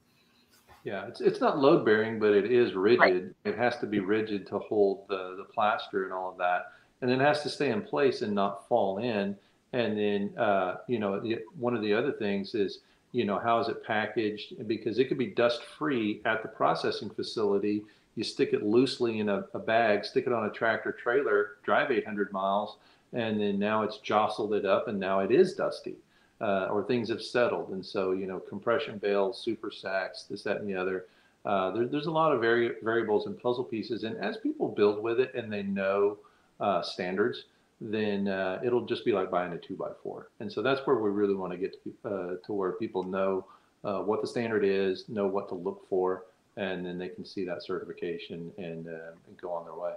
yeah, 0.83 1.07
it's 1.07 1.21
it's 1.21 1.39
not 1.39 1.59
load 1.59 1.85
bearing, 1.85 2.19
but 2.19 2.33
it 2.33 2.51
is 2.51 2.73
rigid. 2.73 2.99
Right. 2.99 3.25
It 3.45 3.57
has 3.57 3.77
to 3.77 3.85
be 3.85 3.99
rigid 3.99 4.45
to 4.47 4.59
hold 4.59 5.07
the 5.07 5.35
the 5.37 5.45
plaster 5.45 6.03
and 6.03 6.13
all 6.13 6.31
of 6.31 6.37
that, 6.37 6.73
and 7.01 7.09
then 7.09 7.21
it 7.21 7.23
has 7.23 7.41
to 7.43 7.49
stay 7.49 7.71
in 7.71 7.81
place 7.81 8.21
and 8.21 8.33
not 8.33 8.67
fall 8.67 8.97
in. 8.97 9.35
And 9.71 9.97
then 9.97 10.37
uh, 10.37 10.77
you 10.87 10.99
know 10.99 11.23
one 11.57 11.75
of 11.75 11.81
the 11.81 11.93
other 11.93 12.11
things 12.11 12.53
is 12.53 12.79
you 13.13 13.23
know 13.23 13.39
how 13.39 13.59
is 13.59 13.69
it 13.69 13.83
packaged 13.83 14.67
because 14.67 14.99
it 14.99 15.07
could 15.07 15.17
be 15.17 15.27
dust 15.27 15.63
free 15.63 16.21
at 16.25 16.41
the 16.41 16.49
processing 16.49 17.09
facility. 17.09 17.83
You 18.15 18.23
stick 18.23 18.53
it 18.53 18.61
loosely 18.61 19.19
in 19.19 19.29
a, 19.29 19.45
a 19.53 19.59
bag, 19.59 20.05
stick 20.05 20.27
it 20.27 20.33
on 20.33 20.45
a 20.45 20.51
tractor 20.51 20.91
trailer, 20.91 21.55
drive 21.63 21.89
800 21.89 22.31
miles, 22.31 22.77
and 23.11 23.39
then 23.39 23.57
now 23.57 23.81
it's 23.81 23.97
jostled 23.97 24.53
it 24.53 24.65
up, 24.65 24.87
and 24.87 24.99
now 24.99 25.21
it 25.21 25.31
is 25.31 25.55
dusty 25.55 25.95
uh, 26.41 26.67
or 26.71 26.83
things 26.83 27.09
have 27.09 27.21
settled. 27.21 27.69
And 27.69 27.85
so, 27.85 28.11
you 28.11 28.27
know, 28.27 28.39
compression 28.39 28.97
bales, 28.97 29.41
super 29.41 29.71
sacks, 29.71 30.23
this, 30.29 30.43
that, 30.43 30.57
and 30.57 30.67
the 30.67 30.75
other. 30.75 31.05
Uh, 31.45 31.71
there, 31.71 31.85
there's 31.85 32.07
a 32.07 32.11
lot 32.11 32.31
of 32.31 32.41
vari- 32.41 32.75
variables 32.83 33.25
and 33.25 33.39
puzzle 33.39 33.63
pieces. 33.63 34.03
And 34.03 34.17
as 34.17 34.37
people 34.37 34.69
build 34.69 35.03
with 35.03 35.19
it 35.19 35.33
and 35.35 35.51
they 35.51 35.63
know 35.63 36.17
uh, 36.59 36.81
standards, 36.81 37.45
then 37.81 38.27
uh, 38.27 38.61
it'll 38.63 38.85
just 38.85 39.03
be 39.03 39.11
like 39.11 39.29
buying 39.29 39.53
a 39.53 39.57
two 39.57 39.75
by 39.75 39.89
four. 40.01 40.29
And 40.39 40.51
so 40.51 40.61
that's 40.61 40.81
where 40.85 40.95
we 40.95 41.09
really 41.09 41.35
want 41.35 41.51
to 41.51 41.57
get 41.57 41.83
to, 41.83 42.09
uh, 42.09 42.35
to 42.45 42.53
where 42.53 42.73
people 42.73 43.03
know 43.03 43.45
uh, 43.83 43.99
what 43.99 44.21
the 44.21 44.27
standard 44.27 44.63
is, 44.63 45.09
know 45.09 45.27
what 45.27 45.49
to 45.49 45.55
look 45.55 45.87
for, 45.89 46.25
and 46.55 46.85
then 46.85 46.97
they 46.97 47.09
can 47.09 47.25
see 47.25 47.43
that 47.45 47.63
certification 47.63 48.51
and, 48.57 48.87
and 48.87 49.37
go 49.41 49.51
on 49.51 49.65
their 49.65 49.75
way. 49.75 49.95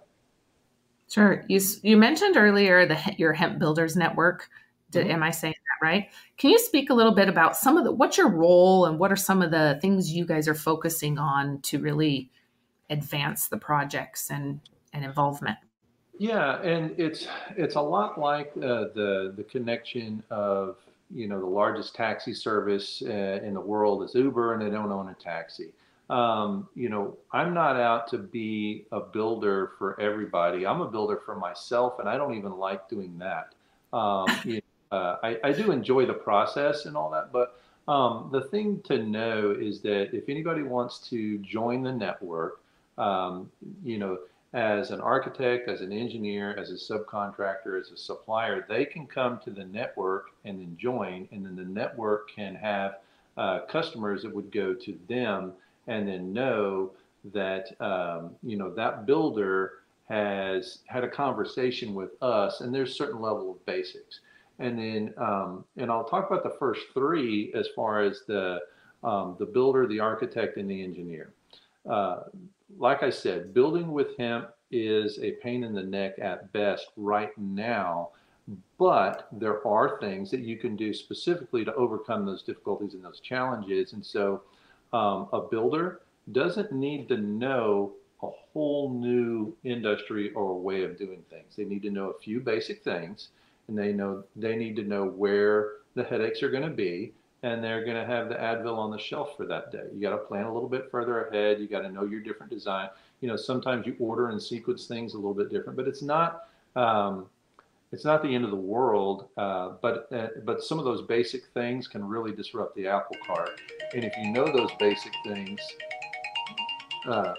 Sure. 1.08 1.44
You, 1.48 1.60
you 1.82 1.96
mentioned 1.96 2.36
earlier 2.36 2.84
the 2.86 2.98
your 3.16 3.32
hemp 3.32 3.60
builders 3.60 3.94
network. 3.94 4.48
Did, 4.90 5.04
mm-hmm. 5.04 5.14
Am 5.14 5.22
I 5.22 5.30
saying 5.30 5.54
right? 5.82 6.08
Can 6.36 6.50
you 6.50 6.58
speak 6.58 6.90
a 6.90 6.94
little 6.94 7.14
bit 7.14 7.28
about 7.28 7.56
some 7.56 7.76
of 7.76 7.84
the 7.84 7.92
what's 7.92 8.16
your 8.16 8.28
role 8.28 8.86
and 8.86 8.98
what 8.98 9.12
are 9.12 9.16
some 9.16 9.42
of 9.42 9.50
the 9.50 9.78
things 9.80 10.12
you 10.12 10.24
guys 10.24 10.48
are 10.48 10.54
focusing 10.54 11.18
on 11.18 11.60
to 11.62 11.78
really 11.78 12.30
advance 12.90 13.48
the 13.48 13.56
projects 13.56 14.30
and, 14.30 14.60
and 14.92 15.04
involvement? 15.04 15.58
Yeah, 16.18 16.60
and 16.62 16.94
it's 16.98 17.28
it's 17.56 17.74
a 17.74 17.80
lot 17.80 18.18
like 18.18 18.52
uh, 18.56 18.88
the 18.94 19.34
the 19.36 19.44
connection 19.44 20.22
of 20.30 20.76
you 21.14 21.28
know 21.28 21.38
the 21.38 21.46
largest 21.46 21.94
taxi 21.94 22.32
service 22.32 23.02
uh, 23.06 23.40
in 23.44 23.54
the 23.54 23.60
world 23.60 24.02
is 24.02 24.14
Uber, 24.14 24.54
and 24.54 24.62
they 24.62 24.70
don't 24.70 24.90
own 24.90 25.10
a 25.10 25.14
taxi. 25.14 25.72
Um, 26.08 26.68
you 26.74 26.88
know, 26.88 27.16
I'm 27.32 27.52
not 27.52 27.76
out 27.76 28.08
to 28.08 28.18
be 28.18 28.86
a 28.92 29.00
builder 29.00 29.72
for 29.78 30.00
everybody. 30.00 30.66
I'm 30.66 30.80
a 30.80 30.90
builder 30.90 31.20
for 31.24 31.36
myself, 31.36 31.98
and 31.98 32.08
I 32.08 32.16
don't 32.16 32.34
even 32.34 32.52
like 32.52 32.88
doing 32.88 33.18
that. 33.18 33.54
Um, 33.96 34.26
you 34.44 34.62
uh, 34.92 35.16
I, 35.22 35.38
I, 35.42 35.52
do 35.52 35.72
enjoy 35.72 36.06
the 36.06 36.14
process 36.14 36.86
and 36.86 36.96
all 36.96 37.10
that, 37.10 37.32
but 37.32 37.58
um, 37.88 38.28
the 38.32 38.42
thing 38.42 38.80
to 38.84 39.02
know 39.02 39.54
is 39.58 39.80
that 39.82 40.14
if 40.14 40.28
anybody 40.28 40.62
wants 40.62 40.98
to 41.10 41.38
join 41.38 41.82
the 41.82 41.92
network, 41.92 42.60
um, 42.98 43.50
you 43.84 43.98
know, 43.98 44.18
as 44.52 44.90
an 44.90 45.00
architect, 45.00 45.68
as 45.68 45.80
an 45.80 45.92
engineer, 45.92 46.56
as 46.56 46.70
a 46.70 46.74
subcontractor, 46.74 47.78
as 47.78 47.90
a 47.90 47.96
supplier, 47.96 48.64
they 48.68 48.84
can 48.84 49.06
come 49.06 49.38
to 49.44 49.50
the 49.50 49.64
network 49.64 50.30
and 50.44 50.60
then 50.60 50.76
join, 50.78 51.28
and 51.30 51.44
then 51.44 51.56
the 51.56 51.64
network 51.64 52.30
can 52.30 52.54
have 52.54 52.98
uh, 53.36 53.60
customers 53.68 54.22
that 54.22 54.34
would 54.34 54.50
go 54.50 54.72
to 54.72 54.98
them 55.08 55.52
and 55.88 56.08
then 56.08 56.32
know 56.32 56.90
that 57.32 57.78
um, 57.80 58.30
you 58.42 58.56
know 58.56 58.72
that 58.72 59.04
builder 59.04 59.74
has 60.08 60.78
had 60.86 61.02
a 61.02 61.08
conversation 61.08 61.94
with 61.94 62.10
us, 62.22 62.60
and 62.60 62.74
there's 62.74 62.96
certain 62.96 63.20
level 63.20 63.50
of 63.50 63.66
basics 63.66 64.20
and 64.58 64.78
then 64.78 65.14
um, 65.18 65.64
and 65.76 65.90
I'll 65.90 66.04
talk 66.04 66.30
about 66.30 66.42
the 66.42 66.56
first 66.58 66.82
three 66.94 67.52
as 67.54 67.68
far 67.74 68.00
as 68.00 68.22
the 68.26 68.60
um, 69.04 69.36
the 69.38 69.46
builder, 69.46 69.86
the 69.86 70.00
architect, 70.00 70.56
and 70.56 70.70
the 70.70 70.82
engineer. 70.82 71.32
Uh, 71.88 72.22
like 72.78 73.02
I 73.02 73.10
said, 73.10 73.54
building 73.54 73.92
with 73.92 74.16
hemp 74.18 74.50
is 74.70 75.18
a 75.20 75.32
pain 75.32 75.62
in 75.62 75.72
the 75.72 75.82
neck 75.82 76.18
at 76.20 76.52
best 76.52 76.88
right 76.96 77.36
now, 77.38 78.10
but 78.78 79.28
there 79.30 79.64
are 79.66 80.00
things 80.00 80.30
that 80.32 80.40
you 80.40 80.56
can 80.56 80.74
do 80.74 80.92
specifically 80.92 81.64
to 81.64 81.74
overcome 81.74 82.26
those 82.26 82.42
difficulties 82.42 82.94
and 82.94 83.04
those 83.04 83.20
challenges. 83.20 83.92
And 83.92 84.04
so, 84.04 84.42
um, 84.92 85.28
a 85.32 85.40
builder 85.40 86.00
doesn't 86.32 86.72
need 86.72 87.08
to 87.08 87.18
know 87.18 87.92
a 88.22 88.26
a 88.26 88.30
whole 88.52 88.92
new 88.92 89.54
industry 89.64 90.32
or 90.32 90.58
way 90.58 90.82
of 90.82 90.98
doing 90.98 91.22
things. 91.30 91.56
They 91.56 91.64
need 91.64 91.82
to 91.82 91.90
know 91.90 92.10
a 92.10 92.18
few 92.18 92.40
basic 92.40 92.82
things, 92.82 93.28
and 93.68 93.78
they 93.78 93.92
know 93.92 94.24
they 94.36 94.56
need 94.56 94.76
to 94.76 94.82
know 94.82 95.04
where 95.04 95.72
the 95.94 96.04
headaches 96.04 96.42
are 96.42 96.50
going 96.50 96.62
to 96.62 96.70
be, 96.70 97.12
and 97.42 97.62
they're 97.62 97.84
going 97.84 97.96
to 97.96 98.06
have 98.06 98.28
the 98.28 98.34
Advil 98.34 98.76
on 98.76 98.90
the 98.90 98.98
shelf 98.98 99.36
for 99.36 99.46
that 99.46 99.72
day. 99.72 99.84
You 99.94 100.00
got 100.00 100.10
to 100.10 100.18
plan 100.18 100.44
a 100.44 100.52
little 100.52 100.68
bit 100.68 100.90
further 100.90 101.24
ahead. 101.24 101.60
You 101.60 101.68
got 101.68 101.80
to 101.80 101.90
know 101.90 102.04
your 102.04 102.20
different 102.20 102.50
design. 102.50 102.88
You 103.20 103.28
know, 103.28 103.36
sometimes 103.36 103.86
you 103.86 103.96
order 103.98 104.28
and 104.28 104.42
sequence 104.42 104.86
things 104.86 105.14
a 105.14 105.16
little 105.16 105.34
bit 105.34 105.50
different, 105.50 105.76
but 105.76 105.88
it's 105.88 106.02
not. 106.02 106.48
Um, 106.74 107.26
it's 107.92 108.04
not 108.04 108.22
the 108.22 108.34
end 108.34 108.44
of 108.44 108.50
the 108.50 108.56
world, 108.56 109.28
uh, 109.36 109.74
but 109.80 110.08
uh, 110.12 110.28
but 110.44 110.62
some 110.62 110.78
of 110.78 110.84
those 110.84 111.02
basic 111.02 111.46
things 111.54 111.86
can 111.86 112.04
really 112.06 112.32
disrupt 112.32 112.74
the 112.76 112.86
apple 112.86 113.16
cart. 113.26 113.60
And 113.94 114.04
if 114.04 114.12
you 114.18 114.32
know 114.32 114.44
those 114.44 114.70
basic 114.78 115.12
things, 115.24 115.60
uh, 117.06 117.34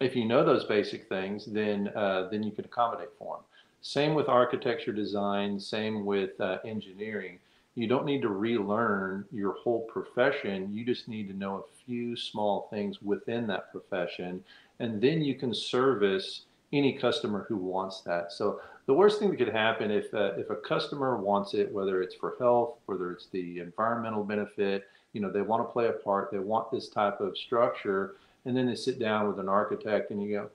if 0.00 0.14
you 0.14 0.24
know 0.24 0.44
those 0.44 0.64
basic 0.64 1.08
things, 1.08 1.46
then 1.46 1.88
uh, 1.88 2.28
then 2.30 2.42
you 2.42 2.52
can 2.52 2.64
accommodate 2.64 3.10
for 3.18 3.36
them. 3.36 3.44
Same 3.82 4.14
with 4.14 4.28
architecture 4.28 4.92
design. 4.92 5.58
Same 5.58 6.04
with 6.04 6.40
uh, 6.40 6.58
engineering. 6.64 7.38
You 7.74 7.86
don't 7.86 8.06
need 8.06 8.22
to 8.22 8.28
relearn 8.28 9.24
your 9.32 9.54
whole 9.54 9.80
profession. 9.92 10.72
You 10.72 10.84
just 10.84 11.08
need 11.08 11.28
to 11.28 11.34
know 11.34 11.56
a 11.56 11.84
few 11.84 12.16
small 12.16 12.68
things 12.70 13.02
within 13.02 13.46
that 13.48 13.72
profession, 13.72 14.44
and 14.78 15.00
then 15.00 15.22
you 15.22 15.34
can 15.34 15.52
service 15.52 16.42
any 16.72 16.92
customer 16.92 17.44
who 17.48 17.56
wants 17.56 18.00
that. 18.02 18.32
So 18.32 18.60
the 18.86 18.94
worst 18.94 19.18
thing 19.18 19.30
that 19.30 19.36
could 19.36 19.48
happen 19.48 19.90
if 19.90 20.12
uh, 20.14 20.32
if 20.36 20.50
a 20.50 20.56
customer 20.56 21.16
wants 21.16 21.54
it, 21.54 21.72
whether 21.72 22.02
it's 22.02 22.14
for 22.14 22.36
health, 22.38 22.78
whether 22.86 23.10
it's 23.10 23.26
the 23.26 23.58
environmental 23.60 24.22
benefit, 24.22 24.84
you 25.12 25.20
know, 25.20 25.30
they 25.30 25.42
want 25.42 25.66
to 25.66 25.72
play 25.72 25.88
a 25.88 25.92
part, 25.92 26.30
they 26.30 26.38
want 26.38 26.70
this 26.70 26.88
type 26.88 27.20
of 27.20 27.36
structure, 27.36 28.16
and 28.44 28.56
then 28.56 28.66
they 28.66 28.74
sit 28.74 28.98
down 28.98 29.28
with 29.28 29.38
an 29.38 29.48
architect 29.48 30.10
and 30.10 30.22
you 30.22 30.30
go, 30.30 30.50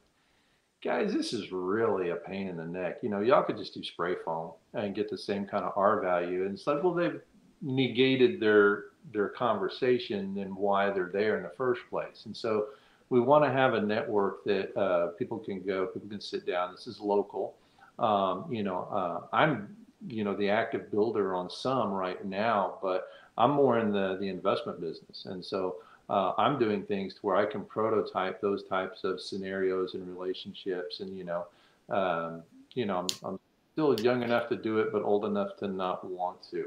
guys, 0.88 1.14
this 1.14 1.34
is 1.34 1.52
really 1.52 2.12
a 2.12 2.16
pain 2.16 2.48
in 2.48 2.56
the 2.56 2.66
neck. 2.66 3.00
You 3.02 3.10
know, 3.10 3.20
y'all 3.20 3.44
could 3.44 3.58
just 3.58 3.74
do 3.74 3.84
spray 3.84 4.16
foam 4.24 4.52
and 4.74 4.96
get 4.96 5.10
the 5.10 5.18
same 5.18 5.46
kind 5.46 5.66
of 5.66 5.74
R 5.76 6.02
value. 6.02 6.46
And 6.46 6.54
it's 6.54 6.66
like, 6.66 6.82
well, 6.82 6.94
they've 6.94 7.20
negated 7.62 8.40
their 8.40 8.86
their 9.12 9.28
conversation 9.28 10.38
and 10.38 10.56
why 10.56 10.90
they're 10.90 11.12
there 11.12 11.36
in 11.38 11.44
the 11.44 11.52
first 11.58 11.82
place. 11.90 12.24
And 12.26 12.36
so 12.36 12.68
we 13.10 13.20
want 13.20 13.44
to 13.44 13.52
have 13.52 13.74
a 13.74 13.82
network 13.82 14.46
that 14.46 14.78
uh, 14.80 15.08
people 15.20 15.40
can 15.40 15.62
go, 15.62 15.88
people 15.88 16.10
can 16.10 16.22
sit 16.22 16.46
down. 16.48 16.72
This 16.72 16.88
is 16.88 17.02
local. 17.02 17.56
Um, 18.00 18.46
you 18.50 18.64
know, 18.64 18.88
uh, 18.90 19.36
I'm, 19.36 19.76
you 20.08 20.24
know, 20.24 20.36
the 20.36 20.50
active 20.50 20.90
builder 20.90 21.36
on 21.36 21.50
some 21.50 21.92
right 21.92 22.24
now, 22.26 22.78
but 22.82 23.08
I'm 23.38 23.52
more 23.52 23.80
in 23.80 23.92
the 23.92 24.18
the 24.22 24.30
investment 24.30 24.80
business, 24.80 25.26
and 25.26 25.44
so 25.44 25.76
uh, 26.10 26.34
I'm 26.38 26.58
doing 26.60 26.84
things 26.84 27.14
to 27.16 27.20
where 27.22 27.36
I 27.36 27.45
can 27.45 27.64
prototype 27.64 28.41
those 28.41 28.64
types 28.64 29.03
of 29.03 29.22
scenarios 29.22 29.93
and 29.93 30.08
relationships, 30.08 30.99
and 30.99 31.18
you 31.18 31.24
know, 31.24 31.45
um, 31.89 32.43
you 32.74 32.86
know, 32.86 32.99
I'm, 32.99 33.08
I'm, 33.24 33.39
still 33.74 33.99
young 33.99 34.24
enough 34.24 34.49
to 34.49 34.55
do 34.55 34.80
it, 34.80 34.91
but 34.91 35.03
old 35.03 35.24
enough 35.24 35.55
to 35.58 35.68
not 35.68 36.03
want 36.10 36.41
to, 36.51 36.66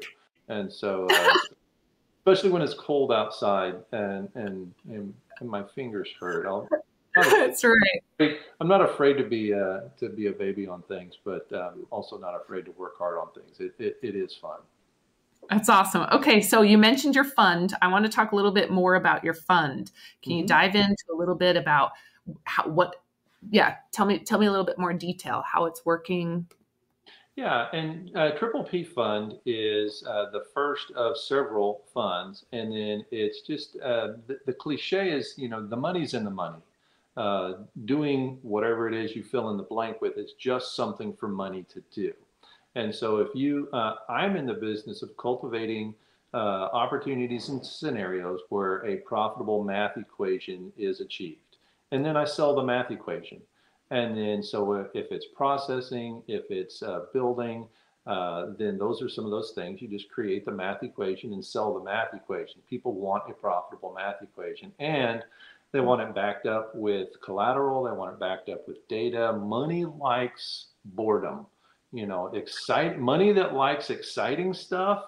and 0.49 0.73
so. 0.73 1.07
Uh, 1.11 1.33
especially 2.27 2.51
when 2.51 2.61
it's 2.61 2.75
cold 2.75 3.11
outside 3.11 3.77
and, 3.93 4.29
and 4.35 4.73
and 4.91 5.15
and 5.41 5.49
my 5.49 5.63
fingers 5.75 6.09
hurt. 6.21 6.47
I'll, 6.47 6.69
That's 7.17 7.65
right. 7.65 8.39
I'm 8.61 8.69
not 8.69 8.83
afraid 8.83 9.15
to 9.15 9.25
be 9.25 9.53
uh, 9.53 9.81
to 9.99 10.09
be 10.09 10.29
a 10.29 10.33
baby 10.33 10.69
on 10.69 10.83
things, 10.83 11.19
but 11.25 11.53
um, 11.53 11.87
also 11.91 12.19
not 12.19 12.35
afraid 12.37 12.65
to 12.67 12.71
work 12.73 12.97
hard 12.99 13.19
on 13.19 13.29
things. 13.35 13.59
It, 13.59 13.75
it, 13.85 13.99
it 14.03 14.15
is 14.15 14.35
fun. 14.35 14.61
That's 15.51 15.69
awesome. 15.69 16.07
Okay, 16.13 16.41
so 16.41 16.63
you 16.63 16.79
mentioned 16.79 17.17
your 17.17 17.25
fund. 17.25 17.75
I 17.83 17.89
want 17.89 18.05
to 18.05 18.11
talk 18.11 18.31
a 18.31 18.37
little 18.37 18.53
bit 18.53 18.71
more 18.71 18.95
about 18.95 19.25
your 19.25 19.35
fund. 19.35 19.91
Can 20.23 20.33
mm-hmm. 20.33 20.41
you 20.41 20.47
dive 20.47 20.77
into 20.77 21.05
a 21.13 21.17
little 21.17 21.35
bit 21.35 21.57
about 21.57 21.91
how, 22.45 22.69
what? 22.69 22.97
Yeah, 23.51 23.77
tell 23.91 24.07
me 24.07 24.21
tell 24.21 24.39
me 24.39 24.47
a 24.47 24.51
little 24.51 24.67
bit 24.67 24.79
more 24.79 24.93
detail 24.93 25.43
how 25.45 25.65
it's 25.65 25.85
working. 25.85 26.47
Yeah, 27.35 27.69
and 27.73 28.15
uh, 28.17 28.33
Triple 28.33 28.63
P 28.63 28.85
Fund 28.85 29.35
is 29.47 30.05
uh, 30.07 30.31
the 30.31 30.45
first 30.55 30.91
of 30.93 31.19
several 31.19 31.83
funds, 31.93 32.45
and 32.53 32.71
then 32.71 33.05
it's 33.11 33.41
just 33.41 33.77
uh, 33.81 34.09
the, 34.27 34.39
the, 34.47 34.53
cliche 34.53 35.11
is 35.11 35.35
you 35.37 35.49
know 35.49 35.67
the 35.67 35.77
money's 35.77 36.15
in 36.15 36.23
the 36.23 36.31
money. 36.31 36.59
Uh, 37.17 37.55
doing 37.87 38.39
whatever 38.43 38.89
it 38.89 38.95
is 38.95 39.17
you 39.17 39.23
fill 39.25 39.51
in 39.51 39.57
the 39.57 39.63
blank 39.65 40.01
with 40.01 40.17
is 40.17 40.35
just 40.39 40.77
something 40.77 41.13
for 41.13 41.29
money 41.29 41.65
to 41.65 41.83
do. 41.93 42.13
And 42.75 42.95
so 42.95 43.19
if 43.19 43.29
you, 43.35 43.69
uh, 43.73 43.97
I'm 44.09 44.37
in 44.37 44.47
the 44.47 44.55
business 44.55 45.03
of 45.03 45.17
cultivating 45.17 45.95
uh, 46.33 46.69
opportunities 46.73 47.49
and 47.49 47.65
scenarios 47.65 48.41
where 48.49 48.87
a 48.87 48.97
profitable 48.99 49.65
math 49.65 49.97
equation 49.97 50.73
is 50.79 51.01
achieved. 51.01 51.57
And 51.91 52.05
then 52.05 52.17
I 52.17 52.25
sell 52.25 52.55
the 52.55 52.63
math 52.63 52.91
equation. 52.91 53.41
And 53.91 54.17
then, 54.17 54.43
so 54.43 54.75
if 54.95 55.11
it's 55.11 55.27
processing, 55.35 56.23
if 56.29 56.45
it's 56.51 56.83
uh, 56.83 57.07
building, 57.13 57.67
uh, 58.07 58.47
then 58.57 58.79
those 58.79 59.03
are 59.03 59.09
some 59.09 59.25
of 59.25 59.33
those 59.33 59.51
things. 59.51 59.83
You 59.83 59.89
just 59.89 60.09
create 60.09 60.45
the 60.45 60.53
math 60.53 60.85
equation 60.85 61.33
and 61.33 61.45
sell 61.45 61.75
the 61.75 61.83
math 61.83 62.15
equation. 62.15 62.61
People 62.71 62.93
want 62.93 63.25
a 63.29 63.33
profitable 63.33 63.93
math 63.93 64.23
equation. 64.23 64.73
And 64.79 65.25
they 65.73 65.81
want 65.81 66.03
it 66.03 66.15
backed 66.15 66.47
up 66.47 66.73
with 66.75 67.09
collateral. 67.21 67.83
They 67.83 67.93
want 67.93 68.13
it 68.13 68.21
backed 68.21 68.49
up 68.49 68.69
with 68.69 68.87
data. 68.87 69.33
Money 69.33 69.85
likes 69.85 70.67
boredom 70.85 71.47
you 71.93 72.07
know, 72.07 72.27
excite 72.29 72.99
money 72.99 73.33
that 73.33 73.55
likes 73.55 73.91
exciting 73.91 74.55
stuff. 74.55 75.05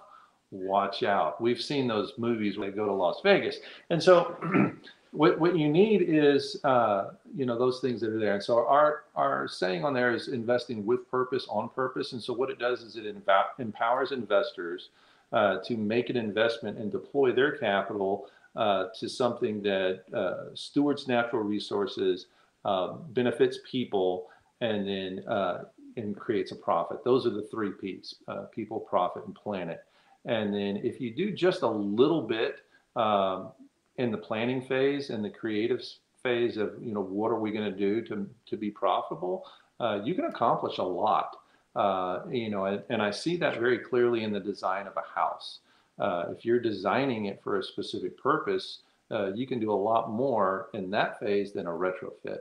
Watch 0.51 1.03
out. 1.03 1.41
We've 1.41 1.61
seen 1.61 1.87
those 1.87 2.13
movies 2.19 2.59
where 2.59 2.71
they 2.71 2.77
go 2.77 2.87
to 2.87 2.93
Las 2.93 3.21
Vegas, 3.23 3.59
and 3.91 4.03
so 4.03 4.37
what 5.13 5.39
what 5.39 5.57
you 5.57 5.69
need 5.69 6.03
is 6.03 6.61
uh, 6.65 7.11
you 7.35 7.47
know 7.47 7.59
those 7.59 7.81
things 7.81 8.01
that 8.01 8.11
are 8.11 8.19
there. 8.19 8.35
And 8.35 8.43
so 8.43 8.67
our 8.67 9.05
our 9.15 9.49
saying 9.49 9.85
on 9.85 9.95
there 9.95 10.15
is 10.15 10.29
investing 10.29 10.85
with 10.85 11.11
purpose 11.11 11.47
on 11.49 11.69
purpose. 11.71 12.13
And 12.13 12.23
so 12.23 12.33
what 12.33 12.51
it 12.51 12.59
does 12.59 12.83
is 12.83 12.97
it 12.97 13.17
empowers 13.59 14.13
investors 14.13 14.91
uh, 15.33 15.59
to 15.65 15.77
make 15.77 16.11
an 16.11 16.17
investment 16.17 16.79
and 16.79 16.91
deploy 16.93 17.33
their 17.33 17.53
capital 17.57 18.27
uh, 18.57 18.89
to 18.99 19.09
something 19.09 19.63
that 19.63 20.03
uh, 20.15 20.55
stewards 20.55 21.09
natural 21.09 21.43
resources, 21.43 22.27
uh, 22.65 22.93
benefits 22.93 23.59
people, 23.71 24.29
and 24.61 24.87
then 24.87 25.25
uh, 25.27 25.65
and 25.97 26.17
creates 26.17 26.53
a 26.53 26.57
profit. 26.57 27.05
Those 27.05 27.27
are 27.27 27.31
the 27.31 27.43
three 27.51 27.73
P's: 27.73 28.15
uh, 28.29 28.45
people, 28.55 28.81
profit, 28.81 29.27
and 29.27 29.35
planet. 29.35 29.85
And 30.25 30.55
then 30.55 30.79
if 30.85 31.01
you 31.01 31.15
do 31.15 31.33
just 31.33 31.63
a 31.63 31.69
little 31.69 32.23
bit 32.23 32.61
um, 32.97 33.53
in 33.97 34.11
the 34.11 34.19
planning 34.19 34.63
phase 34.63 35.11
and 35.11 35.25
the 35.25 35.31
creative 35.31 35.83
phase 36.23 36.57
of 36.57 36.75
you 36.81 36.93
know 36.93 37.03
what 37.03 37.31
are 37.31 37.41
we 37.41 37.51
going 37.51 37.71
to 37.71 37.77
do 37.77 38.01
to 38.03 38.29
to 38.47 38.57
be 38.57 38.71
profitable, 38.71 39.47
uh, 39.81 40.01
you 40.05 40.15
can 40.15 40.27
accomplish 40.27 40.79
a 40.79 40.83
lot. 40.83 41.37
Uh, 41.75 42.21
you 42.31 42.51
know, 42.51 42.67
and, 42.67 42.83
and, 42.91 43.01
I 43.01 43.11
see 43.11 43.39
that 43.39 43.59
very 43.59 43.79
clearly 43.79 44.25
in 44.25 44.33
the 44.33 44.39
design 44.39 44.87
of 44.87 44.93
a 44.99 45.19
house. 45.19 45.61
Uh, 45.99 46.25
if 46.29 46.45
you're 46.45 46.61
designing 46.61 47.27
it 47.27 47.41
for 47.43 47.59
a 47.59 47.63
specific 47.63 48.19
purpose, 48.19 48.81
uh, 49.11 49.33
you 49.33 49.47
can 49.47 49.59
do 49.59 49.73
a 49.73 49.83
lot 49.91 50.11
more 50.11 50.69
in 50.75 50.91
that 50.91 51.19
phase 51.19 51.53
than 51.53 51.67
a 51.67 51.71
retrofit. 51.71 52.41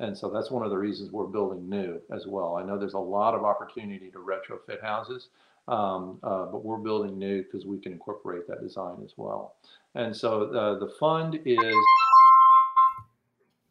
And 0.00 0.16
so 0.16 0.28
that's 0.28 0.50
one 0.50 0.64
of 0.64 0.70
the 0.70 0.78
reasons 0.78 1.12
we're 1.12 1.26
building 1.26 1.68
new 1.68 2.00
as 2.12 2.26
well. 2.26 2.56
I 2.56 2.64
know 2.64 2.78
there's 2.78 2.94
a 2.94 2.98
lot 2.98 3.34
of 3.34 3.44
opportunity 3.44 4.10
to 4.10 4.18
retrofit 4.18 4.82
houses, 4.82 5.28
um, 5.68 6.18
uh, 6.22 6.46
but 6.46 6.64
we're 6.64 6.78
building 6.78 7.18
new 7.18 7.42
because 7.42 7.64
we 7.64 7.78
can 7.78 7.92
incorporate 7.92 8.48
that 8.48 8.60
design 8.60 8.96
as 9.04 9.12
well. 9.16 9.54
And 9.94 10.14
so 10.14 10.52
uh, 10.52 10.78
the 10.78 10.92
fund 10.98 11.38
is, 11.44 11.74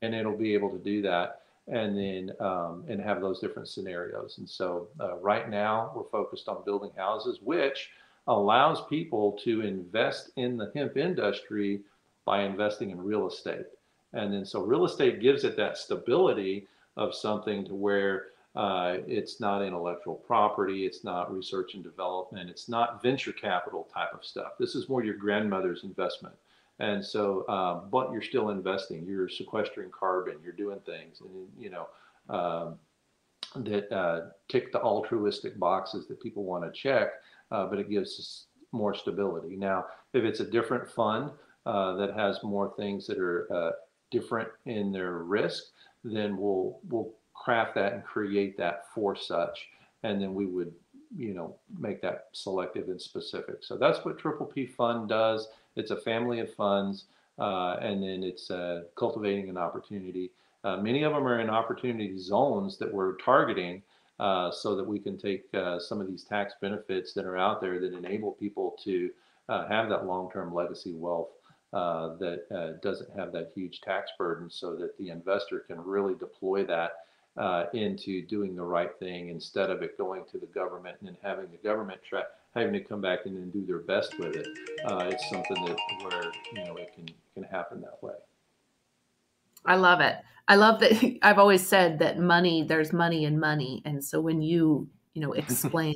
and 0.02 0.16
it'll 0.16 0.38
be 0.38 0.54
able 0.54 0.70
to 0.70 0.80
do 0.80 1.02
that 1.02 1.42
and 1.68 1.98
then 1.98 2.32
um, 2.40 2.84
and 2.90 3.02
have 3.02 3.22
those 3.22 3.40
different 3.40 3.68
scenarios. 3.68 4.38
And 4.38 4.50
so 4.50 4.88
uh, 5.00 5.18
right 5.18 5.50
now 5.50 5.92
we're 5.96 6.10
focused 6.10 6.48
on 6.48 6.64
building 6.66 6.92
houses, 6.98 7.40
which 7.42 7.90
allows 8.28 8.86
people 8.90 9.38
to 9.44 9.62
invest 9.62 10.32
in 10.38 10.58
the 10.58 10.72
hemp 10.76 10.98
industry 10.98 11.82
by 12.26 12.44
investing 12.44 12.90
in 12.90 13.02
real 13.02 13.28
estate. 13.28 13.66
And 14.14 14.34
then 14.34 14.46
so 14.46 14.62
real 14.62 14.86
estate 14.86 15.22
gives 15.22 15.44
it 15.44 15.58
that 15.58 15.78
stability 15.78 16.68
of 16.98 17.16
something 17.16 17.66
to 17.66 17.76
where 17.76 18.28
uh, 18.56 18.98
it's 19.08 19.40
not 19.40 19.64
intellectual 19.64 20.16
property, 20.16 20.86
it's 20.86 21.04
not 21.04 21.34
research 21.34 21.74
and 21.74 21.84
development, 21.84 22.50
it's 22.50 22.70
not 22.70 23.02
venture 23.02 23.34
capital 23.34 23.88
type 23.92 24.14
of 24.14 24.24
stuff. 24.24 24.54
This 24.60 24.76
is 24.76 24.88
more 24.90 25.04
your 25.04 25.16
grandmother's 25.16 25.84
investment. 25.84 26.36
And 26.80 27.04
so, 27.04 27.46
uh, 27.48 27.82
but 27.90 28.12
you're 28.12 28.22
still 28.22 28.50
investing, 28.50 29.06
you're 29.08 29.30
sequestering 29.30 29.90
carbon, 29.92 30.36
you're 30.44 30.54
doing 30.54 30.80
things, 30.86 31.22
and 31.22 31.48
you 31.58 31.70
know, 31.70 31.88
um, 32.30 32.76
that 33.64 33.92
uh, 33.96 34.30
tick 34.50 34.72
the 34.72 34.82
altruistic 34.82 35.60
boxes 35.60 36.08
that 36.08 36.22
people 36.22 36.44
want 36.44 36.64
to 36.64 36.72
check, 36.72 37.10
uh, 37.52 37.66
but 37.68 37.80
it 37.80 37.90
gives 37.90 38.20
us 38.20 38.46
more 38.72 38.94
stability. 38.96 39.56
Now, 39.56 39.86
if 40.14 40.24
it's 40.24 40.40
a 40.40 40.46
different 40.46 40.90
fund 40.90 41.32
uh, 41.66 41.96
that 41.96 42.14
has 42.16 42.42
more 42.44 42.74
things 42.76 43.06
that 43.08 43.20
are 43.20 43.48
uh, 43.54 43.72
different 44.14 44.48
in 44.66 44.94
their 44.94 45.18
risk, 45.40 45.64
then 46.04 46.38
we'll 46.38 46.80
we'll 46.90 47.12
craft 47.34 47.76
that 47.76 47.94
and 47.94 48.04
create 48.06 48.56
that 48.58 48.86
for 48.94 49.16
such, 49.16 49.68
and 50.04 50.22
then 50.22 50.34
we 50.34 50.46
would 50.46 50.72
you 51.18 51.34
know 51.34 51.56
make 51.78 52.02
that 52.02 52.28
selective 52.32 52.88
and 52.88 53.02
specific. 53.02 53.58
So 53.62 53.76
that's 53.76 54.06
what 54.06 54.18
Triple 54.18 54.46
P 54.46 54.66
Fund 54.66 55.10
does. 55.10 55.50
It's 55.76 55.92
a 55.92 55.98
family 55.98 56.40
of 56.40 56.54
funds, 56.54 57.06
uh, 57.40 57.78
and 57.82 58.02
then 58.02 58.24
it's 58.24 58.50
uh, 58.50 58.84
cultivating 58.96 59.50
an 59.50 59.58
opportunity. 59.58 60.32
Uh, 60.64 60.78
many 60.78 61.04
of 61.04 61.12
them 61.12 61.28
are 61.28 61.40
in 61.42 61.50
opportunity 61.50 62.18
zones 62.18 62.78
that 62.78 62.94
we're 62.94 63.18
targeting 63.18 63.82
uh, 64.20 64.52
so 64.52 64.76
that 64.76 64.88
we 64.88 65.00
can 65.00 65.18
take 65.18 65.44
uh, 65.54 65.80
some 65.80 66.00
of 66.00 66.08
these 66.08 66.24
tax 66.24 66.54
benefits 66.62 67.14
that 67.14 67.26
are 67.26 67.38
out 67.38 67.60
there 67.60 67.80
that 67.80 67.94
enable 67.94 68.32
people 68.32 68.78
to 68.84 69.10
uh, 69.50 69.68
have 69.68 69.90
that 69.90 70.06
long-term 70.06 70.54
legacy 70.54 70.94
wealth 70.94 71.30
uh, 71.74 72.16
that 72.18 72.44
uh, 72.56 72.80
doesn't 72.82 73.10
have 73.18 73.32
that 73.32 73.52
huge 73.56 73.82
tax 73.82 74.12
burden 74.18 74.50
so 74.50 74.76
that 74.76 74.98
the 74.98 75.10
investor 75.10 75.60
can 75.60 75.84
really 75.84 76.14
deploy 76.16 76.64
that 76.66 76.92
into 77.74 78.26
doing 78.28 78.56
the 78.56 78.62
right 78.62 78.92
thing 79.00 79.30
instead 79.30 79.72
of 79.72 79.82
it 79.82 79.98
going 79.98 80.24
to 80.32 80.38
the 80.38 80.46
government 80.48 80.96
and 81.00 81.10
then 81.10 81.18
having 81.24 81.50
the 81.50 81.58
government 81.68 82.00
try 82.08 82.22
having 82.54 82.72
to 82.72 82.80
come 82.80 83.02
back 83.02 83.26
and 83.26 83.36
then 83.36 83.50
do 83.50 83.66
their 83.66 83.80
best 83.80 84.20
with 84.20 84.36
it. 84.36 84.48
it's 85.12 85.28
something 85.32 85.66
that 85.66 85.78
where 86.04 86.32
you 86.54 86.64
know 86.64 86.76
it 86.76 86.94
can 86.94 87.08
can 87.34 87.44
happen 87.44 87.82
that 87.82 87.98
way. 88.04 88.14
I 89.66 89.76
love 89.76 90.02
it. 90.02 90.16
I 90.48 90.56
love 90.56 90.80
that 90.82 91.18
I've 91.22 91.40
always 91.40 91.66
said 91.66 92.00
that 92.00 92.20
money, 92.20 92.64
there's 92.64 92.94
money 92.94 93.26
in 93.26 93.40
money. 93.40 93.82
And 93.86 94.04
so 94.04 94.22
when 94.22 94.42
you, 94.42 94.88
you 95.14 95.22
know, 95.22 95.34
explain 95.34 95.96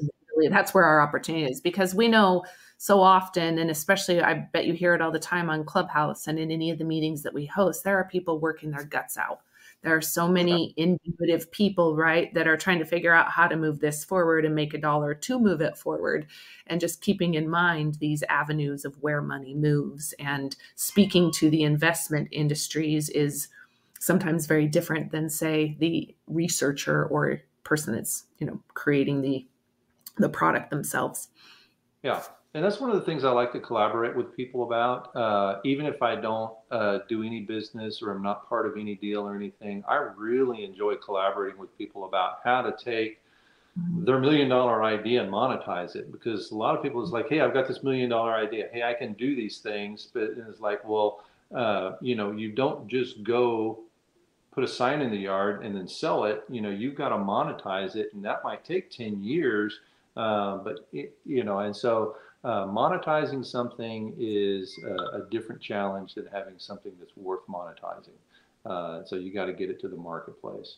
that's 0.49 0.73
where 0.73 0.83
our 0.85 1.01
opportunity 1.01 1.51
is 1.51 1.61
because 1.61 1.95
we 1.95 2.07
know 2.07 2.43
so 2.77 3.01
often, 3.01 3.57
and 3.57 3.71
especially 3.71 4.21
I 4.21 4.35
bet 4.35 4.65
you 4.65 4.73
hear 4.73 4.93
it 4.93 5.01
all 5.01 5.11
the 5.11 5.19
time 5.19 5.49
on 5.49 5.65
Clubhouse 5.65 6.27
and 6.27 6.37
in 6.37 6.51
any 6.51 6.69
of 6.71 6.77
the 6.77 6.85
meetings 6.85 7.23
that 7.23 7.33
we 7.33 7.45
host, 7.45 7.83
there 7.83 7.97
are 7.97 8.05
people 8.05 8.39
working 8.39 8.71
their 8.71 8.85
guts 8.85 9.17
out. 9.17 9.41
There 9.83 9.95
are 9.95 10.01
so 10.01 10.27
many 10.27 10.73
intuitive 10.75 11.51
people, 11.51 11.95
right, 11.95 12.33
that 12.33 12.47
are 12.47 12.57
trying 12.57 12.79
to 12.79 12.85
figure 12.85 13.13
out 13.13 13.31
how 13.31 13.47
to 13.47 13.55
move 13.55 13.79
this 13.79 14.03
forward 14.03 14.43
and 14.43 14.55
make 14.55 14.73
a 14.73 14.79
dollar 14.79 15.13
to 15.13 15.39
move 15.39 15.61
it 15.61 15.77
forward. 15.77 16.27
And 16.65 16.81
just 16.81 17.01
keeping 17.01 17.35
in 17.35 17.49
mind 17.49 17.95
these 17.95 18.23
avenues 18.27 18.85
of 18.85 19.01
where 19.01 19.21
money 19.21 19.53
moves 19.53 20.13
and 20.19 20.55
speaking 20.75 21.31
to 21.33 21.49
the 21.49 21.63
investment 21.63 22.29
industries 22.31 23.09
is 23.09 23.49
sometimes 23.99 24.45
very 24.45 24.67
different 24.67 25.11
than 25.11 25.29
say 25.29 25.75
the 25.79 26.15
researcher 26.27 27.05
or 27.05 27.41
person 27.63 27.93
that's 27.93 28.23
you 28.39 28.47
know 28.47 28.61
creating 28.73 29.21
the 29.21 29.45
the 30.19 30.29
product 30.29 30.69
themselves 30.69 31.29
yeah 32.03 32.21
and 32.53 32.63
that's 32.63 32.79
one 32.79 32.89
of 32.89 32.95
the 32.95 33.05
things 33.05 33.23
i 33.23 33.31
like 33.31 33.51
to 33.51 33.59
collaborate 33.59 34.15
with 34.15 34.35
people 34.35 34.63
about 34.63 35.15
uh, 35.15 35.59
even 35.63 35.85
if 35.85 36.01
i 36.01 36.15
don't 36.15 36.53
uh, 36.71 36.99
do 37.07 37.23
any 37.23 37.41
business 37.41 38.01
or 38.01 38.11
i'm 38.11 38.21
not 38.21 38.47
part 38.47 38.65
of 38.65 38.77
any 38.77 38.95
deal 38.95 39.21
or 39.27 39.35
anything 39.35 39.83
i 39.87 39.95
really 40.17 40.63
enjoy 40.63 40.95
collaborating 40.95 41.59
with 41.59 41.75
people 41.77 42.05
about 42.05 42.39
how 42.43 42.61
to 42.61 42.71
take 42.83 43.21
mm-hmm. 43.79 44.05
their 44.05 44.19
million 44.19 44.49
dollar 44.49 44.83
idea 44.83 45.21
and 45.21 45.31
monetize 45.31 45.95
it 45.95 46.11
because 46.11 46.51
a 46.51 46.55
lot 46.55 46.75
of 46.75 46.83
people 46.83 47.03
is 47.03 47.11
like 47.11 47.27
hey 47.29 47.41
i've 47.41 47.53
got 47.53 47.67
this 47.67 47.83
million 47.83 48.09
dollar 48.09 48.33
idea 48.35 48.67
hey 48.71 48.83
i 48.83 48.93
can 48.93 49.13
do 49.13 49.35
these 49.35 49.59
things 49.59 50.07
but 50.13 50.31
it's 50.49 50.59
like 50.59 50.87
well 50.87 51.23
uh, 51.55 51.93
you 52.01 52.13
know 52.13 52.31
you 52.33 52.51
don't 52.51 52.87
just 52.89 53.23
go 53.23 53.79
put 54.57 54.63
a 54.63 54.67
sign 54.67 55.01
in 55.01 55.11
the 55.11 55.17
yard 55.17 55.63
and 55.63 55.75
then 55.75 55.87
sell 55.87 56.23
it, 56.23 56.43
you 56.49 56.61
know, 56.61 56.71
you've 56.71 56.95
got 56.95 57.09
to 57.09 57.15
monetize 57.15 57.95
it, 57.95 58.09
and 58.15 58.25
that 58.25 58.43
might 58.43 58.65
take 58.65 58.89
10 58.89 59.23
years. 59.23 59.81
Uh, 60.17 60.57
but 60.57 60.87
it, 60.91 61.15
you 61.25 61.43
know, 61.43 61.59
and 61.59 61.75
so 61.75 62.15
uh, 62.43 62.65
monetizing 62.65 63.45
something 63.45 64.15
is 64.17 64.75
a, 64.83 65.17
a, 65.17 65.27
different 65.29 65.61
challenge 65.61 66.15
than 66.15 66.25
having 66.33 66.55
something 66.57 66.91
that's 66.99 67.15
worth 67.15 67.45
monetizing. 67.47 68.17
Uh, 68.65 69.05
so 69.05 69.15
you 69.15 69.31
got 69.31 69.45
to 69.45 69.53
get 69.53 69.69
it 69.69 69.79
to 69.79 69.87
the 69.87 69.95
marketplace. 69.95 70.77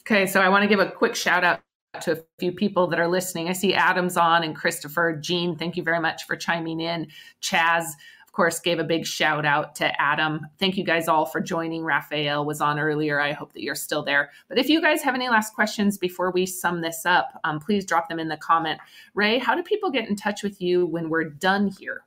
Okay, 0.00 0.26
so 0.26 0.40
I 0.40 0.48
want 0.48 0.62
to 0.62 0.68
give 0.68 0.80
a 0.80 0.90
quick 0.90 1.14
shout 1.14 1.44
out 1.44 1.60
to 2.02 2.12
a 2.12 2.18
few 2.40 2.50
people 2.50 2.88
that 2.88 2.98
are 2.98 3.06
listening. 3.06 3.48
I 3.48 3.52
see 3.52 3.74
Adams 3.74 4.16
on 4.16 4.42
and 4.42 4.56
Christopher, 4.56 5.14
Jean. 5.14 5.56
Thank 5.56 5.76
you 5.76 5.84
very 5.84 6.00
much 6.00 6.24
for 6.24 6.34
chiming 6.34 6.80
in. 6.80 7.06
Chaz, 7.40 7.92
of 8.30 8.32
course, 8.32 8.60
gave 8.60 8.78
a 8.78 8.84
big 8.84 9.04
shout 9.04 9.44
out 9.44 9.74
to 9.74 10.00
Adam. 10.00 10.46
Thank 10.60 10.76
you 10.76 10.84
guys 10.84 11.08
all 11.08 11.26
for 11.26 11.40
joining. 11.40 11.82
Raphael 11.82 12.44
was 12.44 12.60
on 12.60 12.78
earlier. 12.78 13.20
I 13.20 13.32
hope 13.32 13.52
that 13.54 13.62
you're 13.64 13.74
still 13.74 14.04
there. 14.04 14.30
But 14.48 14.56
if 14.56 14.68
you 14.68 14.80
guys 14.80 15.02
have 15.02 15.16
any 15.16 15.28
last 15.28 15.52
questions 15.52 15.98
before 15.98 16.30
we 16.30 16.46
sum 16.46 16.80
this 16.80 17.04
up, 17.04 17.40
um, 17.42 17.58
please 17.58 17.84
drop 17.84 18.08
them 18.08 18.20
in 18.20 18.28
the 18.28 18.36
comment. 18.36 18.78
Ray, 19.14 19.40
how 19.40 19.56
do 19.56 19.64
people 19.64 19.90
get 19.90 20.08
in 20.08 20.14
touch 20.14 20.44
with 20.44 20.62
you 20.62 20.86
when 20.86 21.10
we're 21.10 21.24
done 21.24 21.72
here? 21.76 22.04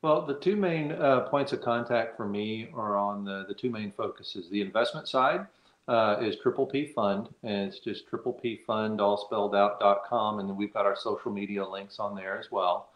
Well, 0.00 0.24
the 0.24 0.36
two 0.36 0.56
main 0.56 0.92
uh, 0.92 1.28
points 1.28 1.52
of 1.52 1.60
contact 1.60 2.16
for 2.16 2.26
me 2.26 2.70
are 2.74 2.96
on 2.96 3.26
the, 3.26 3.44
the 3.46 3.52
two 3.52 3.68
main 3.68 3.92
focuses. 3.92 4.48
The 4.48 4.62
investment 4.62 5.06
side 5.06 5.46
uh, 5.86 6.16
is 6.22 6.36
Triple 6.36 6.64
P 6.64 6.86
Fund, 6.86 7.28
and 7.42 7.68
it's 7.68 7.80
just 7.80 8.08
triple 8.08 8.32
P 8.32 8.62
Fund, 8.66 9.02
all 9.02 9.18
spelled 9.18 9.54
out, 9.54 9.80
dot 9.80 10.04
com. 10.08 10.38
And 10.38 10.48
then 10.48 10.56
we've 10.56 10.72
got 10.72 10.86
our 10.86 10.96
social 10.96 11.30
media 11.30 11.62
links 11.62 11.98
on 11.98 12.16
there 12.16 12.38
as 12.38 12.50
well. 12.50 12.88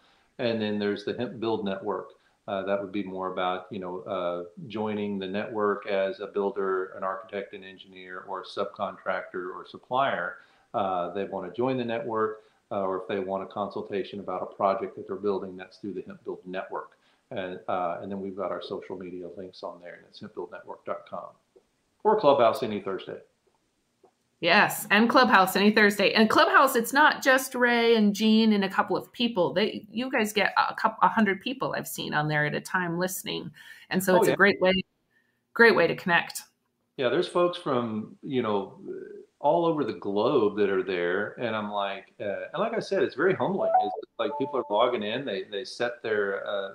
And 0.43 0.61
then 0.61 0.79
there's 0.79 1.05
the 1.05 1.15
Hemp 1.15 1.39
Build 1.39 1.65
Network. 1.65 2.11
Uh, 2.49 2.65
that 2.65 2.83
would 2.83 2.91
be 2.91 3.05
more 3.05 3.33
about, 3.33 3.67
you 3.71 3.79
know, 3.79 4.01
uh, 4.01 4.67
joining 4.67 5.21
the 5.21 5.27
network 5.27 5.87
as 5.87 6.19
a 6.19 6.27
builder, 6.27 6.87
an 6.97 7.05
architect, 7.05 7.55
an 7.55 7.63
engineer, 7.63 8.25
or 8.27 8.41
a 8.41 8.45
subcontractor 8.45 9.55
or 9.55 9.65
supplier. 9.71 10.39
Uh, 10.75 11.13
they 11.13 11.25
want 11.25 11.49
to 11.49 11.57
join 11.57 11.77
the 11.77 11.85
network, 11.85 12.41
uh, 12.73 12.81
or 12.81 13.01
if 13.01 13.07
they 13.07 13.21
want 13.21 13.45
a 13.45 13.47
consultation 13.47 14.19
about 14.19 14.43
a 14.43 14.47
project 14.57 14.97
that 14.97 15.07
they're 15.07 15.17
building, 15.17 15.57
that's 15.57 15.77
through 15.77 15.93
the 15.93 16.03
Hemp 16.03 16.25
Build 16.25 16.41
Network. 16.45 16.99
And, 17.31 17.61
uh, 17.69 17.99
and 18.03 18.11
then 18.11 18.21
we've 18.21 18.37
got 18.37 18.51
our 18.51 18.61
social 18.61 18.99
media 18.99 19.29
links 19.37 19.63
on 19.63 19.81
there, 19.81 19.95
and 19.95 20.05
it's 20.09 20.21
hempbuildnetwork.com 20.21 21.29
or 22.03 22.19
Clubhouse 22.19 22.65
any 22.65 22.81
Thursday. 22.81 23.19
Yes, 24.43 24.89
and 24.91 25.09
Clubhouse 25.09 25.55
any 25.55 25.71
Thursday. 25.71 26.15
And 26.15 26.29
Clubhouse, 26.29 26.75
it's 26.75 26.93
not 26.93 27.23
just 27.23 27.55
Ray 27.55 27.95
and 27.95 28.13
Jean 28.13 28.53
and 28.53 28.65
a 28.65 28.69
couple 28.69 28.97
of 28.97 29.13
people. 29.13 29.53
They, 29.53 29.87
you 29.89 30.11
guys 30.11 30.33
get 30.33 30.53
a 30.57 30.75
couple, 30.75 30.99
a 31.01 31.09
hundred 31.09 31.41
people 31.41 31.77
I've 31.77 31.87
seen 31.87 32.13
on 32.13 32.27
there 32.27 32.45
at 32.45 32.53
a 32.53 32.61
time 32.61 32.99
listening, 32.99 33.53
and 33.91 34.03
so 34.03 34.15
oh, 34.15 34.17
it's 34.17 34.27
yeah. 34.27 34.35
a 34.35 34.37
great 34.37 34.61
way, 34.61 34.73
great 35.55 35.77
way 35.77 35.87
to 35.87 35.95
connect. 35.95 36.43
Yeah, 36.97 37.09
there's 37.09 37.29
folks 37.29 37.57
from 37.57 38.17
you 38.21 38.43
know 38.43 38.81
all 39.39 39.65
over 39.65 39.85
the 39.85 39.93
globe 39.93 40.57
that 40.57 40.71
are 40.71 40.83
there, 40.83 41.41
and 41.41 41.55
I'm 41.55 41.71
like, 41.71 42.13
uh, 42.21 42.49
and 42.53 42.59
like 42.59 42.75
I 42.75 42.81
said, 42.81 43.05
it's 43.05 43.15
very 43.15 43.35
humbling. 43.35 43.71
It's 43.85 43.95
like 44.19 44.33
people 44.41 44.59
are 44.59 44.65
logging 44.69 45.05
in, 45.05 45.25
they 45.25 45.45
they 45.45 45.65
set 45.65 46.03
their 46.03 46.45
uh, 46.45 46.71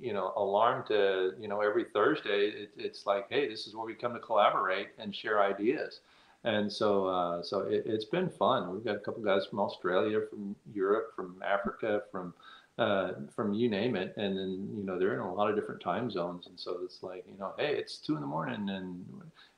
you 0.00 0.12
know 0.12 0.32
alarm 0.36 0.84
to 0.86 1.32
you 1.40 1.48
know 1.48 1.60
every 1.60 1.86
Thursday. 1.92 2.50
It, 2.50 2.70
it's 2.76 3.04
like, 3.04 3.26
hey, 3.30 3.48
this 3.48 3.66
is 3.66 3.74
where 3.74 3.84
we 3.84 3.94
come 3.94 4.14
to 4.14 4.20
collaborate 4.20 4.90
and 5.00 5.12
share 5.12 5.42
ideas 5.42 6.02
and 6.44 6.72
so 6.72 7.06
uh, 7.06 7.42
so 7.42 7.60
it, 7.60 7.86
has 7.86 8.04
been 8.04 8.28
fun. 8.28 8.72
We've 8.72 8.84
got 8.84 8.96
a 8.96 9.00
couple 9.00 9.22
guys 9.22 9.46
from 9.46 9.60
Australia, 9.60 10.20
from 10.28 10.56
Europe, 10.72 11.12
from 11.14 11.42
Africa, 11.46 12.02
from 12.10 12.34
uh, 12.78 13.12
from 13.34 13.52
you 13.52 13.68
name 13.68 13.94
it, 13.94 14.14
and 14.16 14.36
then 14.36 14.68
you 14.74 14.82
know 14.82 14.98
they're 14.98 15.12
in 15.12 15.20
a 15.20 15.34
lot 15.34 15.50
of 15.50 15.56
different 15.56 15.82
time 15.82 16.10
zones, 16.10 16.46
and 16.46 16.58
so 16.58 16.78
it's 16.82 17.02
like 17.02 17.24
you 17.30 17.38
know, 17.38 17.52
hey, 17.58 17.76
it's 17.76 17.98
two 17.98 18.14
in 18.14 18.22
the 18.22 18.26
morning, 18.26 18.70
and 18.70 19.04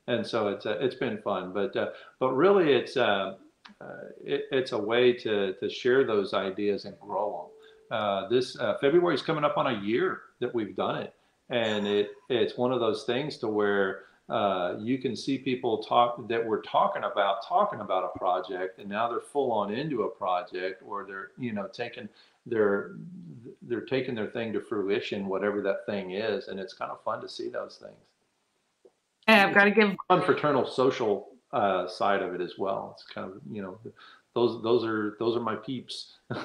and 0.08 0.26
so 0.26 0.48
it's 0.48 0.66
uh, 0.66 0.76
it's 0.80 0.96
been 0.96 1.18
fun, 1.18 1.52
but 1.52 1.76
uh, 1.76 1.90
but 2.18 2.32
really 2.32 2.72
it's 2.72 2.96
uh, 2.96 3.36
uh, 3.80 3.86
it, 4.24 4.46
it's 4.50 4.72
a 4.72 4.78
way 4.78 5.12
to 5.12 5.54
to 5.54 5.70
share 5.70 6.04
those 6.04 6.34
ideas 6.34 6.84
and 6.84 6.98
grow 6.98 7.48
them. 7.90 8.28
this 8.28 8.56
February 8.80 9.14
is 9.14 9.22
coming 9.22 9.44
up 9.44 9.56
on 9.56 9.68
a 9.68 9.80
year 9.80 10.22
that 10.40 10.52
we've 10.52 10.74
done 10.74 10.96
it, 10.96 11.14
and 11.48 11.86
it 11.86 12.10
it's 12.28 12.56
one 12.56 12.72
of 12.72 12.80
those 12.80 13.04
things 13.04 13.36
to 13.38 13.46
where 13.46 14.06
uh, 14.32 14.76
you 14.80 14.96
can 14.96 15.14
see 15.14 15.36
people 15.36 15.82
talk 15.82 16.26
that 16.26 16.42
we're 16.42 16.62
talking 16.62 17.04
about 17.04 17.46
talking 17.46 17.80
about 17.80 18.10
a 18.14 18.18
project 18.18 18.78
and 18.78 18.88
now 18.88 19.06
they're 19.06 19.20
full 19.20 19.52
on 19.52 19.70
into 19.70 20.04
a 20.04 20.08
project 20.08 20.82
or 20.86 21.04
they're 21.04 21.32
you 21.38 21.52
know 21.52 21.68
taking 21.70 22.08
their 22.46 22.92
they're 23.60 23.82
taking 23.82 24.14
their 24.14 24.28
thing 24.28 24.50
to 24.50 24.58
fruition 24.58 25.26
whatever 25.26 25.60
that 25.60 25.84
thing 25.84 26.12
is 26.12 26.48
and 26.48 26.58
it's 26.58 26.72
kind 26.72 26.90
of 26.90 27.02
fun 27.04 27.20
to 27.20 27.28
see 27.28 27.50
those 27.50 27.76
things. 27.76 27.92
And 29.26 29.48
i've 29.50 29.54
got 29.54 29.64
to 29.64 29.70
give 29.70 29.94
fun 30.08 30.22
fraternal 30.22 30.66
social 30.66 31.28
uh, 31.52 31.86
side 31.86 32.22
of 32.22 32.34
it 32.34 32.40
as 32.40 32.54
well. 32.56 32.96
It's 32.96 33.06
kind 33.06 33.30
of 33.30 33.38
you 33.50 33.60
know 33.60 33.78
those 34.34 34.62
those 34.62 34.82
are 34.82 35.14
those 35.18 35.36
are 35.36 35.40
my 35.40 35.56
peeps. 35.56 36.14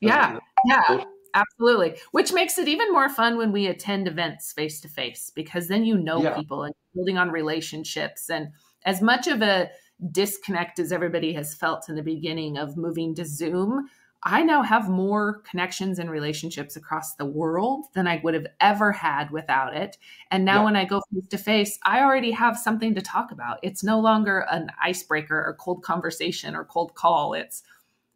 Yeah 0.00 0.38
yeah 0.64 1.04
Absolutely. 1.34 1.96
Which 2.12 2.32
makes 2.32 2.58
it 2.58 2.68
even 2.68 2.92
more 2.92 3.08
fun 3.08 3.36
when 3.36 3.52
we 3.52 3.66
attend 3.66 4.08
events 4.08 4.52
face 4.52 4.80
to 4.80 4.88
face 4.88 5.30
because 5.34 5.68
then 5.68 5.84
you 5.84 5.96
know 5.96 6.22
yeah. 6.22 6.36
people 6.36 6.64
and 6.64 6.74
building 6.94 7.18
on 7.18 7.30
relationships. 7.30 8.30
And 8.30 8.48
as 8.84 9.02
much 9.02 9.26
of 9.26 9.42
a 9.42 9.70
disconnect 10.10 10.78
as 10.78 10.92
everybody 10.92 11.32
has 11.34 11.54
felt 11.54 11.88
in 11.88 11.96
the 11.96 12.02
beginning 12.02 12.56
of 12.56 12.76
moving 12.76 13.14
to 13.16 13.24
Zoom, 13.24 13.88
I 14.24 14.42
now 14.42 14.62
have 14.62 14.88
more 14.88 15.42
connections 15.48 15.98
and 15.98 16.10
relationships 16.10 16.74
across 16.74 17.14
the 17.14 17.24
world 17.24 17.86
than 17.94 18.08
I 18.08 18.20
would 18.24 18.34
have 18.34 18.48
ever 18.60 18.90
had 18.90 19.30
without 19.30 19.76
it. 19.76 19.96
And 20.32 20.44
now 20.44 20.58
yeah. 20.58 20.64
when 20.64 20.76
I 20.76 20.84
go 20.86 21.02
face 21.12 21.28
to 21.28 21.38
face, 21.38 21.78
I 21.84 22.00
already 22.00 22.32
have 22.32 22.58
something 22.58 22.96
to 22.96 23.00
talk 23.00 23.30
about. 23.30 23.58
It's 23.62 23.84
no 23.84 24.00
longer 24.00 24.44
an 24.50 24.70
icebreaker 24.82 25.36
or 25.36 25.56
cold 25.60 25.84
conversation 25.84 26.56
or 26.56 26.64
cold 26.64 26.94
call. 26.94 27.34
It's 27.34 27.62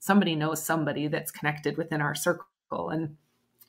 somebody 0.01 0.35
knows 0.35 0.65
somebody 0.65 1.07
that's 1.07 1.31
connected 1.31 1.77
within 1.77 2.01
our 2.01 2.17
circle 2.17 2.47
and 2.91 3.17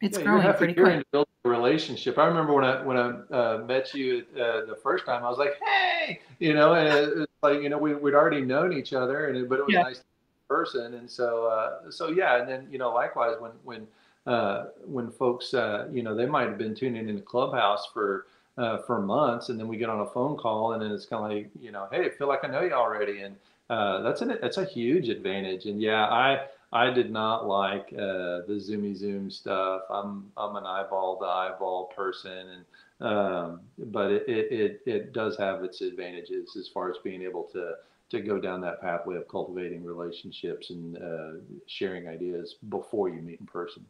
it's 0.01 0.17
yeah, 0.17 0.23
growing 0.23 0.53
pretty 0.53 0.73
quick. 0.73 0.99
To 0.99 1.05
build 1.11 1.27
a 1.45 1.49
relationship. 1.49 2.17
I 2.17 2.25
remember 2.25 2.53
when 2.53 2.65
I 2.65 2.83
when 2.83 2.97
I 2.97 3.09
uh, 3.33 3.63
met 3.65 3.93
you 3.93 4.25
uh, 4.35 4.65
the 4.65 4.77
first 4.81 5.05
time, 5.05 5.23
I 5.23 5.29
was 5.29 5.37
like, 5.37 5.53
"Hey," 5.65 6.19
you 6.39 6.53
know, 6.53 6.73
and 6.73 7.21
it's 7.21 7.31
like 7.41 7.61
you 7.61 7.69
know 7.69 7.77
we 7.77 7.93
would 7.95 8.13
already 8.13 8.41
known 8.41 8.73
each 8.73 8.93
other, 8.93 9.27
and 9.27 9.37
it, 9.37 9.49
but 9.49 9.59
it 9.59 9.65
was 9.65 9.73
yeah. 9.73 9.83
nice 9.83 10.03
person, 10.47 10.95
and 10.95 11.09
so 11.09 11.45
uh, 11.47 11.89
so 11.89 12.09
yeah, 12.09 12.39
and 12.39 12.49
then 12.49 12.67
you 12.71 12.77
know 12.77 12.93
likewise 12.93 13.35
when 13.39 13.51
when 13.63 13.87
uh, 14.25 14.65
when 14.85 15.09
folks 15.11 15.53
uh, 15.53 15.87
you 15.91 16.03
know 16.03 16.15
they 16.15 16.25
might 16.25 16.47
have 16.47 16.57
been 16.57 16.75
tuning 16.75 17.07
in 17.07 17.15
the 17.15 17.21
clubhouse 17.21 17.87
for 17.93 18.25
uh, 18.57 18.77
for 18.79 19.01
months, 19.01 19.49
and 19.49 19.59
then 19.59 19.67
we 19.67 19.77
get 19.77 19.89
on 19.89 20.01
a 20.01 20.05
phone 20.05 20.37
call, 20.37 20.73
and 20.73 20.81
then 20.81 20.91
it's 20.91 21.05
kind 21.05 21.23
of 21.23 21.31
like, 21.31 21.49
you 21.59 21.71
know, 21.71 21.87
hey, 21.91 22.05
I 22.05 22.09
feel 22.09 22.27
like 22.27 22.43
I 22.43 22.47
know 22.47 22.61
you 22.61 22.73
already, 22.73 23.21
and 23.21 23.35
uh, 23.69 24.01
that's 24.01 24.21
an 24.21 24.37
that's 24.41 24.57
a 24.57 24.65
huge 24.65 25.09
advantage. 25.09 25.65
And 25.65 25.81
yeah, 25.81 26.05
I 26.05 26.45
I 26.73 26.89
did 26.89 27.11
not 27.11 27.47
like 27.47 27.93
uh, 27.93 28.41
the 28.47 28.59
zoomy 28.59 28.95
zoom 28.95 29.29
stuff. 29.29 29.83
I'm 29.89 30.31
I'm 30.35 30.55
an 30.55 30.65
eyeball 30.65 31.19
to 31.19 31.25
eyeball 31.25 31.93
person, 31.95 32.65
and 32.99 33.07
um, 33.07 33.61
but 33.77 34.11
it, 34.11 34.23
it, 34.27 34.51
it 34.51 34.81
it 34.85 35.13
does 35.13 35.37
have 35.37 35.63
its 35.63 35.81
advantages 35.81 36.55
as 36.57 36.67
far 36.67 36.89
as 36.89 36.97
being 37.03 37.21
able 37.21 37.43
to 37.53 37.73
to 38.09 38.21
go 38.21 38.39
down 38.39 38.59
that 38.61 38.81
pathway 38.81 39.15
of 39.15 39.27
cultivating 39.27 39.83
relationships 39.83 40.71
and 40.71 40.97
uh, 40.97 41.39
sharing 41.67 42.07
ideas 42.07 42.55
before 42.69 43.09
you 43.09 43.21
meet 43.21 43.39
in 43.39 43.45
person. 43.45 43.85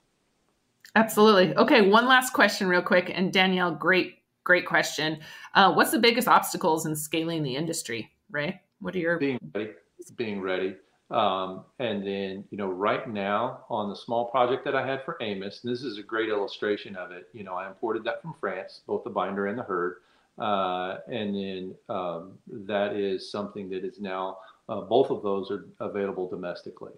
Absolutely. 0.96 1.56
Okay, 1.56 1.90
one 1.90 2.06
last 2.06 2.34
question, 2.34 2.68
real 2.68 2.82
quick. 2.82 3.12
And 3.14 3.34
Danielle, 3.34 3.74
great, 3.74 4.20
great 4.44 4.66
question. 4.66 5.20
Uh, 5.56 5.74
what's 5.74 5.92
the 5.92 6.00
biggest 6.00 6.28
obstacles 6.28 6.86
in 6.86 6.96
scaling 6.96 7.44
the 7.44 7.56
industry? 7.56 8.12
Right? 8.30 8.60
What 8.80 8.96
are 8.96 9.00
your 9.00 9.18
being 9.18 9.40
ready? 9.54 9.72
Being 10.16 10.42
ready. 10.42 10.76
Um, 11.12 11.66
and 11.80 12.06
then, 12.06 12.44
you 12.50 12.58
know, 12.58 12.70
right 12.70 13.08
now 13.08 13.66
on 13.70 13.90
the 13.90 13.96
small 13.96 14.32
project 14.32 14.66
that 14.66 14.76
I 14.76 14.86
had 14.86 15.04
for 15.04 15.18
Amos, 15.22 15.64
and 15.64 15.72
this 15.72 15.84
is 15.84 15.98
a 15.98 16.04
great 16.04 16.30
illustration 16.30 16.96
of 16.96 17.12
it. 17.12 17.28
You 17.34 17.44
know, 17.44 17.54
I 17.54 17.68
imported 17.68 18.04
that 18.06 18.22
from 18.22 18.34
France, 18.40 18.82
both 18.88 19.04
the 19.04 19.10
binder 19.10 19.48
and 19.48 19.58
the 19.58 19.64
hurd. 19.64 19.98
Uh, 20.40 20.98
and 21.08 21.36
then 21.36 21.76
um, 21.90 22.40
that 22.48 22.96
is 22.96 23.30
something 23.30 23.70
that 23.70 23.86
is 23.86 24.00
now, 24.00 24.38
uh, 24.70 24.82
both 24.82 25.12
of 25.12 25.22
those 25.22 25.52
are 25.52 25.66
available 25.80 26.28
domestically. 26.28 26.94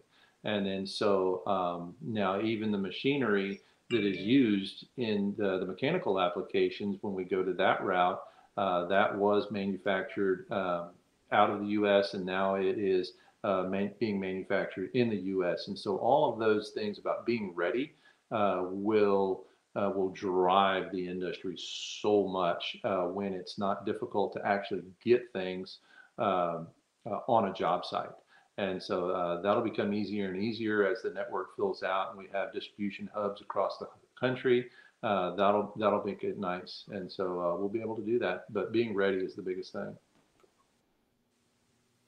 And 0.45 0.66
then 0.66 0.88
so 0.88 1.45
um, 1.47 1.95
now 2.01 2.39
even 2.41 2.72
the 2.72 2.78
machinery 2.78 3.60
that 3.89 4.03
is 4.03 4.18
used 4.18 4.88
in 4.97 5.36
the, 5.38 5.60
the, 5.60 5.66
mechanical 5.66 6.20
applications, 6.20 6.97
when 7.01 7.14
we 7.14 7.24
go 7.24 7.43
to 7.43 7.53
that 7.53 7.84
route, 7.84 8.22
uh, 8.58 8.86
that 8.86 9.16
was 9.16 9.51
manufactured 9.51 10.49
um, 10.51 10.89
out 11.32 11.49
of 11.49 11.60
the 11.60 11.68
US 11.68 12.14
and 12.14 12.26
now 12.26 12.56
it 12.56 12.78
is 12.78 13.14
uh, 13.45 13.63
man, 13.63 13.91
being 13.99 14.19
manufactured 14.19 14.89
in 14.95 15.09
the 15.09 15.17
US. 15.35 15.67
And 15.67 15.77
so 15.77 15.97
all 15.97 16.33
of 16.33 16.39
those 16.39 16.71
things 16.71 16.97
about 16.97 17.25
being 17.25 17.53
ready 17.55 17.93
uh, 18.31 18.63
will 18.63 19.45
uh, 19.75 19.91
will 19.93 20.09
drive 20.09 20.89
the 20.93 21.05
industry 21.07 21.53
so 21.57 22.27
much 22.27 22.77
uh, 22.85 23.03
when 23.03 23.33
it's 23.33 23.59
not 23.59 23.85
difficult 23.85 24.31
to 24.33 24.45
actually 24.45 24.83
get 25.03 25.21
things 25.33 25.79
um, 26.17 26.67
uh, 27.05 27.19
on 27.27 27.49
a 27.49 27.53
job 27.53 27.85
site. 27.85 28.09
And 28.57 28.81
so 28.81 29.09
uh, 29.09 29.41
that'll 29.41 29.61
become 29.61 29.93
easier 29.93 30.29
and 30.29 30.41
easier 30.41 30.87
as 30.87 31.01
the 31.01 31.09
network 31.09 31.57
fills 31.57 31.83
out 31.83 32.11
and 32.11 32.17
we 32.17 32.29
have 32.33 32.53
distribution 32.53 33.09
hubs 33.13 33.41
across 33.41 33.77
the 33.77 33.87
country. 34.17 34.65
That'll 35.03 35.73
that'll 35.77 36.03
make 36.03 36.23
it 36.23 36.39
nice, 36.39 36.85
and 36.89 37.11
so 37.11 37.55
we'll 37.59 37.69
be 37.69 37.81
able 37.81 37.95
to 37.97 38.01
do 38.01 38.17
that. 38.17 38.51
But 38.51 38.71
being 38.71 38.95
ready 38.95 39.17
is 39.17 39.35
the 39.35 39.43
biggest 39.43 39.71
thing. 39.71 39.95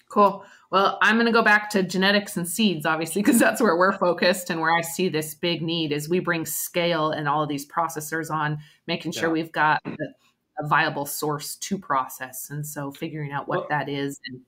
Cool. 0.09 0.45
Well, 0.71 0.97
I'm 1.01 1.15
going 1.15 1.27
to 1.27 1.31
go 1.31 1.43
back 1.43 1.69
to 1.71 1.83
genetics 1.83 2.37
and 2.37 2.47
seeds, 2.47 2.85
obviously, 2.85 3.21
because 3.21 3.39
that's 3.39 3.61
where 3.61 3.75
we're 3.77 3.97
focused 3.97 4.49
and 4.49 4.59
where 4.59 4.75
I 4.75 4.81
see 4.81 5.09
this 5.09 5.33
big 5.33 5.61
need 5.61 5.91
is 5.91 6.09
we 6.09 6.19
bring 6.19 6.45
scale 6.45 7.11
and 7.11 7.27
all 7.27 7.43
of 7.43 7.49
these 7.49 7.65
processors 7.65 8.29
on, 8.29 8.57
making 8.85 9.13
sure 9.13 9.29
yeah. 9.29 9.33
we've 9.33 9.51
got 9.51 9.81
a, 9.85 9.95
a, 10.59 10.67
viable 10.67 11.05
source 11.05 11.55
to 11.55 11.77
process. 11.77 12.49
And 12.49 12.65
so 12.65 12.91
figuring 12.91 13.31
out 13.31 13.47
what 13.47 13.59
well, 13.59 13.67
that 13.69 13.89
is. 13.89 14.19
And- 14.27 14.41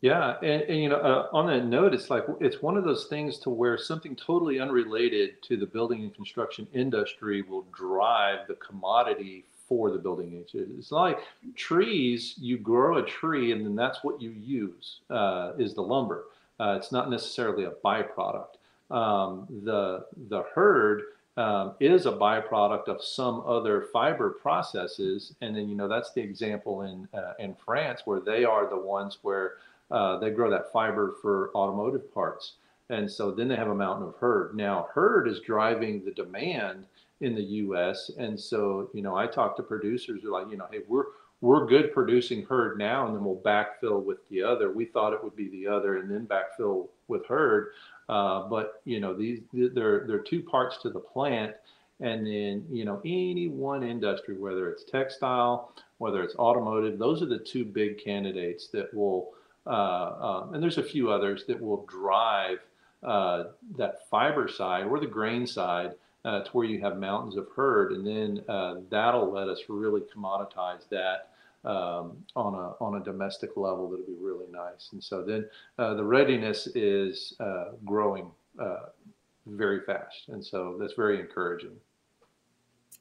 yeah, 0.00 0.36
and, 0.42 0.62
and 0.62 0.78
you 0.80 0.88
know, 0.88 0.96
uh, 0.96 1.28
on 1.32 1.46
that 1.48 1.66
note, 1.66 1.92
it's 1.92 2.08
like 2.08 2.24
it's 2.40 2.62
one 2.62 2.78
of 2.78 2.84
those 2.84 3.06
things 3.06 3.38
to 3.40 3.50
where 3.50 3.76
something 3.76 4.16
totally 4.16 4.58
unrelated 4.58 5.42
to 5.42 5.58
the 5.58 5.66
building 5.66 6.02
and 6.02 6.14
construction 6.14 6.66
industry 6.72 7.42
will 7.42 7.66
drive 7.76 8.46
the 8.48 8.54
commodity 8.54 9.44
for 9.70 9.92
the 9.92 9.98
building 9.98 10.34
age. 10.34 10.50
It's 10.52 10.90
like 10.90 11.20
trees, 11.54 12.34
you 12.38 12.58
grow 12.58 12.98
a 12.98 13.06
tree 13.06 13.52
and 13.52 13.64
then 13.64 13.76
that's 13.76 14.02
what 14.02 14.20
you 14.20 14.30
use 14.30 14.98
uh, 15.08 15.52
is 15.58 15.74
the 15.74 15.80
lumber. 15.80 16.24
Uh, 16.58 16.74
it's 16.76 16.90
not 16.90 17.08
necessarily 17.08 17.64
a 17.64 17.70
byproduct. 17.84 18.56
Um, 18.90 19.46
the, 19.64 20.06
the 20.28 20.42
hurd 20.54 21.02
um, 21.36 21.74
is 21.78 22.06
a 22.06 22.12
byproduct 22.12 22.88
of 22.88 23.02
some 23.02 23.44
other 23.46 23.86
fiber 23.92 24.30
processes. 24.30 25.34
And 25.40 25.56
then, 25.56 25.68
you 25.68 25.76
know, 25.76 25.86
that's 25.86 26.12
the 26.12 26.20
example 26.20 26.82
in, 26.82 27.08
uh, 27.16 27.34
in 27.38 27.54
France 27.64 28.02
where 28.04 28.18
they 28.18 28.44
are 28.44 28.68
the 28.68 28.76
ones 28.76 29.18
where 29.22 29.52
uh, 29.92 30.18
they 30.18 30.30
grow 30.30 30.50
that 30.50 30.72
fiber 30.72 31.14
for 31.22 31.52
automotive 31.54 32.12
parts. 32.12 32.54
And 32.88 33.08
so 33.08 33.30
then 33.30 33.46
they 33.46 33.54
have 33.54 33.68
a 33.68 33.74
mountain 33.74 34.08
of 34.08 34.16
hurd. 34.16 34.56
Now, 34.56 34.88
hurd 34.92 35.28
is 35.28 35.38
driving 35.38 36.04
the 36.04 36.10
demand 36.10 36.86
in 37.20 37.34
the 37.34 37.42
U.S. 37.42 38.10
And 38.18 38.38
so, 38.38 38.90
you 38.94 39.02
know, 39.02 39.16
I 39.16 39.26
talk 39.26 39.56
to 39.56 39.62
producers 39.62 40.20
who 40.22 40.34
are 40.34 40.40
like, 40.40 40.50
you 40.50 40.56
know, 40.56 40.66
hey, 40.70 40.80
we're 40.88 41.04
we're 41.42 41.66
good 41.66 41.94
producing 41.94 42.44
hurd 42.44 42.78
now, 42.78 43.06
and 43.06 43.16
then 43.16 43.24
we'll 43.24 43.36
backfill 43.36 44.04
with 44.04 44.18
the 44.28 44.42
other. 44.42 44.70
We 44.72 44.84
thought 44.84 45.14
it 45.14 45.24
would 45.24 45.36
be 45.36 45.48
the 45.48 45.66
other, 45.66 45.96
and 45.96 46.10
then 46.10 46.26
backfill 46.26 46.88
with 47.08 47.24
hurd. 47.26 47.68
Uh, 48.08 48.48
but 48.48 48.82
you 48.84 49.00
know, 49.00 49.14
these 49.14 49.40
there 49.52 50.04
there 50.06 50.16
are 50.16 50.22
two 50.22 50.42
parts 50.42 50.78
to 50.82 50.90
the 50.90 51.00
plant, 51.00 51.54
and 52.00 52.26
then 52.26 52.66
you 52.70 52.84
know, 52.84 53.00
any 53.04 53.48
one 53.48 53.82
industry, 53.82 54.36
whether 54.36 54.70
it's 54.70 54.84
textile, 54.84 55.72
whether 55.98 56.22
it's 56.22 56.34
automotive, 56.36 56.98
those 56.98 57.22
are 57.22 57.26
the 57.26 57.38
two 57.38 57.64
big 57.64 58.02
candidates 58.02 58.68
that 58.68 58.92
will. 58.92 59.30
Uh, 59.66 60.40
um, 60.42 60.54
and 60.54 60.62
there's 60.62 60.78
a 60.78 60.82
few 60.82 61.10
others 61.10 61.44
that 61.46 61.60
will 61.60 61.84
drive 61.84 62.58
uh, 63.02 63.44
that 63.76 64.08
fiber 64.10 64.48
side 64.48 64.86
or 64.86 64.98
the 64.98 65.06
grain 65.06 65.46
side 65.46 65.92
uh, 66.24 66.42
to 66.42 66.50
where 66.52 66.66
you 66.66 66.80
have 66.80 66.98
mountains 66.98 67.36
of 67.36 67.48
hurd, 67.54 67.92
and 67.92 68.06
then 68.06 68.44
uh, 68.48 68.76
that'll 68.90 69.30
let 69.30 69.48
us 69.48 69.62
really 69.68 70.02
commoditize 70.14 70.88
that 70.90 71.30
um, 71.64 72.16
on 72.36 72.54
a 72.54 72.74
on 72.82 73.00
a 73.00 73.04
domestic 73.04 73.56
level. 73.56 73.88
That'll 73.88 74.06
be 74.06 74.16
really 74.20 74.46
nice. 74.50 74.90
And 74.92 75.02
so 75.02 75.22
then 75.22 75.48
uh, 75.78 75.94
the 75.94 76.04
readiness 76.04 76.68
is 76.74 77.34
uh, 77.40 77.72
growing 77.84 78.30
uh, 78.58 78.86
very 79.46 79.80
fast, 79.80 80.28
and 80.28 80.44
so 80.44 80.76
that's 80.78 80.94
very 80.94 81.20
encouraging. 81.20 81.72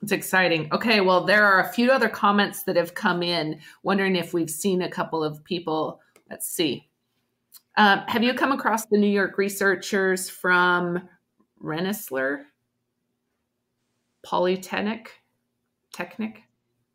It's 0.02 0.14
exciting. 0.14 0.70
Okay, 0.72 1.02
well, 1.02 1.26
there 1.26 1.46
are 1.46 1.60
a 1.60 1.74
few 1.74 1.92
other 1.92 2.08
comments 2.08 2.64
that 2.64 2.78
have 2.78 2.94
come 2.94 3.22
in, 3.22 3.60
wondering 3.84 4.16
if 4.16 4.34
we've 4.34 4.50
seen 4.50 4.84
a 4.84 4.90
couple 4.90 5.24
of 5.24 5.44
people. 5.44 6.00
Let's 6.30 6.48
see. 6.48 6.88
Um, 7.76 8.04
have 8.08 8.24
you 8.24 8.34
come 8.34 8.54
across 8.54 8.86
the 8.86 8.98
New 8.98 9.10
York 9.10 9.38
researchers 9.38 10.30
from 10.30 11.08
Rensselaer? 11.60 12.46
Polytechnic, 14.30 15.24
Technic. 15.92 16.44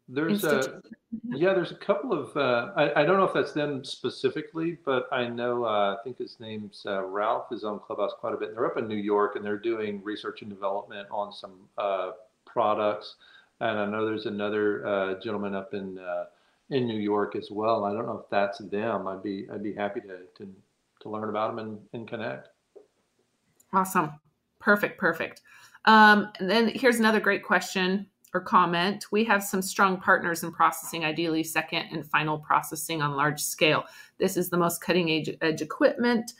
There's 0.09 0.45
a 0.45 0.81
yeah, 1.25 1.53
there's 1.53 1.73
a 1.73 1.77
couple 1.77 2.13
of 2.13 2.37
uh, 2.37 2.71
I, 2.77 3.01
I 3.01 3.05
don't 3.05 3.17
know 3.17 3.25
if 3.25 3.35
that's 3.35 3.53
them 3.53 3.85
specifically, 3.85 4.79
but 4.85 5.09
I 5.11 5.27
know 5.27 5.65
uh, 5.65 5.97
I 5.99 6.05
think 6.05 6.19
his 6.19 6.39
name's 6.39 6.85
uh, 6.87 7.03
Ralph 7.03 7.47
is 7.51 7.65
on 7.65 7.81
Clubhouse 7.81 8.13
quite 8.21 8.35
a 8.35 8.37
bit. 8.37 8.55
They're 8.55 8.67
up 8.67 8.77
in 8.77 8.87
New 8.87 8.95
York 8.95 9.35
and 9.35 9.45
they're 9.45 9.59
doing 9.59 10.01
research 10.05 10.43
and 10.43 10.51
development 10.51 11.09
on 11.11 11.33
some 11.33 11.55
uh, 11.77 12.13
products. 12.47 13.17
And 13.59 13.81
I 13.81 13.87
know 13.87 14.07
there's 14.07 14.27
another 14.27 14.87
uh, 14.87 15.15
gentleman 15.21 15.57
up 15.57 15.75
in 15.75 15.99
uh, 15.99 16.27
in 16.71 16.87
New 16.87 17.01
York 17.01 17.35
as 17.35 17.49
well. 17.51 17.85
I 17.85 17.93
don't 17.93 18.07
know 18.07 18.19
if 18.23 18.31
that's 18.31 18.59
them. 18.59 19.09
I'd 19.09 19.25
be 19.25 19.49
I'd 19.53 19.65
be 19.65 19.75
happy 19.75 20.01
to 20.03 20.19
to, 20.37 20.55
to 21.01 21.09
learn 21.09 21.31
about 21.31 21.57
them 21.57 21.67
and, 21.67 21.81
and 21.95 22.07
connect. 22.07 22.51
Awesome, 23.73 24.13
perfect, 24.61 25.01
perfect. 25.01 25.41
Um, 25.85 26.31
and 26.39 26.49
then 26.49 26.69
here's 26.69 26.99
another 26.99 27.21
great 27.21 27.43
question 27.43 28.07
or 28.33 28.41
comment. 28.41 29.07
We 29.13 29.25
have 29.25 29.45
some 29.45 29.63
strong 29.63 30.01
partners 30.01 30.43
in 30.43 30.53
processing, 30.53 31.05
ideally 31.05 31.45
second 31.45 31.87
and 31.93 32.05
final 32.05 32.39
processing 32.39 33.01
on 33.01 33.17
large 33.17 33.41
scale. 33.41 33.85
This 34.19 34.37
is 34.37 34.51
the 34.51 34.57
most 34.57 34.81
cutting 34.81 35.11
edge, 35.11 35.31
edge 35.41 35.63
equipment. 35.63 36.33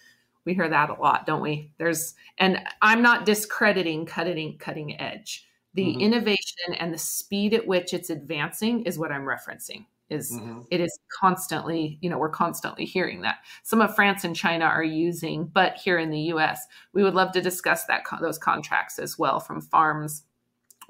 We 0.45 0.55
hear 0.55 0.69
that 0.69 0.91
a 0.91 1.01
lot, 1.01 1.25
don't 1.25 1.41
we? 1.41 1.71
There's, 1.79 2.15
and 2.39 2.59
I'm 2.83 3.01
not 3.01 3.25
discrediting 3.25 4.07
cutting 4.07 4.59
cutting 4.59 5.01
edge. 5.01 5.47
The 5.75 5.87
mm-hmm. 5.87 6.01
innovation 6.01 6.75
and 6.79 6.93
the 6.93 6.99
speed 6.99 7.55
at 7.55 7.67
which 7.67 7.95
it's 7.95 8.11
advancing 8.11 8.83
is 8.85 8.99
what 8.99 9.13
I'm 9.13 9.23
referencing 9.25 9.87
is 10.11 10.33
mm-hmm. 10.33 10.61
it 10.71 10.81
is 10.81 10.99
constantly 11.21 11.99
you 12.01 12.11
know 12.11 12.19
we're 12.19 12.29
constantly 12.29 12.85
hearing 12.85 13.23
that. 13.23 13.37
Some 13.63 13.81
of 13.81 13.95
france 13.95 14.25
and 14.25 14.37
china 14.37 14.65
are 14.65 14.85
using 14.85 15.47
but 15.47 15.77
here 15.77 15.99
in 15.99 16.11
the 16.11 16.19
us 16.19 16.61
we 16.93 17.03
would 17.03 17.15
love 17.15 17.33
to 17.33 17.41
discuss 17.41 17.85
that 17.87 18.03
those 18.21 18.39
contracts 18.39 18.99
as 18.99 19.19
well 19.19 19.41
from 19.41 19.61
farms 19.61 20.25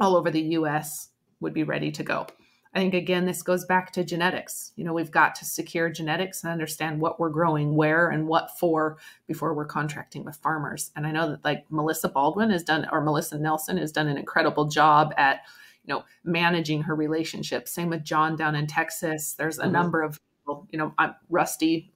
all 0.00 0.16
over 0.16 0.30
the 0.30 0.42
us 0.42 1.10
would 1.40 1.54
be 1.54 1.62
ready 1.62 1.90
to 1.92 2.02
go. 2.02 2.26
I 2.74 2.80
think 2.80 2.94
again 2.94 3.24
this 3.24 3.42
goes 3.42 3.64
back 3.64 3.92
to 3.92 4.04
genetics. 4.04 4.72
You 4.74 4.84
know 4.84 4.92
we've 4.92 5.12
got 5.12 5.36
to 5.36 5.44
secure 5.44 5.90
genetics 5.90 6.42
and 6.42 6.52
understand 6.52 7.00
what 7.00 7.20
we're 7.20 7.30
growing 7.30 7.76
where 7.76 8.08
and 8.08 8.26
what 8.26 8.58
for 8.58 8.98
before 9.28 9.54
we're 9.54 9.64
contracting 9.64 10.24
with 10.24 10.36
farmers. 10.36 10.90
And 10.96 11.06
i 11.06 11.12
know 11.12 11.30
that 11.30 11.44
like 11.44 11.66
melissa 11.70 12.08
baldwin 12.08 12.50
has 12.50 12.64
done 12.64 12.88
or 12.90 13.00
melissa 13.00 13.38
nelson 13.38 13.76
has 13.76 13.92
done 13.92 14.08
an 14.08 14.18
incredible 14.18 14.64
job 14.64 15.14
at 15.16 15.42
you 15.84 15.94
know 15.94 16.04
managing 16.24 16.82
her 16.82 16.94
relationship 16.94 17.68
same 17.68 17.90
with 17.90 18.02
john 18.02 18.36
down 18.36 18.54
in 18.54 18.66
texas 18.66 19.34
there's 19.34 19.58
a 19.58 19.62
mm-hmm. 19.62 19.72
number 19.72 20.02
of 20.02 20.18
you 20.70 20.78
know 20.78 20.92
i'm 20.98 21.14
rusty 21.30 21.90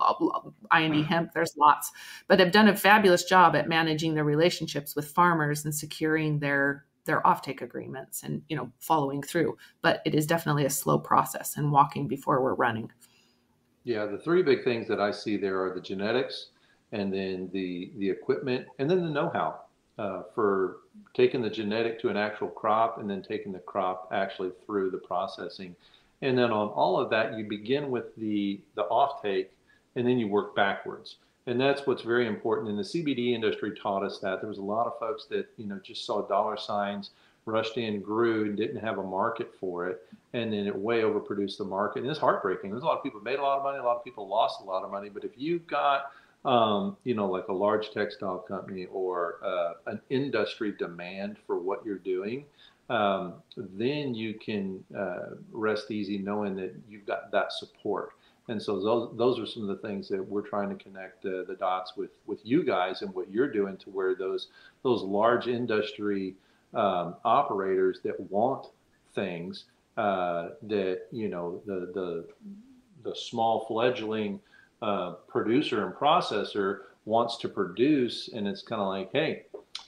ind 0.75 1.07
hemp 1.07 1.33
there's 1.35 1.55
lots 1.59 1.91
but 2.29 2.41
have 2.41 2.51
done 2.51 2.69
a 2.69 2.77
fabulous 2.77 3.25
job 3.25 3.55
at 3.55 3.69
managing 3.69 4.15
their 4.15 4.25
relationships 4.25 4.97
with 4.97 5.07
farmers 5.07 5.65
and 5.65 5.75
securing 5.75 6.39
their 6.39 6.85
their 7.09 7.23
offtake 7.23 7.63
agreements 7.63 8.23
and 8.23 8.43
you 8.49 8.57
know 8.57 8.71
following 8.79 9.21
through. 9.21 9.57
But 9.83 10.01
it 10.05 10.15
is 10.15 10.27
definitely 10.27 10.67
a 10.67 10.71
slow 10.71 10.99
process 11.01 11.57
and 11.57 11.73
walking 11.73 12.07
before 12.07 12.41
we're 12.41 12.55
running. 12.55 12.93
Yeah, 13.83 14.05
the 14.05 14.19
three 14.19 14.43
big 14.43 14.63
things 14.63 14.87
that 14.89 15.01
I 15.01 15.11
see 15.11 15.37
there 15.37 15.61
are 15.65 15.75
the 15.75 15.81
genetics, 15.81 16.51
and 16.93 17.13
then 17.13 17.51
the 17.53 17.91
the 17.97 18.09
equipment, 18.09 18.67
and 18.79 18.89
then 18.89 19.03
the 19.03 19.11
know-how 19.11 19.63
uh, 19.99 20.23
for 20.35 20.79
taking 21.15 21.43
the 21.43 21.51
genetic 21.51 22.01
to 22.01 22.09
an 22.09 22.17
actual 22.17 22.49
crop, 22.49 22.99
and 22.99 23.11
then 23.11 23.23
taking 23.23 23.53
the 23.53 23.59
crop 23.59 24.09
actually 24.13 24.51
through 24.65 24.91
the 24.91 24.99
processing. 24.99 25.75
And 26.23 26.37
then 26.37 26.51
on 26.51 26.69
all 26.69 26.99
of 26.99 27.11
that, 27.11 27.37
you 27.37 27.45
begin 27.45 27.91
with 27.91 28.15
the 28.17 28.61
the 28.75 28.85
offtake, 28.85 29.49
and 29.97 30.07
then 30.07 30.19
you 30.19 30.29
work 30.29 30.55
backwards. 30.55 31.17
And 31.47 31.59
that's 31.61 31.87
what's 31.87 32.03
very 32.03 32.27
important. 32.27 32.69
And 32.69 32.79
the 32.79 32.83
CBD 32.83 33.33
industry 33.33 33.73
taught 33.75 34.05
us 34.05 34.19
that 34.19 34.41
there 34.41 34.49
was 34.49 34.59
a 34.59 34.63
lot 34.63 34.87
of 34.87 34.99
folks 34.99 35.25
that 35.27 35.49
you 35.57 35.67
know 35.67 35.81
just 35.83 36.05
saw 36.05 36.27
dollar 36.27 36.57
signs, 36.57 37.11
rushed 37.47 37.79
in, 37.79 38.01
grew, 38.01 38.45
and 38.45 38.57
didn't 38.57 38.81
have 38.81 38.99
a 38.99 39.03
market 39.03 39.53
for 39.59 39.89
it, 39.89 40.07
and 40.33 40.53
then 40.53 40.67
it 40.67 40.77
way 40.77 41.03
overproduced 41.03 41.57
the 41.57 41.65
market. 41.65 42.03
And 42.03 42.11
it's 42.11 42.21
heartbreaking. 42.21 42.71
There's 42.71 42.83
a 42.83 42.87
lot 42.87 42.99
of 42.99 43.03
people 43.03 43.21
made 43.21 43.39
a 43.39 43.43
lot 43.43 43.59
of 43.59 43.65
money, 43.65 43.79
a 43.79 43.83
lot 43.83 43.97
of 43.97 44.05
people 44.05 44.29
lost 44.29 44.61
a 44.61 44.65
lot 44.65 44.85
of 44.85 44.91
money. 44.91 45.09
But 45.09 45.25
if 45.25 45.33
you've 45.37 45.67
got 45.67 46.13
um, 46.45 46.97
you 47.05 47.15
know, 47.15 47.29
like 47.29 47.49
a 47.49 47.53
large 47.53 47.91
textile 47.91 48.39
company 48.39 48.87
or 48.87 49.39
uh, 49.45 49.73
an 49.87 50.01
industry 50.11 50.73
demand 50.79 51.37
for 51.47 51.59
what 51.59 51.85
you're 51.85 51.99
doing, 51.99 52.45
um, 52.91 53.35
then 53.57 54.15
you 54.15 54.35
can 54.35 54.83
uh, 54.97 55.35
rest 55.53 55.91
easy 55.91 56.19
knowing 56.19 56.57
that 56.57 56.75
you've 56.89 57.07
got 57.07 57.31
that 57.33 57.53
support. 57.53 58.13
And 58.49 58.63
so 58.63 58.81
those, 58.81 59.17
those 59.17 59.39
are 59.39 59.47
some 59.47 59.69
of 59.69 59.69
the 59.69 59.87
things 59.87 60.09
that 60.09 60.27
we're 60.27 60.41
trying 60.41 60.71
to 60.71 60.83
connect 60.83 61.25
uh, 61.27 61.45
the 61.47 61.57
dots 61.59 61.97
with 61.97 62.11
with 62.27 62.41
you 62.45 62.65
guys 62.65 63.03
and 63.03 63.15
what 63.15 63.31
you're 63.31 63.53
doing 63.53 63.77
to 63.79 63.91
where 63.91 64.15
those 64.15 64.49
those 64.83 65.03
large 65.03 65.49
industry 65.49 66.35
um, 66.73 67.17
operators 67.25 68.01
that 68.05 68.19
want 68.31 68.69
things 69.15 69.65
uh, 69.99 70.51
that 70.63 71.03
you 71.13 71.29
know 71.29 71.61
the 71.67 71.91
the 71.93 72.25
the 73.05 73.15
small 73.15 73.67
fledgling 73.67 74.41
uh, 74.83 75.13
producer 75.29 75.87
and 75.87 75.95
processor 75.95 76.81
wants 77.05 77.39
to 77.39 77.49
produce, 77.49 78.29
and 78.29 78.47
it's 78.47 78.63
kind 78.63 78.81
of 78.81 78.89
like, 78.89 79.11
hey, 79.13 79.45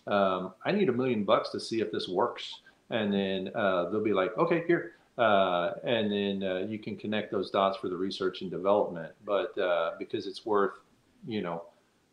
um, 0.06 0.54
I 0.64 0.72
need 0.72 0.88
a 0.88 0.92
million 0.92 1.24
bucks 1.24 1.50
to 1.50 1.60
see 1.60 1.80
if 1.80 1.92
this 1.92 2.08
works 2.08 2.60
and 2.90 3.12
then 3.12 3.50
uh, 3.54 3.88
they'll 3.88 4.02
be 4.02 4.12
like, 4.12 4.36
okay, 4.36 4.64
here. 4.66 4.92
Uh, 5.16 5.74
and 5.84 6.10
then 6.10 6.42
uh, 6.42 6.58
you 6.66 6.78
can 6.78 6.96
connect 6.96 7.30
those 7.30 7.50
dots 7.50 7.78
for 7.78 7.88
the 7.88 7.96
research 7.96 8.42
and 8.42 8.50
development. 8.50 9.12
But 9.24 9.56
uh, 9.58 9.92
because 9.98 10.26
it's 10.26 10.44
worth, 10.44 10.78
you 11.26 11.42
know, 11.42 11.64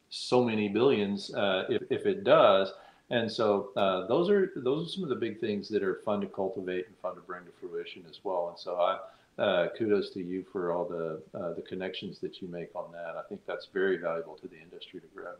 so 0.09 0.43
many 0.43 0.69
billions 0.69 1.33
uh, 1.33 1.65
if, 1.69 1.83
if 1.89 2.05
it 2.05 2.23
does. 2.23 2.71
And 3.09 3.31
so 3.31 3.71
those 4.09 4.29
are 4.29 4.51
those 4.57 4.85
are 4.85 4.91
some 4.91 5.03
of 5.03 5.09
the 5.09 5.15
big 5.15 5.39
things 5.39 5.69
that 5.69 5.81
are 5.81 6.01
fun 6.03 6.19
to 6.21 6.27
cultivate 6.27 6.87
and 6.87 6.97
fun 6.97 7.15
to 7.15 7.21
bring 7.21 7.45
to 7.45 7.51
fruition 7.59 8.03
as 8.09 8.19
well. 8.23 8.49
And 8.49 8.59
so 8.59 8.75
I 8.75 8.99
Uh, 9.37 9.67
kudos 9.77 10.09
to 10.11 10.19
you 10.19 10.43
for 10.51 10.71
all 10.71 10.85
the 10.85 11.21
uh, 11.37 11.53
the 11.53 11.61
connections 11.61 12.19
that 12.19 12.41
you 12.41 12.47
make 12.47 12.69
on 12.75 12.91
that. 12.91 13.15
I 13.17 13.21
think 13.29 13.41
that's 13.45 13.67
very 13.71 13.97
valuable 13.97 14.35
to 14.37 14.47
the 14.47 14.59
industry 14.59 14.99
to 14.99 15.07
grow. 15.15 15.33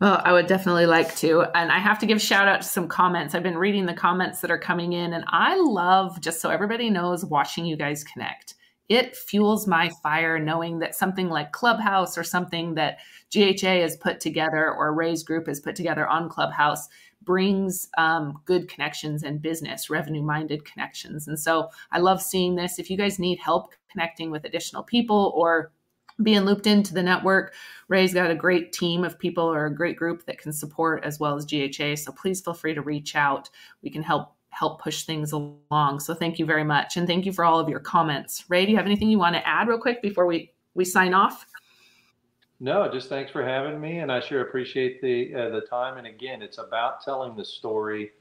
Well, 0.00 0.20
I 0.24 0.32
would 0.32 0.46
definitely 0.46 0.86
like 0.86 1.14
to. 1.16 1.42
And 1.54 1.70
I 1.70 1.78
have 1.78 1.98
to 2.00 2.06
give 2.06 2.20
shout 2.20 2.48
out 2.48 2.62
to 2.62 2.68
some 2.68 2.88
comments. 2.88 3.34
I've 3.34 3.42
been 3.42 3.58
reading 3.58 3.86
the 3.86 3.94
comments 3.94 4.40
that 4.40 4.50
are 4.50 4.58
coming 4.58 4.94
in, 4.94 5.12
and 5.12 5.24
I 5.28 5.56
love, 5.56 6.20
just 6.20 6.40
so 6.40 6.50
everybody 6.50 6.90
knows, 6.90 7.24
watching 7.24 7.66
you 7.66 7.76
guys 7.76 8.04
connect. 8.04 8.54
It 8.88 9.14
fuels 9.14 9.66
my 9.66 9.90
fire 10.02 10.38
knowing 10.38 10.80
that 10.80 10.96
something 10.96 11.28
like 11.28 11.52
Clubhouse 11.52 12.18
or 12.18 12.24
something 12.24 12.74
that 12.74 12.98
GHA 13.32 13.80
has 13.82 13.96
put 13.96 14.20
together 14.20 14.72
or 14.72 14.92
Ray's 14.94 15.22
group 15.22 15.46
has 15.46 15.60
put 15.60 15.76
together 15.76 16.08
on 16.08 16.28
Clubhouse 16.28 16.88
brings 17.22 17.88
um, 17.98 18.40
good 18.44 18.68
connections 18.68 19.22
and 19.22 19.42
business, 19.42 19.90
revenue 19.90 20.22
minded 20.22 20.64
connections. 20.64 21.28
And 21.28 21.38
so 21.38 21.68
I 21.92 21.98
love 21.98 22.22
seeing 22.22 22.54
this. 22.54 22.78
If 22.78 22.90
you 22.90 22.96
guys 22.96 23.18
need 23.18 23.38
help 23.38 23.72
connecting 23.90 24.30
with 24.30 24.44
additional 24.44 24.82
people 24.82 25.32
or 25.34 25.72
being 26.22 26.40
looped 26.40 26.66
into 26.66 26.92
the 26.92 27.02
network. 27.02 27.54
Ray's 27.88 28.14
got 28.14 28.30
a 28.30 28.34
great 28.34 28.72
team 28.72 29.04
of 29.04 29.18
people 29.18 29.44
or 29.44 29.66
a 29.66 29.74
great 29.74 29.96
group 29.96 30.26
that 30.26 30.38
can 30.38 30.52
support 30.52 31.02
as 31.04 31.18
well 31.18 31.36
as 31.36 31.46
GHA. 31.46 31.96
So 31.96 32.12
please 32.12 32.40
feel 32.40 32.54
free 32.54 32.74
to 32.74 32.82
reach 32.82 33.16
out. 33.16 33.48
We 33.82 33.90
can 33.90 34.02
help 34.02 34.34
help 34.50 34.82
push 34.82 35.04
things 35.04 35.32
along. 35.32 36.00
So 36.00 36.12
thank 36.12 36.38
you 36.38 36.44
very 36.44 36.64
much. 36.64 36.96
And 36.96 37.06
thank 37.06 37.24
you 37.24 37.32
for 37.32 37.44
all 37.44 37.60
of 37.60 37.68
your 37.68 37.78
comments. 37.78 38.44
Ray, 38.48 38.66
do 38.66 38.72
you 38.72 38.76
have 38.76 38.86
anything 38.86 39.08
you 39.08 39.18
want 39.18 39.36
to 39.36 39.46
add 39.46 39.68
real 39.68 39.78
quick 39.78 40.02
before 40.02 40.26
we, 40.26 40.52
we 40.74 40.84
sign 40.84 41.14
off? 41.14 41.46
No, 42.62 42.86
just 42.92 43.08
thanks 43.08 43.32
for 43.32 43.42
having 43.42 43.80
me. 43.80 44.00
And 44.00 44.12
I 44.12 44.20
sure 44.20 44.42
appreciate 44.42 45.00
the, 45.00 45.34
uh, 45.34 45.48
the 45.48 45.62
time. 45.62 45.96
And 45.96 46.06
again, 46.06 46.42
it's 46.42 46.58
about 46.58 47.02
telling 47.02 47.34
the 47.34 47.44
story 47.44 48.12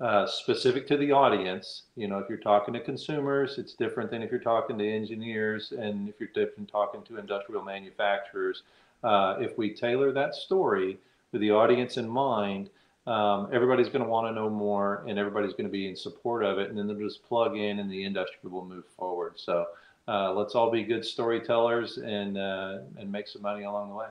uh, 0.00 0.26
specific 0.26 0.86
to 0.86 0.96
the 0.96 1.10
audience. 1.10 1.82
You 1.96 2.06
know, 2.06 2.18
if 2.18 2.28
you're 2.28 2.38
talking 2.38 2.72
to 2.74 2.80
consumers, 2.80 3.58
it's 3.58 3.74
different 3.74 4.12
than 4.12 4.22
if 4.22 4.30
you're 4.30 4.40
talking 4.40 4.78
to 4.78 4.88
engineers 4.88 5.72
and 5.72 6.08
if 6.08 6.14
you're 6.20 6.28
different 6.32 6.70
talking 6.70 7.02
to 7.02 7.18
industrial 7.18 7.64
manufacturers. 7.64 8.62
Uh, 9.02 9.36
if 9.40 9.58
we 9.58 9.74
tailor 9.74 10.12
that 10.12 10.36
story 10.36 10.96
with 11.32 11.40
the 11.40 11.50
audience 11.50 11.96
in 11.96 12.08
mind, 12.08 12.70
um, 13.08 13.48
everybody's 13.52 13.88
going 13.88 14.04
to 14.04 14.08
want 14.08 14.26
to 14.28 14.32
know 14.32 14.48
more 14.48 15.04
and 15.08 15.18
everybody's 15.18 15.52
going 15.52 15.64
to 15.64 15.70
be 15.70 15.88
in 15.88 15.96
support 15.96 16.44
of 16.44 16.58
it. 16.60 16.68
And 16.68 16.78
then 16.78 16.86
they'll 16.86 16.96
just 16.96 17.24
plug 17.24 17.56
in 17.56 17.80
and 17.80 17.90
the 17.90 18.04
industry 18.04 18.48
will 18.48 18.64
move 18.64 18.84
forward. 18.96 19.32
So 19.34 19.66
uh, 20.10 20.32
let's 20.32 20.56
all 20.56 20.70
be 20.70 20.82
good 20.82 21.04
storytellers 21.04 21.98
and, 21.98 22.36
uh, 22.36 22.78
and 22.98 23.10
make 23.10 23.28
some 23.28 23.42
money 23.42 23.62
along 23.62 23.90
the 23.90 23.94
way. 23.94 24.08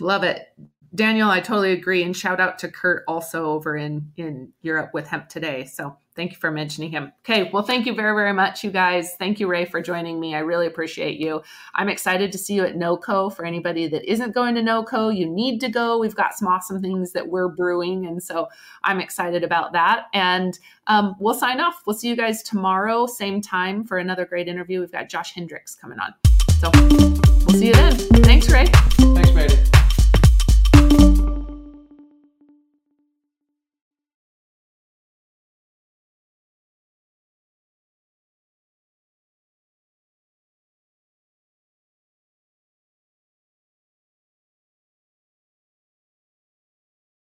Love 0.00 0.22
it. 0.22 0.52
Daniel, 0.94 1.30
I 1.30 1.40
totally 1.40 1.72
agree. 1.72 2.02
And 2.02 2.16
shout 2.16 2.40
out 2.40 2.58
to 2.60 2.68
Kehrt 2.68 3.02
also 3.06 3.46
over 3.46 3.76
in, 3.76 4.10
in 4.16 4.52
Europe 4.62 4.90
with 4.92 5.06
Hemp 5.06 5.28
Today. 5.28 5.64
So 5.64 5.96
thank 6.16 6.32
you 6.32 6.38
for 6.38 6.50
mentioning 6.50 6.90
him. 6.90 7.12
Okay. 7.24 7.48
Well, 7.52 7.62
thank 7.62 7.86
you 7.86 7.94
very, 7.94 8.14
very 8.14 8.32
much, 8.32 8.64
you 8.64 8.70
guys. 8.70 9.14
Thank 9.14 9.38
you, 9.38 9.46
Ray, 9.46 9.64
for 9.64 9.80
joining 9.80 10.18
me. 10.18 10.34
I 10.34 10.40
really 10.40 10.66
appreciate 10.66 11.18
you. 11.18 11.42
I'm 11.74 11.88
excited 11.88 12.32
to 12.32 12.38
see 12.38 12.54
you 12.54 12.64
at 12.64 12.76
NOCO. 12.76 13.30
For 13.30 13.44
anybody 13.44 13.86
that 13.88 14.10
isn't 14.10 14.34
going 14.34 14.56
to 14.56 14.62
NOCO, 14.62 15.16
you 15.16 15.26
need 15.26 15.60
to 15.60 15.68
go. 15.68 15.98
We've 15.98 16.14
got 16.14 16.34
some 16.34 16.48
awesome 16.48 16.82
things 16.82 17.12
that 17.12 17.28
we're 17.28 17.48
brewing. 17.48 18.06
And 18.06 18.22
so 18.22 18.48
I'm 18.82 19.00
excited 19.00 19.44
about 19.44 19.72
that. 19.72 20.06
And 20.12 20.58
um, 20.88 21.14
we'll 21.20 21.34
sign 21.34 21.60
off. 21.60 21.82
We'll 21.86 21.96
see 21.96 22.08
you 22.08 22.16
guys 22.16 22.42
tomorrow, 22.42 23.06
same 23.06 23.40
time, 23.40 23.84
for 23.84 23.98
another 23.98 24.24
great 24.24 24.48
interview. 24.48 24.80
We've 24.80 24.92
got 24.92 25.08
Josh 25.08 25.34
Hendricks 25.34 25.76
coming 25.76 26.00
on. 26.00 26.14
So 26.58 26.70
we'll 26.74 27.58
see 27.58 27.68
you 27.68 27.74
then. 27.74 27.96
Thanks, 27.96 28.50
Ray. 28.50 28.66
Thanks, 28.66 29.32
Mary. 29.32 29.69